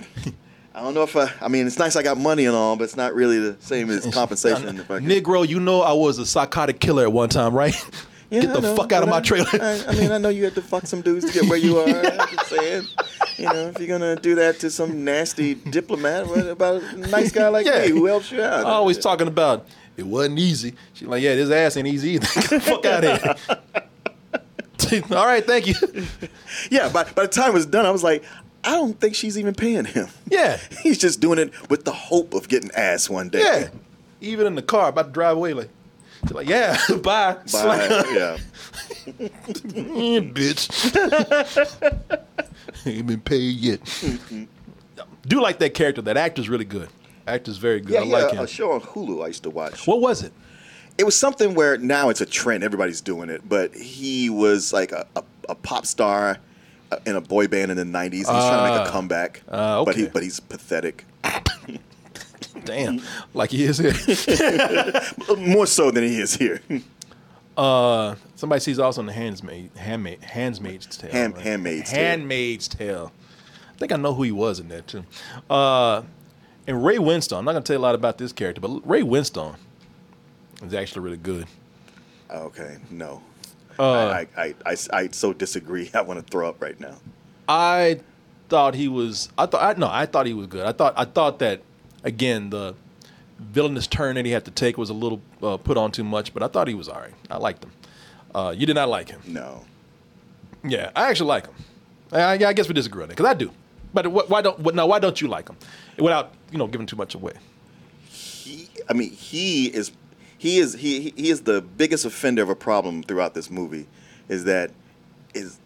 I 0.74 0.82
don't 0.82 0.94
know 0.94 1.04
if 1.04 1.16
I, 1.18 1.30
I 1.42 1.48
mean, 1.50 1.68
it's 1.68 1.78
nice 1.78 1.96
I 1.98 2.04
got 2.04 2.18
money 2.18 2.46
and 2.46 2.56
all, 2.56 2.76
but 2.78 2.86
it's 2.86 2.96
not 2.96 3.14
really 3.14 3.40
the 3.40 3.58
same 3.60 3.90
as 3.90 4.06
compensation. 4.14 4.80
if 4.80 4.90
I 4.90 5.00
could- 5.00 5.04
Negro, 5.10 5.48
you 5.48 5.60
know 5.60 5.82
I 5.82 5.92
was 5.94 6.18
a 6.18 6.26
psychotic 6.26 6.80
killer 6.80 7.04
at 7.04 7.12
one 7.12 7.30
time, 7.30 7.54
right? 7.54 7.76
Yeah, 8.30 8.42
Get 8.42 8.54
the 8.54 8.62
know, 8.62 8.76
fuck 8.78 8.94
out 8.94 9.04
of 9.04 9.10
my 9.10 9.18
I- 9.18 9.22
trailer. 9.22 9.48
I, 9.52 9.84
I 9.90 9.96
mean, 9.96 10.12
I 10.14 10.18
know 10.18 10.30
you 10.30 10.46
had 10.46 10.56
to 10.56 10.62
fuck 10.62 10.86
some 10.88 11.02
dudes 11.02 11.26
to 11.26 11.34
get 11.34 11.50
where 11.50 11.58
you 11.58 11.78
are. 11.80 11.88
I'm 11.90 12.30
just 12.30 12.46
saying, 12.48 12.84
you 13.36 13.44
know, 13.46 13.68
if 13.68 13.80
you're 13.80 13.90
gonna 13.90 14.16
do 14.16 14.36
that 14.36 14.60
to 14.62 14.70
some 14.72 15.04
nasty 15.04 15.56
diplomat, 15.56 16.28
what 16.28 16.48
about 16.48 16.82
a 16.82 16.96
nice 16.98 17.34
guy 17.34 17.50
like 17.50 17.66
Yeah. 17.66 17.82
me 17.82 17.90
who 17.90 18.06
helps 18.06 18.32
you 18.32 18.42
out? 18.42 18.64
Always 18.64 18.98
talking 18.98 19.28
about 19.28 19.66
it 19.98 20.06
wasn't 20.06 20.40
easy. 20.40 20.74
She's 20.94 21.10
like, 21.10 21.22
yeah, 21.22 21.36
this 21.36 21.50
ass 21.52 21.76
ain't 21.76 21.88
easy 21.90 22.12
either. 22.12 22.28
Get 22.42 22.50
the 22.50 22.60
fuck 22.62 22.86
out 22.86 23.04
of 23.04 23.22
here. 23.22 25.04
All 25.12 25.26
right, 25.26 25.46
thank 25.46 25.68
you. 25.68 25.76
Yeah, 26.70 26.90
by, 26.90 27.04
by 27.04 27.22
the 27.24 27.28
time 27.28 27.50
it 27.52 27.54
was 27.54 27.66
done, 27.66 27.86
I 27.86 27.92
was 27.92 28.04
like, 28.04 28.24
I 28.64 28.72
don't 28.72 29.00
think 29.00 29.16
she's 29.16 29.38
even 29.38 29.54
paying 29.56 29.86
him. 29.86 30.08
Yeah, 30.30 30.58
He's 30.82 30.98
just 30.98 31.20
doing 31.20 31.40
it 31.40 31.70
with 31.70 31.84
the 31.86 31.92
hope 31.92 32.34
of 32.34 32.48
getting 32.48 32.72
ass 32.72 33.10
one 33.10 33.30
day. 33.30 33.40
yeah. 33.42 33.70
Even 34.22 34.46
in 34.46 34.54
the 34.56 34.62
car, 34.62 34.90
about 34.90 35.08
to 35.08 35.12
drive 35.12 35.36
away, 35.38 35.54
like, 35.54 35.70
she's 36.22 36.32
like, 36.32 36.48
yeah, 36.48 36.78
bye. 37.04 37.38
Slam. 37.46 37.90
Bye. 37.90 38.12
yeah. 38.14 38.38
Yeah, 39.08 40.20
bitch. 40.30 40.70
Ain't 42.86 43.08
been 43.08 43.22
paid 43.22 43.56
yet. 43.58 43.82
Mm-hmm. 43.84 44.44
Do 45.28 45.42
like 45.42 45.58
that 45.60 45.74
character. 45.74 46.04
That 46.04 46.18
actor's 46.18 46.50
really 46.50 46.66
good. 46.66 46.90
Actor's 47.28 47.58
very 47.58 47.80
good. 47.80 47.94
Yeah, 47.94 48.02
I 48.02 48.04
yeah, 48.04 48.18
like 48.26 48.34
him. 48.34 48.44
a 48.44 48.48
show 48.48 48.72
on 48.74 48.82
Hulu 48.82 49.24
I 49.24 49.28
used 49.28 49.44
to 49.44 49.50
watch. 49.50 49.88
What 49.88 50.02
was 50.02 50.22
it? 50.24 50.34
it 50.98 51.04
was 51.04 51.18
something 51.18 51.56
where 51.56 51.78
now 51.78 52.10
it's 52.10 52.22
a 52.22 52.26
trend. 52.26 52.64
Everybody's 52.64 53.02
doing 53.02 53.30
it, 53.30 53.42
but 53.48 53.74
he 53.74 54.30
was 54.30 54.72
like 54.72 54.92
a, 54.92 55.08
a, 55.16 55.24
a 55.50 55.56
pop 55.56 55.86
star 55.88 56.38
in 57.06 57.16
a 57.16 57.22
boy 57.22 57.48
band 57.48 57.72
in 57.72 57.78
the 57.78 57.84
'90s. 57.84 58.12
He's 58.14 58.26
trying 58.28 58.66
to 58.66 58.72
make 58.72 58.80
a 58.88 58.90
Ah. 58.90 58.92
comeback, 58.92 59.42
Ah, 59.52 59.84
but 59.84 59.96
he 59.96 60.08
but 60.08 60.24
he's 60.24 60.40
pathetic. 60.40 61.06
Damn, 62.66 63.02
like 63.34 63.50
he 63.52 63.64
is 63.64 63.78
here. 63.78 63.94
More 65.38 65.66
so 65.66 65.90
than 65.92 66.04
he 66.04 66.20
is 66.20 66.36
here. 66.36 66.62
Uh, 67.58 68.16
somebody 68.36 68.60
sees 68.60 68.78
also 68.80 69.02
in 69.02 69.08
the 69.08 69.14
Handsmaid, 69.14 69.72
handmaid, 69.76 70.22
Handmaid's 70.24 70.86
Tale. 70.98 71.12
Hand- 71.12 71.34
right? 71.36 71.44
Handmaid's 71.44 71.90
Tale. 71.92 72.00
Handmaid's 72.00 72.68
Tale. 72.68 73.12
I 73.76 73.78
think 73.80 73.92
I 73.92 73.96
know 73.98 74.14
who 74.14 74.24
he 74.24 74.32
was 74.32 74.60
in 74.60 74.68
that 74.70 74.88
too. 74.88 75.04
Uh, 75.50 76.04
and 76.68 76.86
Ray 76.86 76.98
Winstone. 76.98 77.40
I'm 77.40 77.46
not 77.46 77.54
gonna 77.54 77.64
tell 77.64 77.76
you 77.76 77.80
a 77.82 77.84
lot 77.84 77.96
about 77.96 78.18
this 78.18 78.32
character, 78.32 78.62
but 78.62 78.88
Ray 78.88 79.02
Winstone 79.02 79.56
is 80.64 80.74
actually 80.74 81.02
really 81.04 81.18
good. 81.18 81.48
Okay, 82.30 82.78
no. 82.92 83.22
Uh, 83.80 83.94
I, 83.94 84.28
I, 84.38 84.56
I, 84.66 84.78
I 84.94 85.08
so 85.10 85.34
disagree. 85.34 85.90
I 85.94 86.02
want 86.02 86.26
to 86.26 86.32
throw 86.32 86.48
up 86.48 86.62
right 86.62 86.80
now. 86.80 86.96
I 87.48 88.00
thought 88.50 88.76
he 88.76 88.88
was. 88.88 89.30
I 89.38 89.46
thought. 89.46 89.62
I, 89.62 89.80
no, 89.80 89.88
I 89.90 90.06
thought 90.06 90.26
he 90.26 90.34
was 90.34 90.48
good. 90.48 90.66
I 90.66 90.72
thought. 90.72 90.94
I 90.98 91.06
thought 91.06 91.40
that 91.40 91.62
again 92.04 92.50
the 92.50 92.76
villainous 93.40 93.88
turn 93.88 94.16
that 94.16 94.26
he 94.26 94.32
had 94.32 94.46
to 94.46 94.52
take 94.52 94.78
was 94.78 94.90
a 94.90 94.94
little 94.94 95.22
uh, 95.42 95.58
put 95.58 95.78
on 95.78 95.92
too 95.92 96.04
much, 96.04 96.34
but 96.34 96.44
I 96.44 96.48
thought 96.48 96.68
he 96.68 96.76
was 96.76 96.88
all 96.88 97.00
right. 97.00 97.14
I 97.30 97.38
liked 97.38 97.64
him. 97.64 97.72
Uh, 98.34 98.54
you 98.56 98.66
did 98.66 98.76
not 98.76 98.88
like 98.90 99.10
him. 99.10 99.22
No. 99.26 99.66
Yeah, 100.64 100.92
I 100.96 101.10
actually 101.10 101.28
like 101.28 101.48
him. 101.48 101.56
I, 102.12 102.46
I 102.46 102.54
guess 102.54 102.68
we 102.68 102.74
disagree 102.74 103.04
on 103.04 103.10
that 103.10 103.18
because 103.18 103.30
I 103.30 103.34
do. 103.34 103.52
But 103.94 104.06
wh- 104.06 104.30
why 104.30 104.42
don't? 104.42 104.60
What, 104.60 104.76
now, 104.76 104.86
why 104.88 105.00
don't 105.00 105.20
you 105.20 105.28
like 105.28 105.50
him? 105.50 105.58
Without 105.98 106.34
you 106.52 106.58
know 106.58 106.68
giving 106.68 106.88
too 106.88 106.96
much 106.96 107.16
away. 107.16 107.34
He, 108.08 108.70
I 108.90 108.94
mean, 108.94 109.12
he 109.12 109.68
is 109.68 109.92
he 110.42 110.58
is 110.58 110.74
he 110.74 111.14
he 111.16 111.30
is 111.30 111.42
the 111.42 111.62
biggest 111.62 112.04
offender 112.04 112.42
of 112.42 112.50
a 112.50 112.56
problem 112.56 113.04
throughout 113.04 113.36
this 113.36 113.52
movie. 113.52 113.86
Is 114.28 114.46
that 114.46 114.72
is 115.36 115.60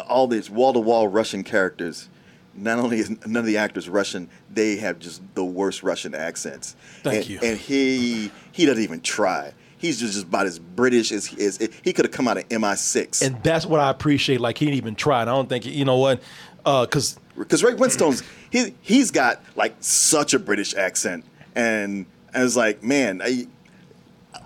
all 0.00 0.26
these 0.26 0.48
wall 0.48 0.72
to 0.72 0.80
wall 0.80 1.06
Russian 1.08 1.44
characters. 1.44 2.08
Not 2.54 2.78
only 2.78 3.00
is 3.00 3.10
none 3.10 3.36
of 3.36 3.44
the 3.44 3.58
actors 3.58 3.86
Russian, 3.86 4.30
they 4.50 4.76
have 4.76 4.98
just 4.98 5.20
the 5.34 5.44
worst 5.44 5.82
Russian 5.82 6.14
accents. 6.14 6.74
Thank 7.02 7.16
and, 7.16 7.28
you. 7.28 7.38
And 7.42 7.58
he 7.58 8.30
he 8.50 8.64
doesn't 8.64 8.82
even 8.82 9.02
try. 9.02 9.52
He's 9.76 10.00
just, 10.00 10.14
just 10.14 10.24
about 10.24 10.46
as 10.46 10.58
British 10.58 11.12
as 11.12 11.26
he 11.26 11.38
is. 11.38 11.58
He 11.82 11.92
could 11.92 12.06
have 12.06 12.12
come 12.12 12.28
out 12.28 12.38
of 12.38 12.48
MI6. 12.48 13.20
And 13.20 13.42
that's 13.42 13.66
what 13.66 13.78
I 13.78 13.90
appreciate. 13.90 14.40
Like 14.40 14.56
he 14.56 14.64
didn't 14.64 14.78
even 14.78 14.94
try. 14.94 15.20
And 15.20 15.28
I 15.28 15.34
don't 15.34 15.50
think 15.50 15.66
you 15.66 15.84
know 15.84 15.98
what, 15.98 16.22
uh, 16.64 16.86
because 16.86 17.18
because 17.36 17.62
Ray 17.62 17.74
Winstone's 17.74 18.22
he 18.48 18.74
he's 18.80 19.10
got 19.10 19.42
like 19.54 19.76
such 19.80 20.32
a 20.32 20.38
British 20.38 20.74
accent, 20.74 21.26
and 21.54 22.06
I 22.32 22.42
was 22.42 22.56
like, 22.56 22.82
man, 22.82 23.20
I, 23.22 23.48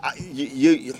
I, 0.03 0.13
you, 0.19 0.71
you, 0.73 0.95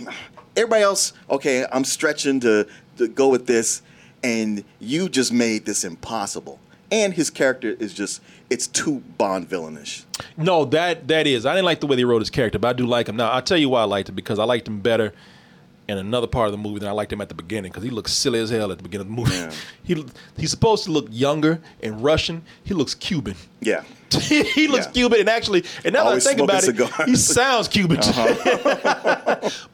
everybody 0.57 0.83
else, 0.83 1.13
okay, 1.31 1.67
I'm 1.73 1.85
stretching 1.85 2.41
to 2.41 2.67
to 2.99 3.09
go 3.09 3.29
with 3.29 3.47
this, 3.47 3.83
and 4.23 4.65
you 4.79 5.09
just 5.09 5.33
made 5.33 5.65
this 5.65 5.85
impossible. 5.85 6.59
And 6.91 7.15
his 7.15 7.31
character 7.31 7.71
is 7.79 7.95
just 7.95 8.21
it's 8.51 8.67
too 8.67 9.03
Bond 9.17 9.49
villainish. 9.49 10.05
No, 10.37 10.65
that 10.67 11.09
that 11.09 11.27
is. 11.27 11.47
I 11.47 11.55
didn't 11.55 11.65
like 11.65 11.81
the 11.81 11.87
way 11.87 11.97
they 11.97 12.05
wrote 12.05 12.21
his 12.21 12.31
character, 12.31 12.59
but 12.59 12.69
I 12.69 12.73
do 12.75 12.87
like 12.87 13.09
him. 13.09 13.17
Now 13.17 13.31
I'll 13.31 13.43
tell 13.43 13.57
you 13.57 13.71
why 13.71 13.81
I 13.81 13.85
liked 13.85 14.09
him 14.09 14.15
because 14.15 14.39
I 14.39 14.45
liked 14.45 14.69
him 14.69 14.81
better 14.81 15.13
in 15.89 15.99
another 15.99 16.27
part 16.27 16.47
of 16.47 16.53
the 16.53 16.59
movie 16.59 16.79
than 16.79 16.89
I 16.89 16.93
liked 16.93 17.13
him 17.13 17.21
at 17.21 17.29
the 17.29 17.35
beginning 17.35 17.71
because 17.71 17.85
he 17.85 17.91
looks 17.91 18.13
silly 18.13 18.39
as 18.39 18.51
hell 18.51 18.71
at 18.71 18.79
the 18.79 18.85
beginning 18.85 19.09
of 19.09 19.17
the 19.17 19.23
movie. 19.23 19.35
Yeah. 19.35 19.53
he 19.85 20.05
he's 20.37 20.51
supposed 20.51 20.85
to 20.85 20.93
look 20.93 21.07
younger 21.11 21.61
and 21.83 22.03
Russian. 22.03 22.43
He 22.65 22.75
looks 22.75 22.95
Cuban. 22.95 23.35
Yeah. 23.61 23.83
he 24.21 24.69
looks 24.69 24.87
Yeah. 24.87 24.93
Cuban 24.93 25.21
and 25.21 25.29
actually, 25.29 25.65
and 25.85 25.95
now 25.95 26.05
that 26.05 26.17
I 26.17 26.21
think 26.21 26.41
about 26.41 26.63
it, 26.63 26.67
cigars. 26.67 26.91
Uh-huh. 26.91 27.05
he 27.07 27.17
sounds 27.17 27.69
Cuban. 27.69 27.99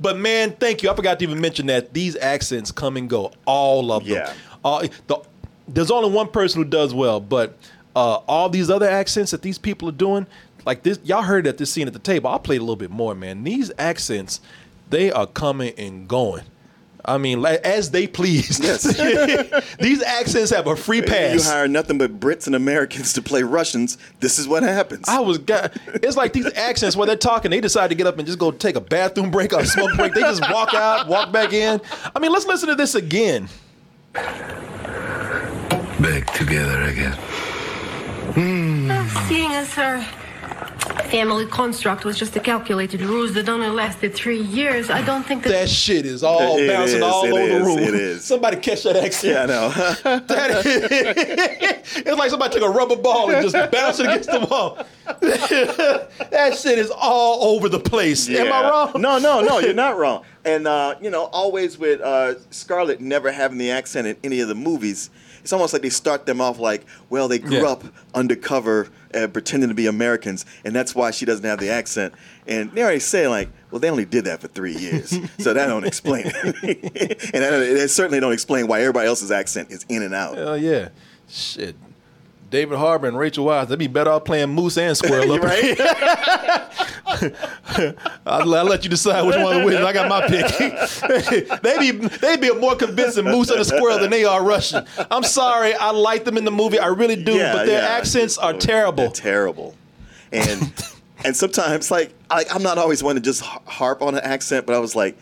but 0.01 0.17
man, 0.17 0.53
thank 0.53 0.83
you. 0.83 0.91
I 0.91 0.95
forgot 0.97 1.19
to 1.19 1.25
even 1.25 1.41
mention 1.41 1.67
that 1.67 1.93
these 1.93 2.17
accents 2.17 2.71
come 2.73 2.97
and 2.97 3.09
go, 3.09 3.33
all 3.47 3.93
of 3.93 4.05
them. 4.05 4.15
Yeah. 4.15 4.33
All, 4.65 4.83
the, 5.07 5.23
there's 5.69 5.91
only 5.91 6.11
one 6.11 6.29
person 6.29 6.63
who 6.63 6.69
does 6.69 6.95
well, 6.95 7.21
but 7.21 7.57
uh, 7.95 8.21
all 8.29 8.49
these 8.49 8.71
other 8.71 8.89
accents 8.89 9.31
that 9.33 9.43
these 9.43 9.59
people 9.59 9.89
are 9.89 9.93
doing, 9.93 10.27
like 10.65 10.83
this, 10.83 10.99
y'all 11.05 11.23
heard 11.23 11.47
at 11.47 11.59
this 11.59 11.73
scene 11.73 11.87
at 11.87 11.93
the 11.93 11.99
table. 11.99 12.31
I'll 12.31 12.39
play 12.39 12.57
it 12.57 12.59
a 12.59 12.63
little 12.63 12.77
bit 12.77 12.91
more, 12.91 13.15
man. 13.15 13.45
These 13.45 13.71
accents, 13.79 14.41
they 14.91 15.11
are 15.11 15.27
coming 15.27 15.73
and 15.79 16.09
going. 16.09 16.45
I 17.05 17.17
mean, 17.17 17.41
like, 17.41 17.61
as 17.61 17.91
they 17.91 18.07
please. 18.07 18.61
Yes. 18.61 18.83
these 19.81 20.03
accents 20.03 20.51
have 20.51 20.67
a 20.67 20.77
free 20.77 21.01
pass. 21.01 21.35
You 21.35 21.51
hire 21.51 21.67
nothing 21.67 21.97
but 21.97 22.21
Brits 22.21 22.47
and 22.47 22.55
Americans 22.55 23.15
to 23.15 23.23
play 23.23 23.43
Russians. 23.43 23.97
This 24.21 24.39
is 24.39 24.47
what 24.47 24.63
happens. 24.63 25.09
I 25.09 25.21
was 25.21 25.39
got. 25.39 25.75
It's 25.87 26.19
like 26.19 26.35
these 26.35 26.53
accents 26.55 26.97
where 26.97 27.07
they're 27.07 27.17
talking. 27.17 27.51
They 27.51 27.63
decide 27.63 27.89
to 27.89 27.95
get 27.95 28.07
up 28.07 28.19
and 28.19 28.27
just 28.27 28.39
go 28.39 28.51
take 28.51 28.77
a 28.77 28.81
bathroom 28.81 29.31
break 29.31 29.55
or 29.55 29.61
a 29.61 29.67
smoke 29.67 29.97
break. 29.97 30.13
They 30.13 30.21
just 30.21 30.43
walk 30.51 30.75
out, 30.75 31.09
walk 31.09 31.33
back 31.33 31.55
in. 31.55 31.81
I 32.15 32.19
mean, 32.19 32.31
let's 32.31 32.47
listen 32.47 32.69
to 32.69 32.75
this 32.75 32.95
again. 32.95 33.49
Back 34.13 34.35
together 36.35 36.83
again. 36.83 37.13
Hmm. 38.35 38.91
Seeing 39.29 39.53
as 39.53 39.79
our 39.79 40.05
family 41.09 41.47
construct 41.47 42.05
was 42.05 42.19
just 42.19 42.37
a 42.37 42.41
calculated 42.41 43.01
ruse 43.01 43.33
that 43.35 43.49
only 43.49 43.69
lasted 43.69 44.15
three 44.15 44.41
years, 44.43 44.91
I 44.91 45.03
don't 45.03 45.25
think 45.25 45.43
that. 45.45 45.51
That 45.51 45.69
shit 45.69 46.05
is 46.07 46.23
all 46.23 46.59
It 46.59 46.69
bouncing 46.69 46.97
is, 46.99 47.03
all 47.03 47.25
it 47.25 47.33
over 47.33 47.49
the 47.59 47.65
room. 47.65 47.79
it 47.79 47.95
is. 47.95 48.25
Somebody 48.25 48.59
catch 48.59 48.83
that 48.85 48.97
accent. 48.97 49.35
yeah, 49.35 49.43
I 49.43 49.47
know. 49.47 49.69
That- 50.29 50.63
it's 50.65 52.19
like 52.19 52.31
somebody 52.31 52.55
took 52.59 52.69
a 52.69 52.71
rubber 52.71 52.97
ball 52.97 53.31
and 53.31 53.49
just 53.49 53.71
bounced 53.73 54.01
it 54.01 54.07
against 54.07 54.31
the 54.31 54.41
wall. 54.41 54.79
that 55.21 56.59
shit 56.61 56.79
is 56.79 56.91
all 56.95 57.55
over 57.57 57.69
the 57.69 57.81
place. 57.81 58.29
Am 58.29 58.53
I 58.53 58.69
wrong? 58.69 59.01
No, 59.01 59.19
no, 59.19 59.41
no, 59.41 59.59
you're 59.59 59.73
not 59.75 59.97
wrong. 59.97 60.25
And 60.45 60.67
uh, 60.69 60.97
you 61.01 61.11
know, 61.11 61.25
always 61.25 61.79
with 61.79 62.01
uh, 62.01 62.35
Scarlett 62.51 63.01
never 63.01 63.33
having 63.33 63.59
the 63.59 63.71
accent 63.71 64.07
in 64.07 64.17
any 64.23 64.41
of 64.41 64.49
the 64.49 64.55
movies, 64.55 65.11
it's 65.41 65.53
almost 65.53 65.73
like 65.73 65.83
they 65.83 65.89
start 65.91 66.27
them 66.27 66.41
off 66.41 66.59
like, 66.59 66.85
well, 67.11 67.29
they 67.29 67.39
grew 67.39 67.59
Yeah. 67.63 67.69
up 67.69 67.85
undercover 68.15 68.89
uh, 69.15 69.29
pretending 69.29 69.69
to 69.69 69.75
be 69.75 69.87
Americans, 69.87 70.45
and 70.65 70.75
that's 70.75 70.95
why 70.95 71.11
she 71.11 71.25
doesn't 71.25 71.45
have 71.45 71.59
the 71.59 71.71
accent. 71.71 72.15
And 72.47 72.71
they 72.73 72.83
already 72.83 73.01
say 73.01 73.29
like, 73.29 73.49
well, 73.71 73.81
they 73.81 73.91
only 73.91 74.05
did 74.05 74.25
that 74.25 74.41
for 74.41 74.49
three 74.49 74.75
years, 74.75 75.11
so 75.39 75.53
that 75.55 75.67
don't 75.67 75.85
explain 75.85 76.25
it. 76.27 76.35
and 77.35 77.43
that, 77.43 77.63
it 77.63 77.91
certainly 77.91 78.21
don't 78.21 78.33
explain 78.33 78.67
why 78.67 78.81
everybody 78.81 79.07
else's 79.07 79.31
accent 79.31 79.71
is 79.71 79.85
in 79.89 80.03
and 80.03 80.15
out. 80.15 80.37
Hell 80.37 80.59
yeah. 80.59 80.89
Shit. 81.29 81.77
David 82.51 82.79
Harbour 82.79 83.09
and 83.09 83.19
Rachel 83.19 83.45
Weisz, 83.47 83.69
they'd 83.69 83.79
be 83.79 83.87
better 83.89 84.11
off 84.11 84.25
playing 84.25 84.49
Moose 84.51 84.79
and 84.79 84.97
Squirrel 84.97 85.33
up 85.35 85.43
right? 85.43 85.77
I'll, 88.27 88.55
I'll 88.55 88.65
let 88.65 88.85
you 88.85 88.91
decide 88.91 89.23
which 89.23 89.37
one 89.37 89.59
to 89.59 89.65
win. 89.65 89.83
I 89.83 89.93
got 89.93 90.09
my 90.09 90.27
pick. 90.27 90.47
they'd 91.63 91.79
be 91.79 91.91
they'd 92.19 92.41
be 92.41 92.49
a 92.49 92.55
more 92.55 92.77
convincing 92.77 93.25
moose 93.25 93.51
and 93.51 93.61
a 93.61 93.65
squirrel 93.65 93.99
than 93.99 94.11
they 94.11 94.25
are 94.25 94.43
Russian. 94.45 94.87
I'm 95.11 95.23
sorry, 95.23 95.75
I 95.75 95.91
like 95.91 96.25
them 96.25 96.37
in 96.37 96.45
the 96.45 96.51
movie, 96.51 96.79
I 96.79 96.89
really 96.89 97.17
do, 97.23 97.35
Yeah, 97.35 97.53
but 97.53 97.67
their 97.67 97.83
yeah. 97.83 97.89
accents 97.97 98.39
are 98.39 98.53
terrible. 98.53 99.05
They're 99.05 99.11
terrible. 99.11 99.75
And 100.33 100.73
and 101.25 101.37
sometimes 101.37 101.91
like 101.91 102.13
I, 102.31 102.45
I'm 102.53 102.63
not 102.63 102.79
always 102.79 103.03
one 103.03 103.15
to 103.17 103.21
just 103.21 103.43
harp 103.43 104.03
on 104.03 104.15
an 104.15 104.25
accent, 104.25 104.67
but 104.67 104.75
I 104.75 104.79
was 104.79 104.95
like, 104.95 105.19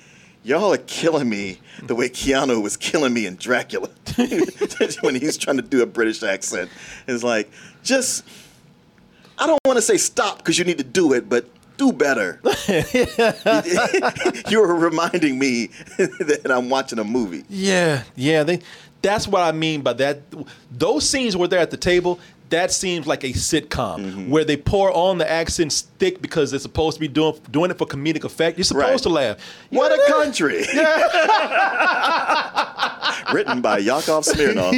y'all 0.47 0.72
are 0.72 0.78
killing 0.78 1.28
me 1.28 1.59
the 1.82 1.94
way 1.94 2.09
Keanu 2.09 2.62
was 2.62 2.76
killing 2.76 3.12
me 3.12 3.26
in 3.26 3.34
Dracula 3.36 3.88
when 5.01 5.16
he's 5.16 5.36
trying 5.36 5.57
to 5.57 5.62
do 5.62 5.82
a 5.82 5.86
British 5.86 6.22
accent. 6.22 6.70
It's 7.09 7.24
like 7.24 7.51
just 7.82 8.24
I 9.38 9.47
don't 9.47 9.61
want 9.64 9.76
to 9.76 9.82
say 9.82 9.97
stop 9.97 10.38
because 10.38 10.59
you 10.59 10.64
need 10.64 10.78
to 10.78 10.84
do 10.84 11.12
it, 11.12 11.28
but 11.28 11.47
do 11.76 11.92
better. 11.92 12.40
You're 14.49 14.74
reminding 14.74 15.38
me 15.38 15.66
that 15.99 16.47
I'm 16.49 16.70
watching 16.70 16.99
a 16.99 17.05
movie. 17.05 17.44
Yeah, 17.49 18.05
yeah. 18.14 18.44
They. 18.44 18.61
That's 19.03 19.28
what 19.28 19.42
I 19.42 19.53
mean 19.53 19.82
by 19.82 19.92
that. 19.94 20.22
Those 20.70 21.09
scenes 21.09 21.36
where 21.36 21.47
they're 21.47 21.61
at 21.61 21.70
the 21.70 21.76
table. 21.76 22.18
That 22.51 22.70
seems 22.70 23.07
like 23.07 23.24
a 23.24 23.32
sitcom 23.32 23.97
Mm-hmm. 23.99 24.30
where 24.30 24.44
they 24.44 24.57
pour 24.57 24.92
on 24.92 25.18
the 25.18 25.28
accents 25.30 25.82
thick 25.99 26.20
because 26.22 26.51
they're 26.53 26.61
supposed 26.61 26.94
to 26.97 27.01
be 27.01 27.09
doing 27.09 27.34
doing 27.51 27.70
it 27.72 27.78
for 27.78 27.86
comedic 27.86 28.22
effect. 28.24 28.57
You're 28.59 28.64
supposed 28.64 28.90
Right. 28.90 29.03
to 29.03 29.09
laugh. 29.09 29.36
What 29.70 29.90
a 29.92 30.01
country! 30.12 30.59
Written 33.34 33.61
by 33.61 33.78
Yakov 33.78 34.24
Smirnoff. 34.24 34.72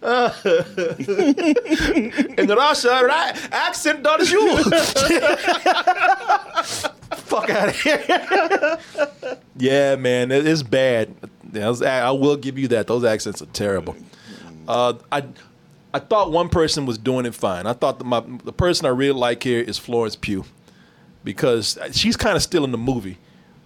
In 2.38 2.46
Russia, 2.48 3.02
right? 3.04 3.32
Accent 3.52 4.02
don't 4.02 4.30
you? 4.30 4.62
Fuck 7.16 7.50
out 7.50 7.68
of 7.68 7.80
here. 7.80 8.78
yeah, 9.56 9.96
man, 9.96 10.30
it's 10.30 10.62
bad. 10.62 11.14
I 11.56 12.10
will 12.12 12.36
give 12.36 12.58
you 12.58 12.68
that. 12.68 12.86
Those 12.86 13.04
accents 13.04 13.42
are 13.42 13.46
terrible. 13.46 13.96
Uh, 14.68 14.94
I 15.10 15.24
I 15.94 15.98
thought 15.98 16.30
one 16.30 16.48
person 16.50 16.86
was 16.86 16.98
doing 16.98 17.26
it 17.26 17.34
fine. 17.34 17.66
I 17.66 17.72
thought 17.72 17.98
that 17.98 18.04
my 18.04 18.22
the 18.44 18.52
person 18.52 18.86
I 18.86 18.90
really 18.90 19.18
like 19.18 19.42
here 19.42 19.60
is 19.60 19.78
Florence 19.78 20.14
Pugh 20.14 20.44
because 21.24 21.78
she's 21.92 22.16
kind 22.16 22.36
of 22.36 22.42
still 22.42 22.64
in 22.64 22.70
the 22.72 22.78
movie 22.78 23.18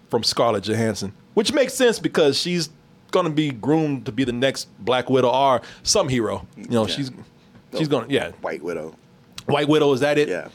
from 0.09 0.23
Scarlett 0.23 0.65
Johansson, 0.65 1.13
which 1.35 1.53
makes 1.53 1.75
sense 1.75 1.99
because 1.99 2.39
she's 2.39 2.71
going 3.11 3.27
to 3.27 3.33
be 3.33 3.51
groomed 3.51 4.07
to 4.07 4.13
be 4.13 4.25
the 4.25 4.33
next 4.33 4.69
Black 4.79 5.11
Widow 5.11 5.29
or 5.31 5.61
some 5.83 6.09
hero. 6.09 6.47
You 6.57 6.69
know, 6.69 6.87
Yeah. 6.87 6.95
she's 6.95 7.11
she's 7.77 7.89
going 7.89 8.09
to 8.09 8.15
yeah. 8.15 8.31
White 8.41 8.63
Widow. 8.63 8.95
White 9.47 9.69
Widow 9.69 9.93
is 9.93 10.01
that 10.01 10.19
it? 10.19 10.29
Yeah. 10.29 10.49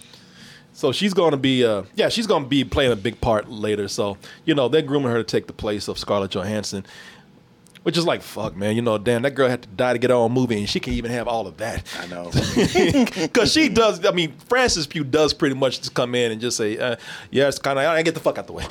So 0.74 0.92
she's 0.92 1.14
going 1.14 1.32
to 1.32 1.38
be, 1.38 1.66
uh, 1.66 1.84
yeah, 1.96 2.08
she's 2.10 2.28
going 2.28 2.44
to 2.44 2.50
be 2.50 2.64
playing 2.64 2.92
a 2.92 2.96
big 2.96 3.20
part 3.20 3.50
later. 3.50 3.88
So 3.88 4.18
you 4.46 4.56
know 4.56 4.70
they're 4.70 4.82
grooming 4.82 5.12
her 5.12 5.18
to 5.18 5.24
take 5.24 5.48
the 5.48 5.54
place 5.54 5.88
of 5.88 5.98
Scarlett 6.00 6.32
Johansson, 6.32 6.86
which 7.88 7.98
is 7.98 8.06
like 8.06 8.22
fuck, 8.22 8.54
man. 8.58 8.76
You 8.76 8.82
know, 8.82 8.98
damn, 8.98 9.22
that 9.22 9.32
girl 9.32 9.48
had 9.48 9.62
to 9.62 9.70
die 9.70 9.94
to 9.94 9.98
get 9.98 10.10
her 10.10 10.16
own 10.18 10.34
movie, 10.34 10.60
and 10.60 10.68
she 10.68 10.82
can 10.82 10.92
even 10.92 11.10
have 11.10 11.26
all 11.26 11.48
of 11.48 11.56
that. 11.56 11.86
I 11.98 12.06
know. 12.08 12.30
Because 13.28 13.54
she 13.54 13.70
does. 13.70 14.06
I 14.06 14.12
mean, 14.12 14.34
Frances 14.50 14.86
Pugh 14.86 15.06
does 15.06 15.34
pretty 15.34 15.56
much 15.56 15.80
just 15.80 15.94
come 15.94 16.14
in 16.14 16.34
and 16.34 16.42
just 16.42 16.58
say, 16.58 16.78
uh, 16.78 16.98
"Yeah, 17.32 17.48
it's 17.48 17.60
kind 17.60 17.80
of. 17.80 17.86
I 17.86 18.02
get 18.02 18.14
the 18.14 18.20
fuck 18.20 18.38
out 18.38 18.48
the 18.48 18.52
way." 18.52 18.66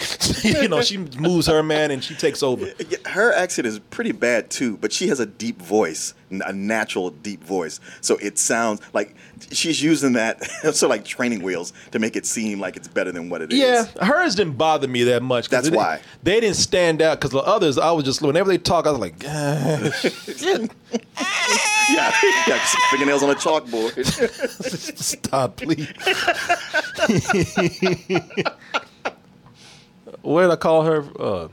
you 0.60 0.68
know, 0.68 0.82
she 0.82 0.98
moves 0.98 1.46
her 1.46 1.62
man 1.62 1.90
and 1.92 2.04
she 2.04 2.14
takes 2.14 2.42
over. 2.42 2.66
Her 3.06 3.32
accent 3.32 3.66
is 3.66 3.78
pretty 3.78 4.12
bad 4.12 4.50
too, 4.50 4.76
but 4.76 4.92
she 4.92 5.08
has 5.08 5.18
a 5.18 5.24
deep 5.24 5.62
voice, 5.62 6.12
a 6.30 6.52
natural 6.52 7.08
deep 7.08 7.42
voice. 7.42 7.80
So 8.02 8.16
it 8.16 8.36
sounds 8.36 8.82
like 8.92 9.16
she's 9.52 9.82
using 9.82 10.12
that 10.14 10.42
so 10.74 10.88
like 10.88 11.04
training 11.04 11.42
wheels 11.42 11.72
to 11.92 11.98
make 11.98 12.16
it 12.16 12.26
seem 12.26 12.60
like 12.60 12.76
it's 12.76 12.88
better 12.88 13.12
than 13.12 13.28
what 13.28 13.42
it 13.42 13.52
is. 13.52 13.58
Yeah, 13.58 13.84
hers 14.04 14.34
didn't 14.34 14.56
bother 14.58 14.88
me 14.88 15.04
that 15.04 15.22
much. 15.22 15.48
That's 15.48 15.66
it 15.68 15.70
didn't- 15.70 15.82
why. 15.84 16.00
they 16.22 16.40
didn't 16.40 16.56
stand 16.56 17.00
out. 17.02 17.18
Because 17.18 17.30
the 17.30 17.38
others, 17.38 17.78
I 17.78 17.90
was 17.92 18.04
just 18.04 18.22
whenever 18.22 18.48
they 18.50 18.58
talk, 18.58 18.86
I 18.86 18.90
was 18.90 19.00
like, 19.00 19.14
"Ah, 19.26 19.78
yeah, 21.90 22.12
yeah. 22.48 22.58
Fingernails 22.90 23.22
on 23.22 23.30
a 23.30 23.34
chalkboard. 23.34 24.04
stop, 24.98 25.56
please. 25.56 25.86
what 30.22 30.42
did 30.42 30.50
I 30.50 30.56
call 30.56 30.82
her? 30.82 31.04
Uh, 31.18 31.48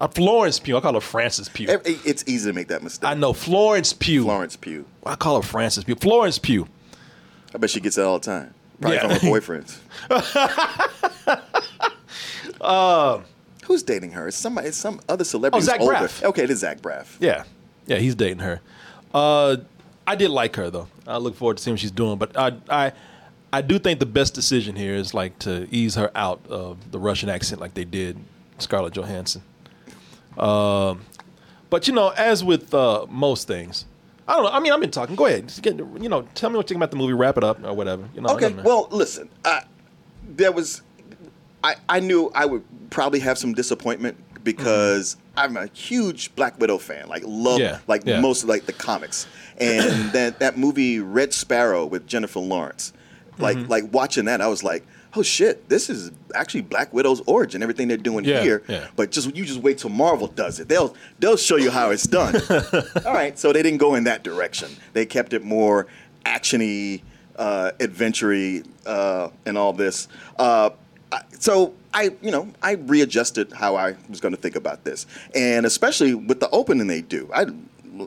uh, 0.00 0.08
Florence 0.08 0.58
Pugh. 0.58 0.76
I 0.76 0.80
call 0.80 0.94
her 0.94 1.00
Frances 1.00 1.48
Pugh. 1.48 1.68
It's 1.84 2.22
easy 2.26 2.50
to 2.50 2.54
make 2.54 2.68
that 2.68 2.82
mistake. 2.82 3.08
I 3.08 3.14
know 3.14 3.32
Florence 3.32 3.92
Pugh. 3.92 4.24
Florence 4.24 4.54
Pugh. 4.56 4.84
I 5.04 5.14
call 5.16 5.36
her 5.40 5.46
Frances 5.46 5.84
Pugh. 5.84 5.94
Florence 5.96 6.38
Pugh. 6.38 6.68
I 7.56 7.58
bet 7.58 7.70
she 7.70 7.80
gets 7.80 7.96
that 7.96 8.04
all 8.04 8.18
the 8.18 8.26
time. 8.26 8.52
Probably 8.82 8.98
Yeah. 8.98 9.08
from 9.16 9.30
her 9.30 9.40
boyfriends. 9.40 9.78
Uh, 12.60 13.20
Who's 13.64 13.82
dating 13.82 14.12
her? 14.12 14.28
It's 14.28 14.36
somebody. 14.36 14.68
It's 14.68 14.76
some 14.76 15.00
other 15.08 15.24
celebrity. 15.24 15.62
Oh, 15.62 15.66
Zach 15.66 15.80
older. 15.80 15.94
Braff. 15.94 16.22
Okay, 16.22 16.44
it 16.44 16.50
is 16.50 16.60
Zach 16.60 16.80
Braff. 16.82 17.16
Yeah, 17.18 17.44
yeah, 17.86 17.96
he's 17.96 18.14
dating 18.14 18.40
her. 18.40 18.60
Uh, 19.12 19.56
I 20.06 20.14
did 20.14 20.30
like 20.30 20.54
her 20.56 20.70
though. 20.70 20.86
I 21.06 21.16
look 21.16 21.34
forward 21.34 21.56
to 21.56 21.62
seeing 21.62 21.72
what 21.72 21.80
she's 21.80 21.90
doing. 21.90 22.18
But 22.18 22.36
I, 22.38 22.52
I, 22.68 22.92
I 23.52 23.62
do 23.62 23.78
think 23.80 23.98
the 23.98 24.06
best 24.06 24.34
decision 24.34 24.76
here 24.76 24.94
is 24.94 25.14
like 25.14 25.38
to 25.40 25.66
ease 25.72 25.94
her 25.96 26.10
out 26.14 26.46
of 26.48 26.92
the 26.92 26.98
Russian 27.00 27.28
accent, 27.30 27.60
like 27.60 27.72
they 27.74 27.84
did 27.86 28.18
Scarlett 28.58 28.92
Johansson. 28.94 29.42
Um, 30.38 31.00
but 31.70 31.88
you 31.88 31.94
know, 31.94 32.10
as 32.10 32.44
with 32.44 32.72
uh, 32.74 33.06
most 33.08 33.48
things, 33.48 33.84
I 34.28 34.34
don't 34.34 34.44
know. 34.44 34.50
I 34.50 34.60
mean, 34.60 34.72
I've 34.72 34.80
been 34.80 34.90
talking. 34.90 35.14
Go 35.16 35.26
ahead. 35.26 35.48
Just 35.48 35.62
get, 35.62 35.76
you 35.78 36.08
know, 36.08 36.22
tell 36.34 36.50
me 36.50 36.56
what 36.56 36.64
you 36.64 36.74
think 36.74 36.78
about 36.78 36.90
the 36.90 36.96
movie. 36.96 37.12
Wrap 37.12 37.36
it 37.36 37.44
up 37.44 37.62
or 37.64 37.72
whatever. 37.74 38.08
You 38.14 38.22
know. 38.22 38.30
Okay. 38.30 38.52
Well, 38.52 38.88
listen. 38.90 39.28
I, 39.44 39.62
there 40.28 40.52
was. 40.52 40.82
I 41.62 41.76
I 41.88 42.00
knew 42.00 42.30
I 42.34 42.44
would 42.46 42.64
probably 42.90 43.20
have 43.20 43.38
some 43.38 43.54
disappointment 43.54 44.16
because 44.44 45.16
I'm 45.36 45.56
a 45.56 45.66
huge 45.66 46.34
Black 46.34 46.58
Widow 46.60 46.78
fan. 46.78 47.08
Like 47.08 47.22
love 47.26 47.60
Yeah, 47.60 47.78
like 47.86 48.02
yeah. 48.04 48.20
most 48.20 48.42
of 48.42 48.48
like 48.48 48.66
the 48.66 48.72
comics 48.72 49.26
and 49.58 50.10
that 50.12 50.40
that 50.40 50.58
movie 50.58 50.98
Red 51.00 51.32
Sparrow 51.32 51.86
with 51.86 52.06
Jennifer 52.06 52.40
Lawrence. 52.40 52.92
Like 53.38 53.56
Mm-hmm. 53.56 53.70
like 53.70 53.84
watching 53.92 54.24
that, 54.26 54.40
I 54.40 54.48
was 54.48 54.64
like. 54.64 54.84
Oh 55.16 55.22
shit! 55.22 55.68
This 55.68 55.88
is 55.88 56.10
actually 56.34 56.60
Black 56.62 56.92
Widow's 56.92 57.22
origin. 57.26 57.62
Everything 57.62 57.88
they're 57.88 57.96
doing 57.96 58.24
Yeah, 58.24 58.42
here, 58.42 58.62
yeah. 58.68 58.88
but 58.96 59.10
just 59.10 59.34
you 59.34 59.44
just 59.46 59.60
wait 59.60 59.78
till 59.78 59.90
Marvel 59.90 60.26
does 60.26 60.60
it. 60.60 60.68
They'll 60.68 60.94
they'll 61.18 61.36
show 61.38 61.56
you 61.56 61.70
how 61.70 61.90
it's 61.90 62.06
done. 62.06 62.36
All 63.06 63.14
right, 63.14 63.38
so 63.38 63.52
they 63.52 63.62
didn't 63.62 63.78
go 63.78 63.94
in 63.94 64.04
that 64.04 64.22
direction. 64.22 64.68
They 64.92 65.06
kept 65.06 65.32
it 65.32 65.42
more 65.42 65.86
actiony, 66.26 67.02
uh, 67.36 67.72
adventure 67.80 68.60
uh, 68.84 69.28
and 69.46 69.56
all 69.56 69.72
this. 69.72 70.08
Uh, 70.38 70.70
I- 71.12 71.22
so 71.38 71.72
I, 71.94 72.10
you 72.20 72.30
know, 72.30 72.52
I 72.62 72.72
readjusted 72.72 73.52
how 73.52 73.76
I 73.76 73.94
was 74.10 74.20
going 74.20 74.34
to 74.34 74.40
think 74.40 74.56
about 74.56 74.84
this, 74.84 75.06
and 75.34 75.64
especially 75.64 76.14
with 76.14 76.40
the 76.40 76.50
opening 76.50 76.88
they 76.88 77.00
do. 77.00 77.30
I, 77.34 77.46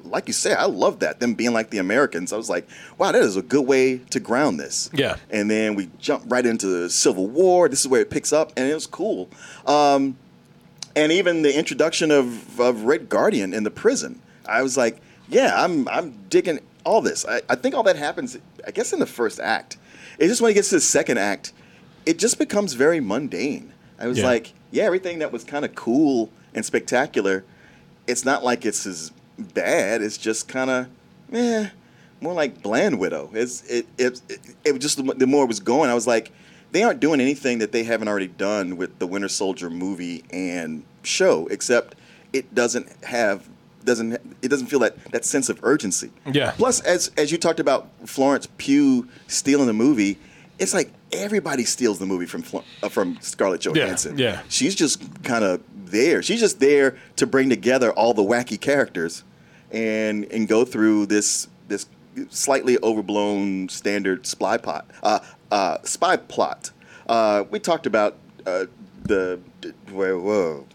like 0.06 0.28
you 0.28 0.34
say, 0.34 0.54
I 0.54 0.66
love 0.66 1.00
that 1.00 1.20
them 1.20 1.34
being 1.34 1.54
like 1.54 1.70
the 1.70 1.78
Americans. 1.80 2.32
I 2.34 2.38
was 2.38 2.50
like, 2.50 2.68
wow, 2.98 3.12
that 3.12 3.22
is 3.22 3.36
a 3.38 3.42
good 3.42 3.66
way 3.68 3.98
to 4.10 4.20
ground 4.20 4.60
this. 4.60 4.90
Yeah. 4.94 5.18
And 5.30 5.50
then 5.50 5.76
we 5.76 5.90
jump 6.00 6.24
right 6.28 6.46
into 6.46 6.68
the 6.68 6.90
Civil 6.90 7.28
War. 7.28 7.68
This 7.70 7.82
is 7.82 7.88
where 7.88 8.02
it 8.02 8.10
picks 8.10 8.32
up, 8.34 8.52
and 8.58 8.70
it 8.70 8.74
was 8.74 8.88
cool. 8.88 9.30
Um, 9.66 10.18
and 10.96 11.12
even 11.12 11.42
the 11.44 11.58
introduction 11.58 12.12
of, 12.12 12.60
of 12.60 12.84
Red 12.84 13.10
Guardian 13.10 13.54
in 13.54 13.64
the 13.64 13.72
prison. 13.72 14.22
I 14.48 14.62
was 14.64 14.76
like, 14.78 15.00
yeah, 15.30 15.54
I'm 15.64 15.88
I'm 15.88 16.14
digging 16.30 16.60
all 16.84 17.02
this. 17.02 17.26
I, 17.26 17.42
I 17.50 17.56
think 17.56 17.76
all 17.76 17.84
that 17.84 17.96
happens, 17.96 18.38
I 18.66 18.72
guess, 18.72 18.94
in 18.94 19.00
the 19.00 19.06
first 19.06 19.40
act. 19.40 19.78
It's 20.18 20.30
just 20.30 20.42
when 20.42 20.52
it 20.52 20.56
gets 20.56 20.70
to 20.70 20.76
the 20.76 20.82
second 20.82 21.20
act, 21.20 21.54
it 22.06 22.18
just 22.18 22.40
becomes 22.40 22.74
very 22.74 23.00
mundane. 23.00 23.72
I 24.00 24.08
was 24.08 24.18
Yeah. 24.18 24.26
like, 24.26 24.54
yeah, 24.72 24.84
everything 24.84 25.20
that 25.20 25.32
was 25.32 25.44
kind 25.44 25.64
of 25.66 25.76
cool 25.76 26.32
and 26.56 26.66
spectacular, 26.66 27.44
it's 28.08 28.26
not 28.26 28.44
like 28.44 28.66
it's 28.66 28.86
as 28.88 29.12
bad. 29.44 30.02
It's 30.02 30.18
just 30.18 30.48
kind 30.48 30.70
of, 30.70 30.88
eh, 31.34 31.70
more 32.22 32.34
like 32.34 32.62
Bland 32.62 33.00
Widow. 33.00 33.30
It's 33.34 33.64
it 33.64 33.88
it 33.98 34.22
it, 34.30 34.40
it 34.66 34.80
just 34.80 34.98
the, 34.98 35.14
the 35.14 35.28
more 35.28 35.44
it 35.44 35.48
was 35.48 35.60
going, 35.60 35.90
I 35.90 35.94
was 35.94 36.08
like, 36.08 36.32
they 36.72 36.84
aren't 36.84 37.00
doing 37.00 37.22
anything 37.22 37.60
that 37.60 37.72
they 37.72 37.84
haven't 37.84 38.08
already 38.08 38.28
done 38.28 38.78
with 38.78 39.00
the 39.00 39.08
Winter 39.08 39.30
Soldier 39.30 39.70
movie 39.70 40.24
and 40.32 40.84
show, 41.04 41.48
except 41.48 41.96
it 42.34 42.54
doesn't 42.54 42.88
have 43.04 43.48
doesn't 43.86 44.14
it 44.42 44.50
doesn't 44.50 44.68
feel 44.68 44.80
that 44.80 45.04
that 45.12 45.26
sense 45.26 45.50
of 45.50 45.60
urgency. 45.64 46.12
Yeah. 46.32 46.52
Plus, 46.52 46.82
as 46.82 47.12
as 47.18 47.32
you 47.32 47.38
talked 47.38 47.60
about 47.60 47.90
Florence 48.06 48.48
Pugh 48.58 49.08
stealing 49.28 49.68
the 49.68 49.74
movie, 49.74 50.18
it's 50.60 50.74
like 50.74 50.92
everybody 51.12 51.64
steals 51.64 52.00
the 52.00 52.06
movie 52.06 52.26
from 52.26 52.44
uh, 52.84 52.90
from 52.90 53.18
Scarlett 53.22 53.62
Johansson. 53.62 54.18
Yeah. 54.18 54.34
yeah. 54.34 54.42
She's 54.50 54.76
just 54.76 55.24
kind 55.24 55.44
of 55.44 55.62
there. 55.74 56.22
She's 56.22 56.40
just 56.40 56.60
there 56.60 56.98
to 57.16 57.26
bring 57.26 57.50
together 57.50 57.92
all 57.92 58.14
the 58.14 58.22
wacky 58.22 58.60
characters 58.60 59.24
and 59.72 60.26
and 60.32 60.48
go 60.48 60.66
through 60.66 61.06
this 61.08 61.48
this 61.68 61.88
slightly 62.30 62.78
overblown 62.84 63.70
standard 63.70 64.26
spy 64.26 64.58
plot. 64.58 64.86
Uh, 65.04 65.20
uh, 65.52 65.78
spy 65.84 66.18
plot. 66.18 66.72
Uh, 67.08 67.44
we 67.50 67.60
talked 67.60 67.86
about 67.86 68.18
uh, 68.46 68.66
the 69.04 69.40
whoa. 69.92 70.20
whoa. 70.20 70.66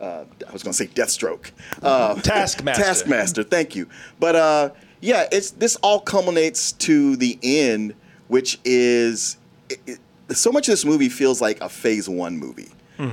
Uh, 0.00 0.24
I 0.46 0.52
was 0.52 0.62
going 0.62 0.72
to 0.72 0.76
say 0.76 0.88
Deathstroke. 0.88 1.52
Uh, 1.82 2.16
Taskmaster. 2.16 2.82
Taskmaster. 2.82 3.42
Thank 3.42 3.74
you. 3.74 3.88
But 4.20 4.36
uh, 4.36 4.70
yeah, 5.00 5.26
it's 5.32 5.52
this 5.52 5.76
all 5.76 6.00
culminates 6.00 6.72
to 6.72 7.16
the 7.16 7.38
end, 7.42 7.94
which 8.28 8.58
is 8.64 9.38
it, 9.70 9.80
it, 9.86 10.36
so 10.36 10.52
much 10.52 10.68
of 10.68 10.72
this 10.72 10.84
movie 10.84 11.08
feels 11.08 11.40
like 11.40 11.60
a 11.60 11.68
Phase 11.68 12.08
One 12.08 12.36
movie, 12.36 12.70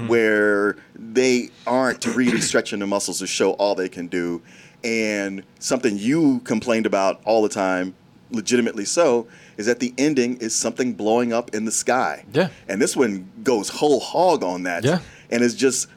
where 0.07 0.75
they 0.95 1.49
aren't 1.65 2.05
really 2.05 2.41
stretching 2.41 2.79
the 2.79 2.88
muscles 2.88 3.19
to 3.19 3.27
show 3.27 3.51
all 3.53 3.75
they 3.75 3.89
can 3.89 4.07
do, 4.07 4.41
and 4.84 5.43
something 5.59 5.97
you 5.97 6.39
complained 6.39 6.86
about 6.86 7.21
all 7.25 7.41
the 7.41 7.49
time, 7.49 7.95
legitimately 8.31 8.86
so, 8.86 9.27
is 9.57 9.65
that 9.65 9.79
the 9.79 9.93
ending 9.97 10.38
is 10.38 10.55
something 10.55 10.93
blowing 10.93 11.31
up 11.31 11.53
in 11.53 11.65
the 11.65 11.71
sky. 11.71 12.25
Yeah. 12.34 12.49
and 12.67 12.81
this 12.81 12.95
one 12.95 13.29
goes 13.43 13.69
whole 13.69 13.99
hog 13.99 14.43
on 14.43 14.63
that. 14.63 14.84
Yeah. 14.84 14.99
and 15.29 15.43
it's 15.43 15.55
just 15.55 15.88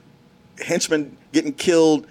henchmen 0.64 1.16
getting 1.32 1.52
killed, 1.52 2.06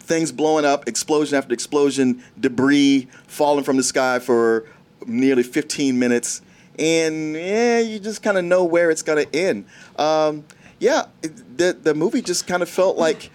things 0.00 0.32
blowing 0.32 0.64
up, 0.64 0.88
explosion 0.88 1.36
after 1.36 1.52
explosion, 1.52 2.22
debris 2.38 3.08
falling 3.26 3.64
from 3.64 3.76
the 3.76 3.82
sky 3.82 4.18
for 4.18 4.66
nearly 5.06 5.42
15 5.42 5.98
minutes, 5.98 6.42
and 6.78 7.34
yeah, 7.34 7.78
you 7.80 7.98
just 7.98 8.22
kind 8.22 8.36
of 8.36 8.44
know 8.44 8.64
where 8.64 8.90
it's 8.90 9.02
gonna 9.02 9.26
end. 9.32 9.66
Um, 9.98 10.44
yeah, 10.78 11.06
the 11.22 11.76
the 11.80 11.94
movie 11.94 12.22
just 12.22 12.46
kind 12.46 12.62
of 12.62 12.68
felt 12.68 12.96
like. 12.96 13.30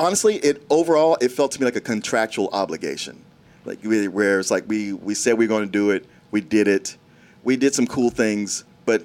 Honestly, 0.00 0.36
it 0.36 0.62
overall 0.70 1.16
it 1.20 1.30
felt 1.30 1.52
to 1.52 1.60
me 1.60 1.66
like 1.66 1.76
a 1.76 1.80
contractual 1.80 2.48
obligation, 2.52 3.22
like 3.66 3.78
really, 3.82 4.08
where 4.08 4.40
it's 4.40 4.50
like 4.50 4.64
we 4.66 4.94
we 4.94 5.14
said 5.14 5.36
we 5.36 5.44
are 5.44 5.48
going 5.48 5.66
to 5.66 5.70
do 5.70 5.90
it, 5.90 6.06
we 6.30 6.40
did 6.40 6.66
it, 6.66 6.96
we 7.44 7.56
did 7.56 7.74
some 7.74 7.86
cool 7.86 8.08
things, 8.08 8.64
but 8.86 9.04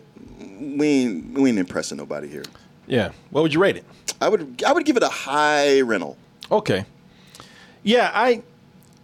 we 0.57 0.87
ain't, 0.87 1.33
we 1.37 1.49
ain't 1.49 1.59
impressing 1.59 1.97
nobody 1.97 2.29
here. 2.29 2.43
yeah. 2.87 3.11
What 3.31 3.41
would 3.41 3.53
you 3.53 3.59
rate 3.59 3.75
it? 3.75 3.85
I 4.21 4.29
would 4.29 4.63
I 4.65 4.71
would 4.71 4.85
give 4.85 4.95
it 4.95 5.03
a 5.03 5.09
high 5.09 5.81
rental. 5.81 6.15
Okay. 6.49 6.85
Yeah, 7.83 8.09
I 8.13 8.41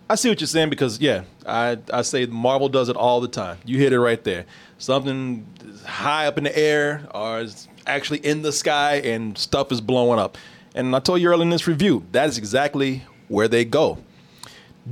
I 0.10 0.16
see 0.16 0.30
what 0.30 0.40
you're 0.40 0.48
saying 0.48 0.70
because 0.70 1.00
yeah, 1.02 1.24
I 1.46 1.78
I 1.92 2.04
say 2.04 2.26
Marvel 2.26 2.70
does 2.70 2.88
it 2.88 2.96
all 2.96 3.20
the 3.20 3.28
time. 3.28 3.58
You 3.66 3.78
hit 3.78 3.92
it 3.92 4.00
right 4.00 4.24
there. 4.24 4.46
Something 4.78 5.46
high 5.86 6.28
up 6.28 6.38
in 6.38 6.46
the 6.46 6.58
air 6.58 7.06
or 7.14 7.42
is 7.42 7.68
actually 7.86 8.20
in 8.20 8.44
the 8.44 8.52
sky 8.54 8.96
and 8.96 9.38
stuff 9.38 9.72
is 9.74 9.82
blowing 9.82 10.20
up. 10.20 10.38
And 10.74 10.96
I 10.96 11.00
told 11.00 11.22
you 11.22 11.30
earlier 11.30 11.44
in 11.44 11.50
this 11.50 11.68
review, 11.68 12.06
that 12.12 12.30
is 12.30 12.38
exactly 12.38 13.04
where 13.28 13.48
they 13.48 13.66
go. 13.66 13.98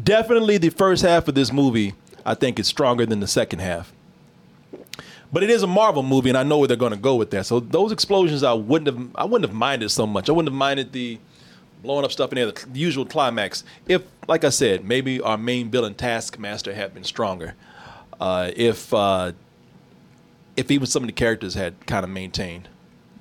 Definitely 0.03 0.57
the 0.57 0.69
first 0.69 1.03
half 1.03 1.27
of 1.27 1.35
this 1.35 1.51
movie, 1.51 1.93
I 2.25 2.33
think 2.33 2.59
is 2.59 2.67
stronger 2.67 3.05
than 3.05 3.19
the 3.19 3.27
second 3.27 3.59
half. 3.59 3.93
But 5.31 5.43
it 5.43 5.49
is 5.49 5.63
a 5.63 5.67
Marvel 5.67 6.03
movie, 6.03 6.29
and 6.29 6.37
I 6.37 6.43
know 6.43 6.57
where 6.57 6.67
they're 6.67 6.77
going 6.77 6.91
to 6.91 6.97
go 6.97 7.15
with 7.15 7.31
that. 7.31 7.45
So 7.45 7.59
those 7.59 7.91
explosions, 7.91 8.43
I 8.43 8.53
wouldn't 8.53 8.87
have, 8.87 9.15
I 9.15 9.25
wouldn't 9.25 9.49
have 9.49 9.55
minded 9.55 9.89
so 9.89 10.07
much. 10.07 10.27
I 10.27 10.31
wouldn't 10.31 10.51
have 10.51 10.57
minded 10.57 10.91
the 10.91 11.19
blowing 11.81 12.03
up 12.03 12.11
stuff 12.11 12.31
in 12.31 12.35
there, 12.35 12.51
the 12.51 12.79
usual 12.79 13.05
climax. 13.05 13.63
If, 13.87 14.03
like 14.27 14.43
I 14.43 14.49
said, 14.49 14.83
maybe 14.83 15.21
our 15.21 15.37
main 15.37 15.69
villain 15.69 15.93
Taskmaster 15.93 16.73
had 16.73 16.93
been 16.93 17.03
stronger. 17.03 17.55
Uh, 18.19 18.51
if 18.55 18.93
uh, 18.93 19.31
if 20.57 20.71
even 20.71 20.87
some 20.87 21.03
of 21.03 21.07
the 21.07 21.13
characters 21.13 21.53
had 21.53 21.85
kind 21.87 22.03
of 22.03 22.09
maintained 22.09 22.67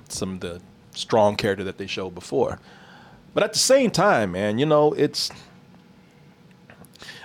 some 0.09 0.35
of 0.35 0.41
the 0.41 0.61
strong 0.99 1.37
character 1.37 1.65
that 1.65 1.79
they 1.79 1.87
showed 1.87 2.15
before. 2.15 2.59
But 3.35 3.43
at 3.43 3.53
the 3.53 3.59
same 3.59 3.91
time, 3.91 4.33
man, 4.33 4.59
you 4.59 4.67
know, 4.67 4.93
it's 4.93 5.31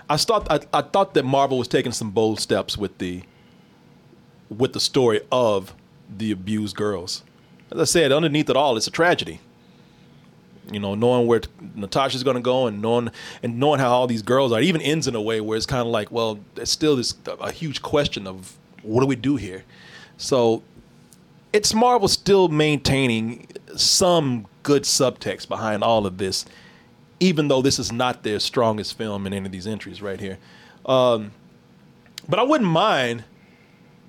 I 0.09 0.17
thought 0.17 0.47
I, 0.51 0.59
I 0.74 0.82
thought 0.82 1.13
that 1.13 1.24
Marvel 1.24 1.57
was 1.57 1.67
taking 1.67 1.91
some 1.91 2.11
bold 2.11 2.39
steps 2.39 2.78
with 2.78 2.97
the 2.97 3.24
with 4.49 4.74
the 4.74 4.80
story 4.80 5.21
of 5.32 5.74
the 6.09 6.32
abused 6.32 6.76
girls. 6.76 7.24
As 7.71 7.80
I 7.80 7.86
said, 7.86 8.11
underneath 8.11 8.49
it 8.49 8.55
all, 8.55 8.78
it's 8.78 8.88
a 8.88 8.91
tragedy. 8.91 9.39
You 10.71 10.80
know, 10.80 10.95
knowing 10.95 11.28
where 11.28 11.41
Natasha's 11.76 12.24
going 12.24 12.36
to 12.36 12.41
go 12.41 12.67
and 12.67 12.82
knowing 12.82 13.09
and 13.41 13.59
knowing 13.59 13.80
how 13.80 13.91
all 13.91 14.07
these 14.07 14.21
girls 14.21 14.51
are, 14.51 14.59
it 14.59 14.65
even 14.65 14.82
ends 14.82 15.07
in 15.07 15.15
a 15.15 15.21
way 15.21 15.41
where 15.41 15.57
it's 15.57 15.65
kind 15.65 15.82
of 15.82 15.88
like, 15.88 16.11
well, 16.11 16.39
it's 16.55 16.71
still 16.71 16.95
this 16.95 17.15
a 17.26 17.51
huge 17.51 17.82
question 17.82 18.28
of 18.28 18.57
what 18.82 19.01
do 19.01 19.07
we 19.07 19.15
do 19.15 19.36
here. 19.36 19.63
So, 20.15 20.63
it's 21.51 21.74
Marvel 21.74 22.07
still 22.07 22.47
maintaining 22.47 23.47
some 23.76 24.47
good 24.63 24.84
subtext 24.84 25.47
behind 25.47 25.84
all 25.84 26.05
of 26.05 26.17
this, 26.17 26.45
even 27.19 27.47
though 27.47 27.61
this 27.61 27.80
is 27.80 27.91
not 27.91 28.24
their 28.24 28.39
strongest 28.39 28.97
film 28.97 29.26
in 29.28 29.34
any 29.34 29.45
of 29.45 29.51
these 29.51 29.67
entries 29.67 30.01
right 30.01 30.19
here. 30.19 30.38
Um, 30.86 31.32
but 32.28 32.39
I 32.39 32.43
wouldn't 32.43 32.69
mind 32.69 33.24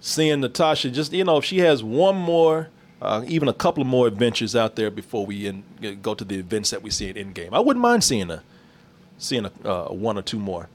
seeing 0.01 0.41
Natasha 0.41 0.91
just 0.91 1.13
you 1.13 1.25
know 1.25 1.39
if 1.39 1.45
she 1.45 1.59
has 1.59 1.83
one 1.83 2.17
more, 2.17 2.69
uh, 3.01 3.25
even 3.27 3.49
a 3.49 3.53
couple 3.53 3.85
more 3.85 4.07
adventures 4.07 4.55
out 4.55 4.77
there 4.77 4.91
before 4.91 5.27
we 5.27 5.47
in, 5.47 5.65
go 6.03 6.15
to 6.15 6.25
the 6.25 6.37
events 6.39 6.71
that 6.71 6.83
we 6.83 6.91
see 6.91 7.09
at 7.09 7.17
Endgame. 7.17 7.53
I 7.53 7.61
wouldn't 7.61 7.83
mind 7.83 8.05
seeing 8.05 8.31
a 8.31 8.43
seeing 9.19 9.47
a 9.47 9.69
uh, 9.69 9.93
one 9.93 10.19
or 10.19 10.23
two 10.23 10.39
more, 10.39 10.69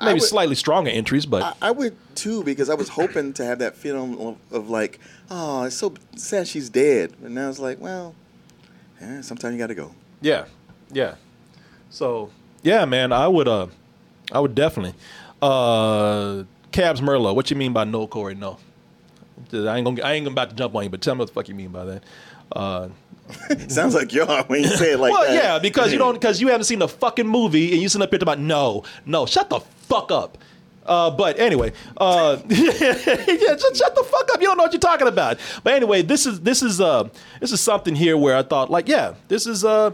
maybe 0.00 0.14
would- 0.14 0.22
slightly 0.22 0.54
stronger 0.54 0.90
entries, 0.90 1.26
but 1.26 1.42
I, 1.42 1.68
I 1.68 1.70
would 1.70 1.96
too 2.14 2.42
because 2.44 2.70
I 2.70 2.74
was 2.74 2.88
hoping 2.90 3.32
to 3.34 3.44
have 3.44 3.58
that 3.60 3.76
feeling 3.76 4.18
of, 4.18 4.36
of 4.52 4.70
like, 4.70 4.98
oh, 5.30 5.64
it's 5.64 5.76
so 5.76 5.94
sad 6.16 6.48
she's 6.48 6.68
dead, 6.68 7.12
and 7.22 7.34
now 7.34 7.48
it's 7.48 7.58
like, 7.58 7.80
well, 7.80 8.14
yeah, 9.00 9.20
sometimes 9.20 9.52
you 9.52 9.58
got 9.58 9.68
to 9.68 9.74
go. 9.74 9.92
Yeah, 10.20 10.46
yeah. 10.92 11.16
So 11.90 12.30
yeah, 12.62 12.84
man, 12.84 13.12
I 13.12 13.28
would 13.28 13.48
uh, 13.48 13.68
I 14.32 14.40
would 14.40 14.54
definitely. 14.54 14.94
Uh, 15.42 16.44
Cabs 16.72 17.00
Merlot, 17.00 17.34
what 17.36 17.50
you 17.50 17.56
mean 17.56 17.72
by 17.72 17.84
no, 17.84 18.06
Corey? 18.06 18.34
No, 18.34 18.58
I 19.52 19.76
ain't 19.76 19.84
gonna 19.84 20.02
I 20.02 20.14
ain't 20.14 20.24
gonna 20.24 20.32
about 20.32 20.50
to 20.50 20.56
jump 20.56 20.74
on 20.74 20.84
you, 20.84 20.90
but 20.90 21.02
tell 21.02 21.14
me 21.14 21.20
what 21.20 21.28
the 21.28 21.34
fuck 21.34 21.48
you 21.48 21.54
mean 21.54 21.70
by 21.70 21.84
that. 21.84 22.02
Uh, 22.50 22.88
Sounds 23.68 23.94
like 23.94 24.14
are 24.14 24.44
when 24.44 24.62
you 24.62 24.68
say 24.68 24.92
it 24.92 25.00
like 25.00 25.12
that. 25.12 25.18
well, 25.18 25.28
that. 25.28 25.34
yeah, 25.34 25.58
because 25.58 25.92
you 25.92 25.98
don't 25.98 26.14
because 26.20 26.40
you 26.40 26.48
haven't 26.48 26.64
seen 26.64 26.78
the 26.78 26.88
fucking 26.88 27.26
movie 27.26 27.72
and 27.72 27.82
you 27.82 27.88
sitting 27.88 28.02
up 28.02 28.10
here 28.10 28.18
talking 28.18 28.34
about 28.34 28.40
no, 28.40 28.84
no, 29.06 29.26
shut 29.26 29.50
the 29.50 29.60
fuck 29.60 30.10
up. 30.10 30.38
Uh, 30.86 31.10
but 31.10 31.38
anyway, 31.38 31.72
uh, 31.96 32.36
yeah, 32.48 32.56
just 32.58 33.76
shut 33.76 33.94
the 33.94 34.04
fuck 34.04 34.28
up. 34.32 34.40
You 34.40 34.48
don't 34.48 34.58
know 34.58 34.64
what 34.64 34.72
you're 34.72 34.80
talking 34.80 35.08
about. 35.08 35.38
But 35.62 35.74
anyway, 35.74 36.02
this 36.02 36.26
is 36.26 36.40
this 36.42 36.62
is 36.62 36.80
uh 36.80 37.08
this 37.40 37.52
is 37.52 37.60
something 37.60 37.94
here 37.94 38.16
where 38.16 38.36
I 38.36 38.42
thought 38.42 38.70
like, 38.70 38.88
yeah, 38.88 39.14
this 39.28 39.46
is 39.46 39.64
uh, 39.64 39.92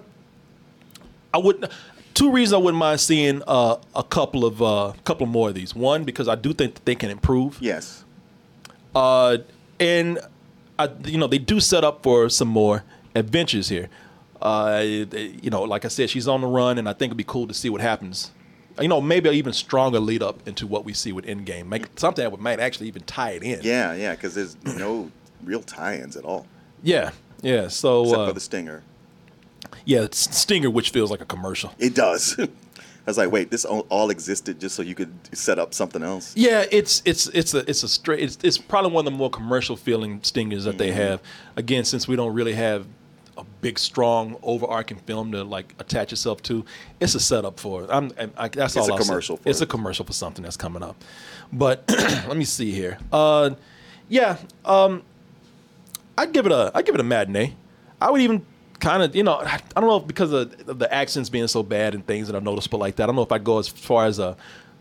I 1.32 1.38
would 1.38 1.70
two 2.14 2.32
reasons 2.32 2.54
I 2.54 2.58
wouldn't 2.58 2.78
mind 2.78 3.00
seeing 3.00 3.42
uh, 3.46 3.76
a 3.94 4.02
couple 4.02 4.44
of 4.44 4.60
uh, 4.60 4.92
couple 5.04 5.26
more 5.26 5.48
of 5.48 5.54
these. 5.54 5.74
One 5.74 6.04
because 6.04 6.28
I 6.28 6.34
do 6.34 6.52
think 6.52 6.74
that 6.74 6.84
they 6.84 6.94
can 6.94 7.10
improve. 7.10 7.58
Yes. 7.60 8.04
Uh, 8.94 9.38
and 9.78 10.18
I, 10.78 10.90
you 11.04 11.18
know, 11.18 11.28
they 11.28 11.38
do 11.38 11.60
set 11.60 11.84
up 11.84 12.02
for 12.02 12.28
some 12.28 12.48
more 12.48 12.82
adventures 13.14 13.68
here. 13.68 13.88
Uh, 14.40 14.80
you 14.82 15.50
know, 15.50 15.62
like 15.62 15.84
I 15.84 15.88
said, 15.88 16.08
she's 16.10 16.26
on 16.26 16.40
the 16.40 16.46
run, 16.46 16.78
and 16.78 16.88
I 16.88 16.92
think 16.92 17.10
it'd 17.10 17.16
be 17.18 17.24
cool 17.24 17.46
to 17.46 17.54
see 17.54 17.68
what 17.68 17.80
happens. 17.80 18.30
You 18.80 18.88
know, 18.88 19.00
maybe 19.00 19.28
an 19.28 19.34
even 19.34 19.52
stronger 19.52 20.00
lead 20.00 20.22
up 20.22 20.46
into 20.48 20.66
what 20.66 20.84
we 20.86 20.94
see 20.94 21.12
with 21.12 21.26
Endgame. 21.26 21.66
Make 21.66 21.86
something 21.98 22.22
that 22.22 22.30
would 22.30 22.40
might 22.40 22.60
actually 22.60 22.88
even 22.88 23.02
tie 23.02 23.32
it 23.32 23.42
in. 23.42 23.60
Yeah, 23.62 23.92
yeah, 23.94 24.14
because 24.14 24.34
there's 24.34 24.56
no 24.64 25.10
real 25.44 25.62
tie-ins 25.62 26.16
at 26.16 26.24
all 26.24 26.46
yeah, 26.82 27.10
yeah. 27.42 27.68
So, 27.68 28.02
except 28.04 28.20
uh, 28.20 28.26
for 28.28 28.32
the 28.32 28.40
stinger. 28.40 28.82
yeah, 29.84 30.00
it's 30.02 30.34
Stinger, 30.36 30.70
which 30.70 30.90
feels 30.90 31.10
like 31.10 31.20
a 31.20 31.26
commercial. 31.26 31.74
It 31.78 31.94
does. 31.94 32.38
I 32.38 32.46
was 33.06 33.18
like, 33.18 33.30
wait, 33.30 33.50
this 33.50 33.66
all, 33.66 33.86
all 33.90 34.08
existed 34.08 34.58
just 34.60 34.76
so 34.76 34.82
you 34.82 34.94
could 34.94 35.12
set 35.32 35.58
up 35.58 35.74
something 35.74 36.02
else. 36.02 36.34
Yeah, 36.36 36.64
it's 36.70 37.02
it's 37.04 37.26
it's 37.28 37.52
a 37.52 37.68
it's 37.68 37.82
a 37.82 37.88
straight. 37.88 38.20
It's, 38.20 38.38
it's 38.42 38.56
probably 38.56 38.92
one 38.92 39.06
of 39.06 39.12
the 39.12 39.18
more 39.18 39.28
commercial 39.28 39.76
feeling 39.76 40.20
stingers 40.22 40.64
that 40.64 40.70
Mm-hmm. 40.70 40.78
they 40.78 40.92
have. 40.92 41.20
Again, 41.56 41.84
since 41.84 42.08
we 42.08 42.16
don't 42.16 42.32
really 42.32 42.54
have 42.54 42.86
a 43.40 43.44
big, 43.60 43.78
strong, 43.78 44.36
overarching 44.42 44.98
film 44.98 45.32
to 45.32 45.42
like 45.44 45.74
attach 45.78 46.10
yourself 46.12 46.42
to, 46.44 46.64
it's 47.00 47.14
a 47.14 47.20
setup 47.20 47.58
for 47.60 47.84
it. 47.84 47.90
I'm, 47.90 48.10
I, 48.18 48.28
I, 48.44 48.48
that's 48.48 48.76
It's 48.76 48.88
all. 48.88 48.90
a 48.90 48.92
I'll 48.94 48.98
say. 49.00 49.06
commercial 49.08 49.36
for 49.36 49.48
It's 49.48 49.60
it. 49.60 49.64
a 49.64 49.66
commercial 49.66 50.04
for 50.04 50.12
something 50.12 50.42
that's 50.42 50.56
coming 50.56 50.82
up. 50.82 50.96
But 51.52 51.84
let 51.88 52.36
me 52.36 52.44
see 52.44 52.70
here. 52.72 52.98
Uh, 53.12 53.50
yeah, 54.08 54.36
um, 54.64 55.02
I'd 56.18 56.32
give 56.32 56.46
it 56.46 56.52
a 56.52 56.70
I'd 56.74 56.84
give 56.86 56.94
it 56.94 57.00
a 57.00 57.04
matinee. 57.04 57.54
I 58.00 58.10
would 58.10 58.20
even 58.20 58.44
kind 58.78 59.02
of 59.02 59.14
you 59.14 59.22
know 59.22 59.34
I, 59.34 59.60
I 59.76 59.80
don't 59.80 59.88
know 59.88 59.96
if 59.98 60.06
because 60.06 60.32
of, 60.32 60.78
the 60.78 60.92
accents 60.92 61.28
being 61.28 61.46
so 61.48 61.62
bad 61.62 61.94
and 61.94 62.06
things 62.06 62.26
that 62.28 62.36
are 62.36 62.40
noticeable 62.40 62.78
like 62.78 62.96
that. 62.96 63.04
I 63.04 63.06
don't 63.06 63.16
know 63.16 63.22
if 63.22 63.32
I'd 63.32 63.44
go 63.44 63.58
as 63.58 63.68
far 63.68 64.06
as 64.06 64.18
a 64.18 64.36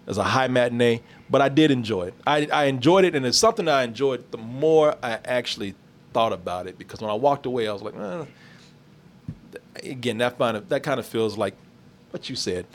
as 0.08 0.18
a 0.18 0.24
high 0.24 0.48
matinee, 0.48 1.02
but 1.30 1.42
I 1.42 1.50
did 1.50 1.70
enjoy 1.70 2.08
it. 2.08 2.14
I, 2.26 2.48
I 2.52 2.66
enjoyed 2.66 3.06
it, 3.06 3.14
and 3.16 3.26
it's 3.26 3.38
something 3.38 3.68
I 3.68 3.84
enjoyed 3.84 4.32
the 4.32 4.40
more 4.40 4.96
I 5.04 5.20
actually 5.24 5.76
thought 6.14 6.34
about 6.34 6.66
it. 6.66 6.80
Because 6.80 7.00
when 7.02 7.12
I 7.12 7.14
walked 7.14 7.46
away, 7.46 7.68
I 7.68 7.74
was 7.74 7.84
like, 7.84 7.96
eh. 7.96 8.26
Again, 9.84 10.18
that 10.20 10.38
kind 10.38 10.58
of 10.58 10.70
that 10.70 10.84
kind 10.84 11.00
of 11.00 11.06
feels 11.06 11.38
like 11.38 11.54
what 12.12 12.30
you 12.30 12.36
said, 12.36 12.66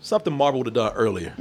something 0.00 0.32
Marvel 0.32 0.60
would 0.60 0.66
have 0.66 0.74
done 0.74 0.92
earlier. 0.94 1.34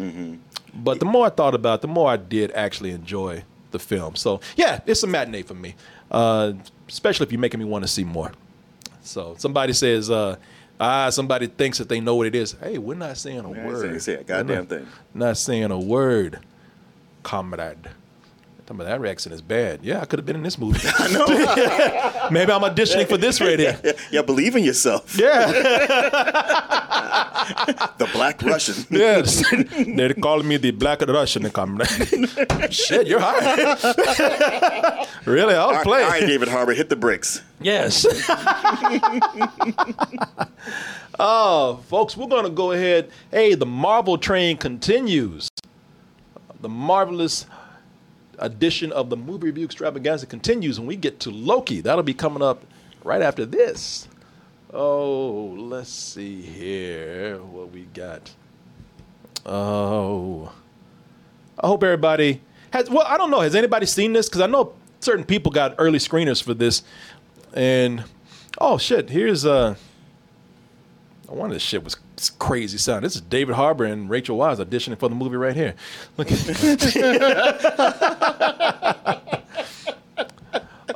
But 0.74 0.99
the 0.99 1.05
more 1.05 1.28
I 1.28 1.30
thought 1.30 1.55
about, 1.55 1.76
it, 1.80 1.82
the 1.84 1.88
more 1.88 2.09
I 2.09 2.18
did 2.18 2.51
actually 2.51 2.91
enjoy 2.91 3.43
the 3.72 3.80
film. 3.80 4.16
So 4.16 4.41
yeah, 4.55 4.82
it's 4.86 5.03
a 5.03 5.07
matinee 5.07 5.43
for 5.43 5.53
me, 5.53 5.76
uh, 6.11 6.53
especially 6.88 7.26
if 7.26 7.32
you're 7.32 7.39
making 7.41 7.59
me 7.59 7.66
want 7.66 7.84
to 7.84 7.88
see 7.88 8.03
more. 8.03 8.32
So 9.03 9.36
somebody 9.38 9.74
says, 9.74 10.09
uh, 10.09 10.36
ah, 10.80 11.09
somebody 11.11 11.47
thinks 11.47 11.78
that 11.78 11.89
they 11.89 11.99
know 11.99 12.16
what 12.16 12.28
it 12.28 12.36
is. 12.36 12.53
Hey, 12.53 12.78
we're 12.78 12.95
not 12.95 13.18
saying 13.18 13.39
a 13.39 13.49
word. 13.49 14.01
say- 14.01 14.13
say 14.13 14.22
a 14.22 14.24
goddamn 14.24 14.57
not- 14.57 14.70
thing. 14.70 14.88
Not 15.13 15.38
saying 15.38 15.72
a 15.72 15.80
word, 15.80 16.39
comrade. 17.24 17.89
Some 18.68 18.80
of 18.82 18.88
that 18.88 19.05
accent 19.05 19.34
is 19.36 19.43
bad. 19.43 19.82
Yeah, 19.84 20.01
I 20.01 20.05
could 20.05 20.18
have 20.18 20.26
been 20.26 20.36
in 20.38 20.41
this 20.41 20.57
movie. 20.57 20.80
I 20.97 21.07
know. 21.11 22.30
Maybe 22.32 22.51
I'm 22.51 22.61
auditioning 22.61 23.07
for 23.07 23.16
this 23.18 23.39
right 23.39 23.59
here. 23.66 23.80
Yeah, 24.11 24.24
believe 24.24 24.55
in 24.55 24.63
yourself. 24.63 25.16
Yeah. 25.18 25.51
The 27.99 28.09
Black 28.11 28.41
Russian. 28.41 28.84
Yes. 28.89 29.43
They're 29.95 30.16
calling 30.16 30.47
me 30.47 30.57
the 30.57 30.72
black 30.72 31.01
Russian 31.01 31.47
comrade. 31.51 31.88
Shit, 32.74 33.05
you're 33.05 33.20
high. 33.22 35.05
really? 35.26 35.53
I 35.53 35.66
was 35.68 35.78
All 35.78 35.84
playing. 35.84 36.05
all 36.05 36.11
right, 36.11 36.22
David 36.26 36.47
Harbour, 36.47 36.74
hit 36.74 36.89
the 36.89 36.95
bricks. 36.95 37.43
Yes. 37.61 38.03
oh, 41.20 41.80
folks, 41.88 42.18
we're 42.18 42.28
going 42.28 42.45
to 42.45 42.49
go 42.49 42.72
ahead. 42.72 43.11
Hey, 43.30 43.53
the 43.53 43.66
Marvel 43.68 44.18
train 44.18 44.57
continues. 44.57 45.49
The 46.61 46.70
marvelous 46.70 47.45
edition 48.40 48.92
of 48.92 49.10
the 49.10 49.18
movie 49.18 49.48
review 49.48 49.66
extravaganza 49.66 50.26
continues 50.26 50.80
when 50.80 50.88
we 50.88 50.96
get 50.96 51.20
to 51.22 51.32
Loki. 51.32 51.82
That'll 51.82 52.04
be 52.04 52.14
coming 52.14 52.42
up 52.42 52.64
right 53.04 53.22
after 53.22 53.46
this. 53.46 54.08
Oh, 54.74 55.56
let's 55.58 55.90
see 55.90 56.42
here 56.42 57.38
what 57.38 57.72
we 57.72 57.84
got. 57.94 58.34
Oh, 59.46 60.52
I 61.60 61.68
hope 61.68 61.84
everybody 61.84 62.42
has. 62.72 62.90
Well, 62.90 63.06
I 63.08 63.18
don't 63.18 63.32
know. 63.32 63.42
Has 63.42 63.56
anybody 63.56 63.86
seen 63.86 64.14
this? 64.14 64.28
Because 64.28 64.42
I 64.42 64.48
know 64.48 64.74
certain 65.00 65.24
people 65.24 65.52
got 65.52 65.76
early 65.78 66.00
screeners 66.00 66.42
for 66.44 66.54
this, 66.54 66.84
and 67.54 68.04
oh 68.60 68.78
shit, 68.78 69.10
here's 69.10 69.46
uh. 69.46 69.76
One 71.28 71.50
of 71.50 71.54
this 71.54 71.64
shit 71.64 71.84
was 71.84 71.98
crazy 72.39 72.78
sound. 72.78 73.03
This 73.03 73.16
is 73.16 73.22
David 73.22 73.55
Harbour 73.55 73.86
and 73.86 74.09
Rachel 74.09 74.38
Weisz 74.38 74.57
auditioning 74.57 74.97
for 74.97 75.09
the 75.09 75.16
movie 75.16 75.36
right 75.36 75.55
here. 75.55 75.76
Look 76.18 76.32
at 76.32 76.39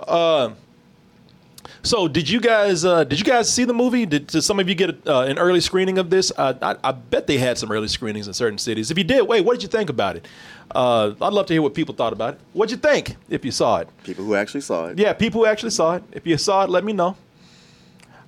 uh, 0.08 0.52
so 1.84 2.08
did 2.08 2.30
you 2.30 2.40
guys 2.40 2.86
uh, 2.86 3.04
did 3.04 3.20
you 3.20 3.26
guys 3.26 3.52
see 3.52 3.66
the 3.66 3.74
movie? 3.74 4.06
Did, 4.06 4.28
did 4.28 4.42
some 4.42 4.60
of 4.60 4.70
you 4.70 4.76
get 4.76 5.08
uh, 5.08 5.22
an 5.22 5.38
early 5.38 5.60
screening 5.60 5.98
of 5.98 6.10
this? 6.10 6.32
Uh, 6.36 6.54
I, 6.62 6.90
I 6.90 6.92
bet 6.92 7.28
they 7.28 7.38
had 7.38 7.58
some 7.58 7.72
early 7.72 7.88
screenings 7.88 8.28
in 8.28 8.34
certain 8.34 8.58
cities. 8.58 8.92
If 8.92 8.98
you 8.98 9.04
did, 9.04 9.28
wait, 9.28 9.46
what 9.46 9.54
did 9.54 9.64
you 9.64 9.70
think 9.70 9.90
about 9.90 10.16
it? 10.16 10.28
Uh, 10.72 11.14
I'd 11.22 11.34
love 11.34 11.48
to 11.48 11.54
hear 11.54 11.62
what 11.62 11.74
people 11.74 11.96
thought 11.96 12.14
about 12.14 12.36
it. 12.36 12.40
What'd 12.54 12.72
you 12.72 12.78
think 12.78 13.16
if 13.30 13.44
you 13.44 13.52
saw 13.52 13.78
it? 13.80 13.90
People 14.04 14.26
who 14.26 14.36
actually 14.36 14.62
saw 14.62 14.88
it. 14.88 15.00
Yeah, 15.00 15.14
people 15.14 15.42
who 15.42 15.48
actually 15.48 15.72
saw 15.72 15.96
it. 15.96 16.04
If 16.12 16.28
you 16.28 16.38
saw 16.38 16.64
it, 16.64 16.70
let 16.70 16.84
me 16.84 16.94
know. 16.94 17.16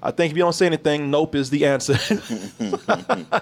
I 0.03 0.11
think 0.11 0.31
if 0.31 0.37
you 0.37 0.43
don't 0.43 0.53
say 0.53 0.65
anything, 0.65 1.11
nope 1.11 1.35
is 1.35 1.49
the 1.49 1.65
answer. 1.65 1.93
uh, 2.89 3.39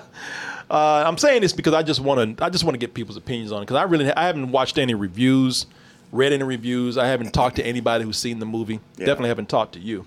I'm 0.70 1.18
saying 1.18 1.42
this 1.42 1.54
because 1.54 1.74
I 1.74 1.84
just 1.84 2.00
want 2.02 2.38
to. 2.38 2.44
I 2.44 2.50
just 2.50 2.64
want 2.64 2.74
to 2.74 2.80
get 2.80 2.94
people's 2.94 3.18
opinions 3.18 3.52
on 3.52 3.62
it 3.62 3.66
because 3.66 3.78
I 3.78 3.84
really 3.84 4.12
I 4.12 4.26
haven't 4.28 4.52
watched 4.52 4.78
any 4.78 4.94
reviews, 4.94 5.68
read 6.12 6.34
any 6.34 6.44
reviews. 6.44 6.98
I 6.98 7.08
haven't 7.08 7.34
talked 7.34 7.56
to 7.58 7.66
anybody 7.66 8.04
who's 8.04 8.18
seen 8.18 8.40
the 8.40 8.46
movie. 8.46 8.82
Yeah. 8.98 9.06
Definitely 9.06 9.30
haven't 9.30 9.50
talked 9.50 9.74
to 9.74 9.80
you. 9.80 10.06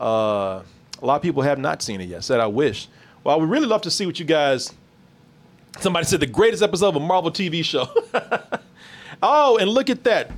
Uh, 0.00 0.62
a 1.02 1.06
lot 1.06 1.16
of 1.16 1.22
people 1.22 1.42
have 1.42 1.58
not 1.58 1.82
seen 1.82 2.00
it 2.00 2.08
yet. 2.08 2.24
Said 2.24 2.40
I 2.40 2.46
wish. 2.46 2.88
Well, 3.22 3.36
I 3.36 3.38
would 3.38 3.50
really 3.50 3.66
love 3.66 3.82
to 3.82 3.90
see 3.90 4.06
what 4.06 4.18
you 4.18 4.24
guys. 4.24 4.72
Somebody 5.78 6.06
said 6.06 6.20
the 6.20 6.26
greatest 6.26 6.62
episode 6.62 6.88
of 6.88 6.96
a 6.96 7.00
Marvel 7.00 7.30
TV 7.30 7.62
show. 7.64 7.88
oh, 9.22 9.58
and 9.58 9.70
look 9.70 9.90
at 9.90 10.04
that. 10.04 10.30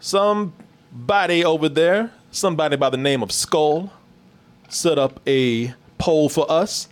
somebody 0.00 1.44
over 1.44 1.68
there, 1.68 2.10
somebody 2.30 2.76
by 2.76 2.90
the 2.90 2.96
name 2.96 3.22
of 3.22 3.30
Skull, 3.30 3.92
set 4.68 4.98
up 4.98 5.20
a 5.26 5.74
poll 5.98 6.28
for 6.28 6.50
us, 6.50 6.88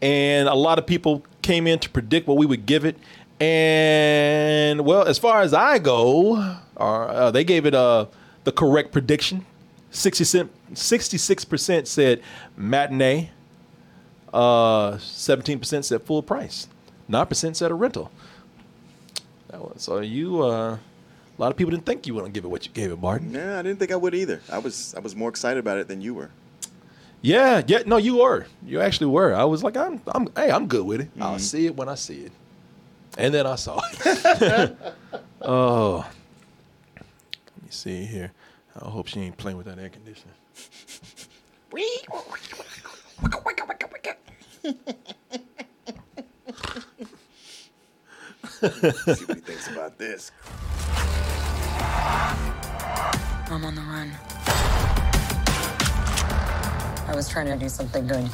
and 0.00 0.48
a 0.48 0.54
lot 0.54 0.78
of 0.78 0.86
people 0.86 1.24
came 1.42 1.66
in 1.66 1.78
to 1.80 1.90
predict 1.90 2.26
what 2.26 2.36
we 2.36 2.46
would 2.46 2.66
give 2.66 2.84
it. 2.84 2.96
And 3.40 4.84
well, 4.84 5.02
as 5.02 5.18
far 5.18 5.42
as 5.42 5.52
I 5.52 5.78
go, 5.78 6.56
uh, 6.76 7.30
they 7.30 7.44
gave 7.44 7.66
it 7.66 7.74
uh, 7.74 8.06
the 8.44 8.52
correct 8.52 8.92
prediction. 8.92 9.44
66% 9.92 11.86
said 11.86 12.20
matinee, 12.56 13.30
uh, 14.32 14.92
17% 14.92 15.84
said 15.84 16.02
full 16.02 16.22
price, 16.22 16.66
9% 17.08 17.56
said 17.56 17.70
a 17.70 17.74
rental. 17.74 18.10
That 19.48 19.60
was, 19.60 19.82
so 19.82 20.00
you, 20.00 20.42
uh, 20.42 20.78
a 21.38 21.42
lot 21.42 21.52
of 21.52 21.56
people 21.56 21.70
didn't 21.70 21.86
think 21.86 22.06
you 22.06 22.20
to 22.20 22.28
give 22.28 22.44
it 22.44 22.48
what 22.48 22.66
you 22.66 22.72
gave 22.72 22.90
it, 22.90 23.00
Martin. 23.00 23.32
Yeah, 23.32 23.58
I 23.58 23.62
didn't 23.62 23.78
think 23.78 23.92
I 23.92 23.96
would 23.96 24.14
either. 24.14 24.40
I 24.50 24.58
was 24.58 24.94
I 24.96 25.00
was 25.00 25.14
more 25.14 25.28
excited 25.28 25.58
about 25.58 25.78
it 25.78 25.86
than 25.88 26.00
you 26.00 26.14
were. 26.14 26.30
Yeah, 27.24 27.62
yeah, 27.66 27.84
no, 27.86 27.96
you 27.96 28.18
were. 28.18 28.44
You 28.66 28.82
actually 28.82 29.06
were. 29.06 29.34
I 29.34 29.44
was 29.44 29.64
like, 29.64 29.78
I'm, 29.78 29.98
I'm, 30.08 30.28
hey, 30.36 30.50
I'm 30.50 30.66
good 30.66 30.84
with 30.84 31.00
it. 31.00 31.08
I'll 31.18 31.30
mm-hmm. 31.30 31.38
see 31.38 31.64
it 31.64 31.74
when 31.74 31.88
I 31.88 31.94
see 31.94 32.20
it, 32.20 32.32
and 33.16 33.32
then 33.32 33.46
I 33.46 33.54
saw 33.54 33.80
it. 33.82 34.76
oh, 35.40 36.06
let 36.94 37.62
me 37.62 37.70
see 37.70 38.04
here. 38.04 38.30
I 38.78 38.90
hope 38.90 39.06
she 39.06 39.20
ain't 39.20 39.38
playing 39.38 39.56
with 39.56 39.64
that 39.64 39.78
air 39.78 39.88
conditioner. 39.88 40.34
See 48.64 49.24
what 49.24 49.36
he 49.36 49.40
thinks 49.40 49.68
about 49.68 49.96
this. 49.98 50.30
I'm 53.50 53.64
on 53.64 53.74
the 53.74 53.80
run. 53.80 54.12
I 57.14 57.16
was 57.16 57.28
trying 57.28 57.46
to 57.46 57.56
do 57.56 57.68
something 57.68 58.08
good. 58.08 58.28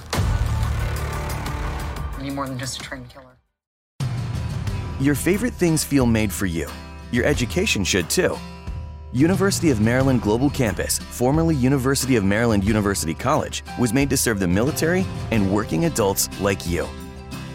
Need 2.18 2.32
more 2.32 2.48
than 2.48 2.58
just 2.58 2.80
a 2.80 2.82
trained 2.82 3.10
killer. 3.10 3.36
Your 4.98 5.14
favorite 5.14 5.52
things 5.52 5.84
feel 5.84 6.06
made 6.06 6.32
for 6.32 6.46
you. 6.46 6.66
Your 7.12 7.26
education 7.26 7.84
should 7.84 8.08
too. 8.08 8.38
University 9.12 9.70
of 9.70 9.82
Maryland 9.82 10.22
Global 10.22 10.48
Campus, 10.48 10.98
formerly 10.98 11.54
University 11.56 12.16
of 12.16 12.24
Maryland 12.24 12.64
University 12.64 13.12
College, 13.12 13.62
was 13.78 13.92
made 13.92 14.08
to 14.08 14.16
serve 14.16 14.40
the 14.40 14.48
military 14.48 15.04
and 15.30 15.52
working 15.52 15.84
adults 15.84 16.30
like 16.40 16.66
you. 16.66 16.88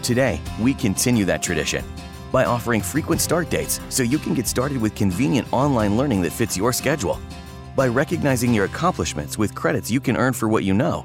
Today, 0.04 0.40
we 0.60 0.74
continue 0.74 1.24
that 1.24 1.42
tradition 1.42 1.84
by 2.30 2.44
offering 2.44 2.80
frequent 2.80 3.20
start 3.20 3.50
dates 3.50 3.80
so 3.88 4.04
you 4.04 4.18
can 4.18 4.32
get 4.32 4.46
started 4.46 4.80
with 4.80 4.94
convenient 4.94 5.52
online 5.52 5.96
learning 5.96 6.22
that 6.22 6.32
fits 6.32 6.56
your 6.56 6.72
schedule, 6.72 7.18
by 7.74 7.88
recognizing 7.88 8.54
your 8.54 8.66
accomplishments 8.66 9.36
with 9.36 9.56
credits 9.56 9.90
you 9.90 9.98
can 9.98 10.16
earn 10.16 10.32
for 10.32 10.48
what 10.48 10.62
you 10.62 10.72
know, 10.72 11.04